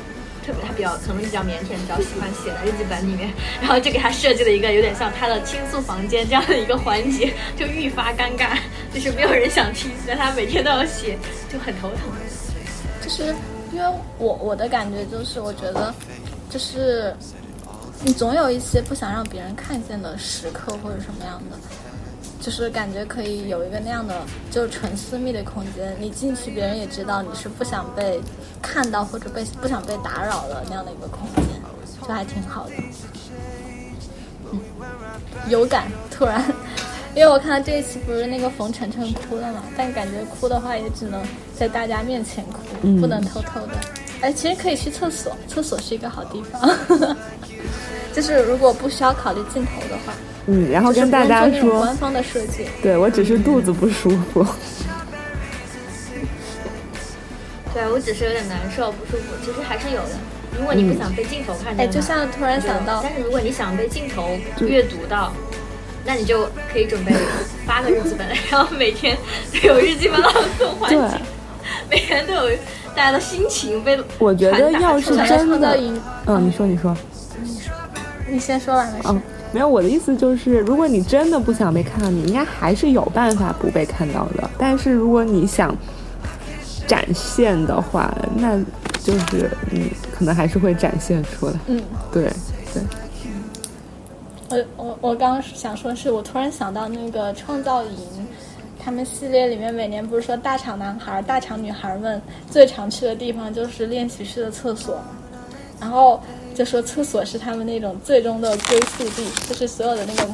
[0.45, 3.29] 特别，他比较可能比较腼腆，比较喜欢写在日记本里面，
[3.59, 8.57] 然后就给他设计了一个有点像他的倾诉房间这样的一个环节，就愈发尴尬，
[8.93, 11.17] 就是没有人想听，但他每天都要写，
[11.51, 11.99] 就很头疼。
[13.01, 13.35] 就是
[13.73, 13.85] 因为
[14.17, 15.93] 我我的感觉就是，我觉得
[16.49, 17.13] 就是
[18.01, 21.57] 你总有一些不想让别人看见的时刻或者什么样的。
[22.47, 24.15] 就是感觉可以有一个那样的，
[24.49, 28.21] 就纯私密的空间，你进去别人也知道你是不想被
[28.61, 31.43] 看到或者被不想被打扰的那样的一个空间，
[32.07, 32.73] 就还挺好的。
[34.53, 34.59] 嗯，
[35.49, 36.41] 有感，突然，
[37.13, 41.21] 因为我看到这一期不是那个冯程程哭了嘛，但感觉哭的话也只能
[41.53, 42.61] 在大家面前哭，
[43.01, 43.73] 不能偷偷的。
[44.21, 47.17] 哎，其实可以去厕所，厕所是一个好地方。
[48.15, 50.13] 就是如果不需要考虑镜头的话。
[50.47, 54.45] 嗯，然后跟大家说，官方的设计，对我只是肚子不舒服。
[57.73, 60.09] 对我只是有点难受不舒服，其实还是有的。
[60.57, 65.31] 如果你不想被镜头看见，哎，就像突然想到，但是如果你想被镜头阅读到，
[66.05, 67.13] 那你就可以准备
[67.67, 69.15] 八个日记本， 然后每天
[69.61, 70.97] 都有日记本朗诵环节，
[71.91, 72.49] 每天都有
[72.95, 75.77] 大家的心情被我觉得要是真的，
[76.25, 76.95] 嗯，你说你说，
[77.43, 77.73] 你说，
[78.27, 79.21] 你先说完没事。
[79.53, 84.49] 没有，我的意思就是，如果你真的不想被看到，你应该还是有办法不被看到的。
[84.57, 85.75] 但是如果你想
[86.85, 88.57] 展现的话，那
[89.03, 91.53] 就是你可能还是会展现出来。
[91.67, 92.31] 嗯，对
[92.73, 92.83] 对。
[94.49, 98.27] 我我我刚刚想说，是我突然想到那个创造营，
[98.79, 105.01] 他们系列里面每年不是说大厂男孩、大厂女孩们最常去的地方就是练习室的厕所，
[105.79, 106.21] 然后。
[106.57, 110.27] 就说厕所是他们那种最终的归宿地，就是所有的那个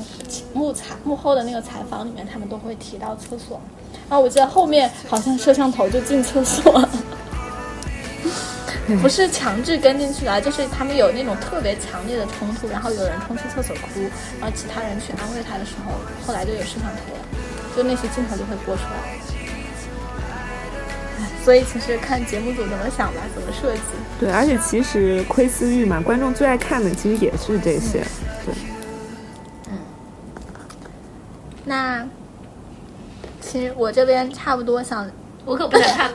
[0.53, 3.60] 幕采幕后的那个采访里面，他们都会提到厕所。
[4.07, 6.88] 然后我记得后面好像摄像头就进厕所，
[9.02, 13.99] 不是强制跟进去的，就是他们有那种特别强烈的冲突，然后有人冲去厕所哭，
[14.40, 15.91] 然后其他人去安慰他的时候，
[16.26, 19.20] 后来就有摄像头了，就那些镜头就会播出来。
[21.44, 23.82] 所以其实看节目组怎么想吧，怎么设计。
[24.20, 27.99] 对，而且其实窥私欲嘛，观众最爱看的其实也是这些。
[28.45, 28.53] 对。
[29.70, 29.78] 嗯。
[31.65, 32.07] 那
[33.41, 35.06] 其实我这边差不多想，
[35.44, 36.11] 我可不想看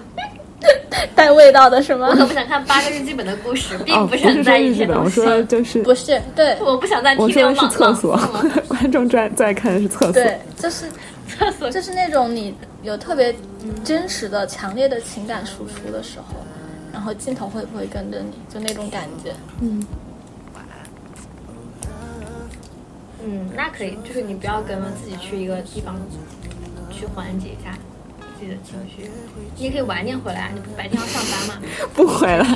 [1.15, 2.09] 带味道的是吗？
[2.11, 5.21] 我可不想看八个日记本的故事，并不是在一些东西。
[5.21, 8.19] 我说就是不是对，我不想在我说的是厕所，
[8.67, 10.13] 观众最最爱看的是厕所。
[10.13, 10.87] 对，就是
[11.29, 12.55] 厕所，就是那种你。
[12.85, 13.35] 有特别
[13.83, 16.37] 真实的、强烈的情感输出的时候，
[16.93, 18.31] 然后镜头会不会跟着你？
[18.49, 19.35] 就那种感觉。
[19.61, 19.85] 嗯。
[23.27, 25.97] 嗯，那可以，就是你不要跟了，自己去一个地方
[26.89, 27.77] 去缓解一下
[28.39, 29.11] 自己的情绪。
[29.57, 31.61] 你也可以晚点回来，你不白天要上班吗？
[31.93, 32.47] 不回来。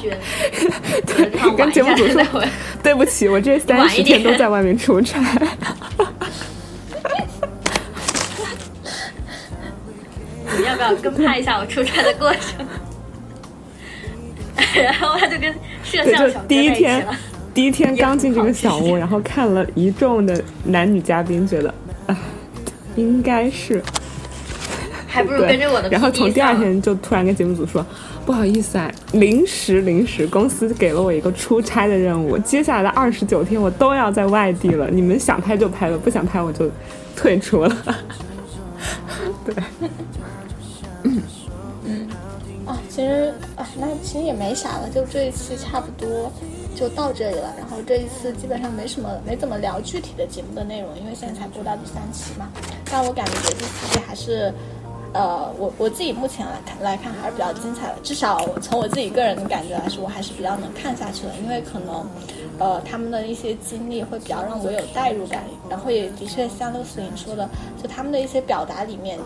[1.57, 2.45] 跟节目组说，
[2.81, 5.21] 对不起，我这三十天都在外面出差。
[10.57, 12.67] 不要跟拍一下我出差的过程？
[14.75, 15.53] 然后他就跟
[15.83, 17.17] 摄像小哥第一在一起天了。，
[17.53, 21.75] 第一天刚进这个小屋，然后看了一众的男女嘉宾，觉得
[22.07, 22.17] 啊，
[22.97, 23.83] 应该是
[25.07, 27.85] 还不如跟着我的然后从第二天就突然跟节目组说，
[28.25, 36.71] 不好意思啊，临时临时公司给了我一个出差的任务，接下来的二十九天我都要在外地了，你们想拍就拍了，不想拍我就
[37.15, 37.77] 退出了。
[39.45, 39.69] 对，啊，
[42.95, 46.31] 其实啊，那其实也没啥了，就这一期差不多
[46.77, 47.55] 就到这里了。
[47.57, 52.51] 然后这一次基本上没什么，没怎么聊具体的节目的内容，因为现在才播到第三期嘛。
[52.91, 54.53] 但我感觉第四季还是，
[55.15, 62.07] 呃，我我自己目前来看来看还是比较精彩的，至少从我自己个人的感觉来说，我还是比较能看下去的，因为可能。
[62.59, 67.49] 呃，他们的一些经历会比较让我有代入感，然后也的确像六四零说的，
[67.83, 69.19] 就他们的一些表达里面，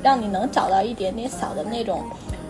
[0.00, 2.04] 让你能找到一点点小的那种，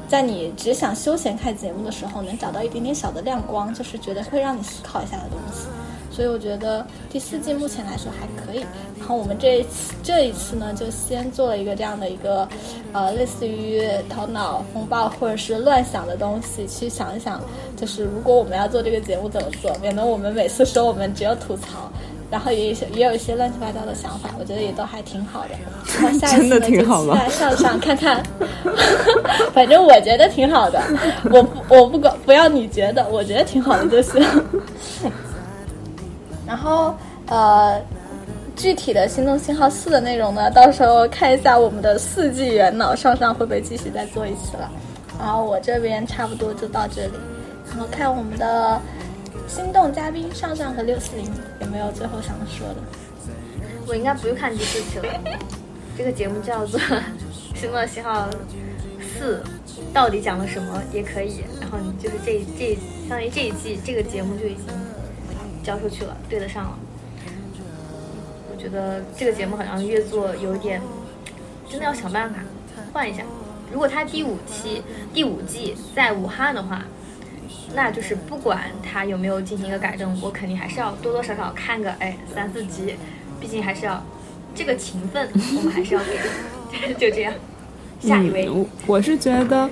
[0.09, 5.67] 在你只想休闲看节目的时候，能找到一点点小的亮光，就是觉得会让你思考一下的东西。
[6.11, 8.65] 所以我觉得第四季目前来说还可以。
[8.99, 12.49] 然后我们这一次这一次呢，就先做了一个这样的一个，
[12.93, 17.39] 呃，类似于头脑风暴或者是乱想的东西，去想一想，
[17.77, 21.91] 就是如果我们要做这个节目怎么做，免得我们每次说我们只有吐槽。
[22.31, 25.51] 然后也有些也有一些乱七八糟的想法，我觉得也都还挺好的。
[26.03, 28.23] 然后下一真的次呢，就挺好吗期待上上看看，
[29.55, 30.83] 反正我觉得挺好的。
[31.31, 34.23] 我不我不管不要你觉得，我觉得挺好的就行。
[36.47, 36.95] 然后
[37.29, 37.81] 呃，
[38.55, 44.71] 具体的《心动信号四》的内容呢，到时候看一下我们的四季元脑上上会不会继续再做一期了。
[45.19, 47.13] 然后我这边差不多就到这里，
[47.71, 48.81] 然后看我们的
[49.47, 52.77] 心动嘉宾上上和六四零有没有最后想说的。
[53.87, 55.07] 我应该不用看第四期了。
[55.97, 56.79] 这个节目叫做
[57.55, 58.29] 《心动信号
[59.01, 59.43] 四》，
[59.95, 61.45] 到底讲了什么也可以。
[61.61, 62.77] 然后你就是这这
[63.09, 64.65] 相当于这一季这个节目就已经
[65.63, 66.79] 交出去了，对得上了。
[68.51, 70.83] 我觉得这个节目好像越做有点，
[71.69, 72.41] 真的要想办法
[72.93, 73.23] 换一下。
[73.73, 74.83] 如果他第五期
[75.15, 76.85] 第五季在武汉的话，
[77.77, 82.95] 那就是不管它有没有进行一个改正，我肯定还是要多多少少看个哎三四集，
[83.39, 84.03] 毕竟还是要
[84.55, 85.29] 这个情分，
[85.59, 86.01] 我们还是要
[86.73, 87.35] 给， 就这样。
[88.01, 89.69] 下一位，嗯，我是觉得，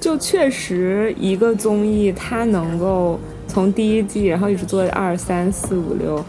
[0.00, 6.24] 就确实一个综艺它能够从第一季，然后一直做二三四五六，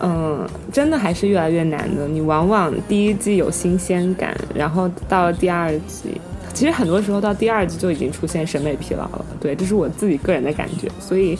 [0.00, 2.06] 嗯，真的还是越来越难的。
[2.06, 6.20] 你往往第一季有新鲜感，然后到了第二季，
[6.54, 9.26] 其实很多时候到第二季就已经出现审美疲劳了。
[9.40, 10.88] 对，这是我自己个人的感觉。
[11.00, 11.36] 所以，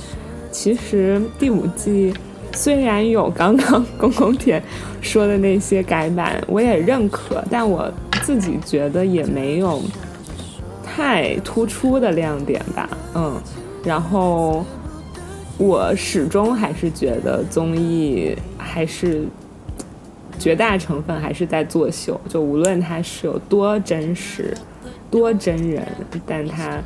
[0.50, 2.12] 其实第五季
[2.52, 4.62] 虽然有刚刚公公田
[5.00, 7.90] 说的那些改版，我也认可，但我
[8.22, 9.80] 自己觉得也没有
[10.84, 12.88] 太突出的亮点吧。
[13.14, 13.40] 嗯，
[13.84, 14.64] 然后
[15.58, 19.24] 我始终还是觉得综艺还是
[20.38, 24.56] 绝大成分还是在作秀，就无论它是有多真实、
[25.14, 25.86] 多真人，
[26.26, 26.82] 但它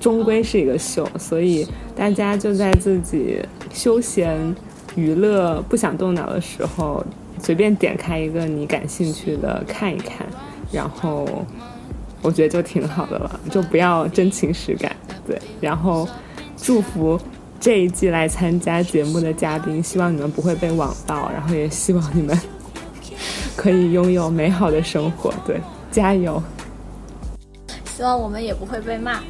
[0.00, 3.38] 终归是一个秀，所以大家就在自己
[3.74, 4.56] 休闲、
[4.96, 7.04] 娱乐、不想动脑的时候，
[7.38, 10.26] 随便点开一个你感兴趣的看一看，
[10.72, 11.44] 然后
[12.22, 14.96] 我觉得就挺好的了，就不要真情实感。
[15.26, 16.08] 对，然后
[16.56, 17.20] 祝福
[17.60, 22.34] 这一季来参加节目的嘉宾，希望你们不会被网暴，然后也希望你们
[23.54, 25.30] 可以拥有美好的生活。
[25.44, 25.60] 对，
[25.90, 26.42] 加油！
[28.02, 29.20] 希望我们也不会被骂。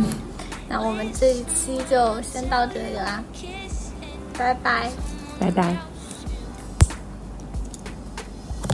[0.68, 3.24] 那我们这一期就先到这里啦，
[4.36, 4.90] 拜拜。
[5.40, 5.76] 拜拜。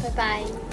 [0.03, 0.68] 拜拜。